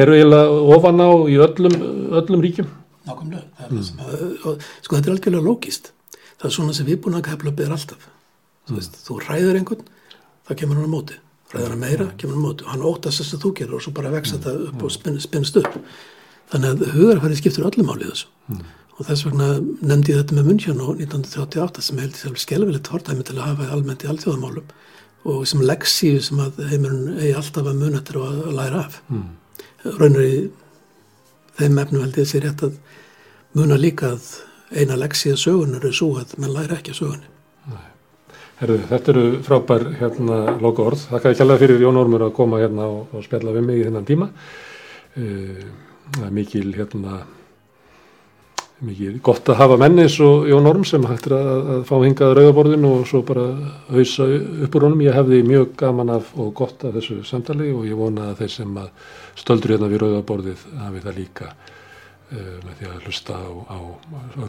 [0.00, 1.76] eru eiginlega ofan á í öllum,
[2.18, 2.70] öllum ríkjum?
[3.06, 3.82] Nákvæmlega, mm.
[4.82, 5.92] sko þetta er algjörlega lógist.
[6.38, 8.08] Það er svona sem við búin að kefla beður alltaf.
[8.68, 9.04] Þú, veist, mm.
[9.06, 9.86] þú ræður einhvern,
[10.48, 11.18] það kemur hann á móti.
[11.52, 12.66] Ræður hann meira, kemur hann á móti.
[12.66, 14.42] Og hann óttast þess að þú gerur og svo bara mm.
[14.46, 15.78] það upp og spinn, spinnst upp.
[16.52, 18.32] Þannig að hugarfærið skiptur öllum álið þessu.
[18.52, 18.62] Mm
[19.02, 19.48] og þess vegna
[19.82, 23.68] nefndi ég þetta með München á 1938 sem held ég skelvilegt fordæmi til að hafa
[23.74, 24.72] almennt í alltjóðamálum
[25.32, 29.28] og sem leksíu sem að heimurinn eigi alltaf að muna eftir að læra af mm.
[29.98, 30.38] raunir í
[31.58, 32.80] þeim efnum held ég að sé rétt að
[33.58, 34.32] muna líka að
[34.72, 37.30] eina leksíu sögunar er svo að mann læra ekki sögunni
[38.62, 41.00] Herðu, þetta eru frábær hérna loka orð.
[41.10, 43.86] Þakka ekki alveg fyrir Jón Ormur að koma hérna og, og spjalla við mig í
[43.88, 44.28] þennan tíma.
[45.18, 45.64] Uh,
[46.16, 47.22] það er mikil hérna
[48.82, 52.32] mikið gott að hafa menni eins og Jón Orm sem hættir að, að fá hingað
[52.38, 53.44] rauðaborðin og svo bara
[53.92, 55.04] hausa upp úr honum.
[55.06, 58.54] Ég hefði mjög gaman af og gott af þessu samtali og ég vona að þeir
[58.56, 58.90] sem að
[59.38, 63.78] stöldur hérna við rauðaborðið hafi það líka uh, með því að hlusta á, á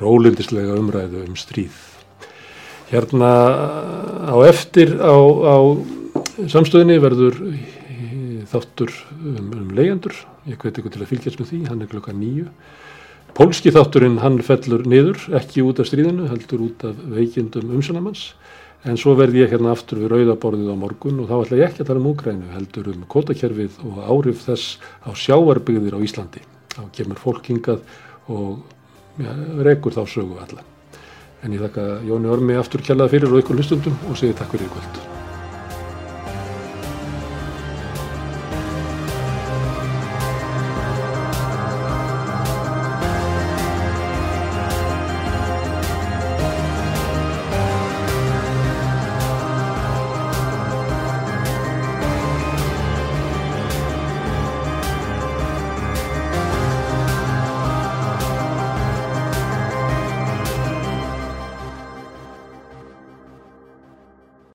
[0.01, 1.77] rólindislega umræðu um stríð.
[2.89, 3.31] Hérna
[4.33, 5.57] á eftir á, á
[6.49, 7.37] samstöðinni verður
[8.49, 10.17] þáttur um, um leyendur.
[10.49, 12.49] Ég hveti ykkur til að fylgjast með því, hann er klukka nýju.
[13.33, 18.33] Pólski þátturinn hann fellur niður, ekki út af stríðinu, heldur út af veikindum umsanamanns,
[18.83, 21.85] en svo verð ég hérna aftur við rauðaborðið á morgun og þá ætla ég ekki
[21.85, 24.75] að tala um úgrænu, heldur um kótakerfið og árif þess
[25.07, 26.43] á sjáarbyggðir á Íslandi.
[26.75, 27.81] Þá kemur fólk hingað
[28.27, 28.59] og
[29.23, 29.33] ja,
[29.63, 30.67] rekur þá sögu alla.
[31.43, 34.67] En ég þakka Jóni Ormi aftur kjallaði fyrir og ykkur hlustundum og segi takk fyrir
[34.67, 35.12] í kvöld.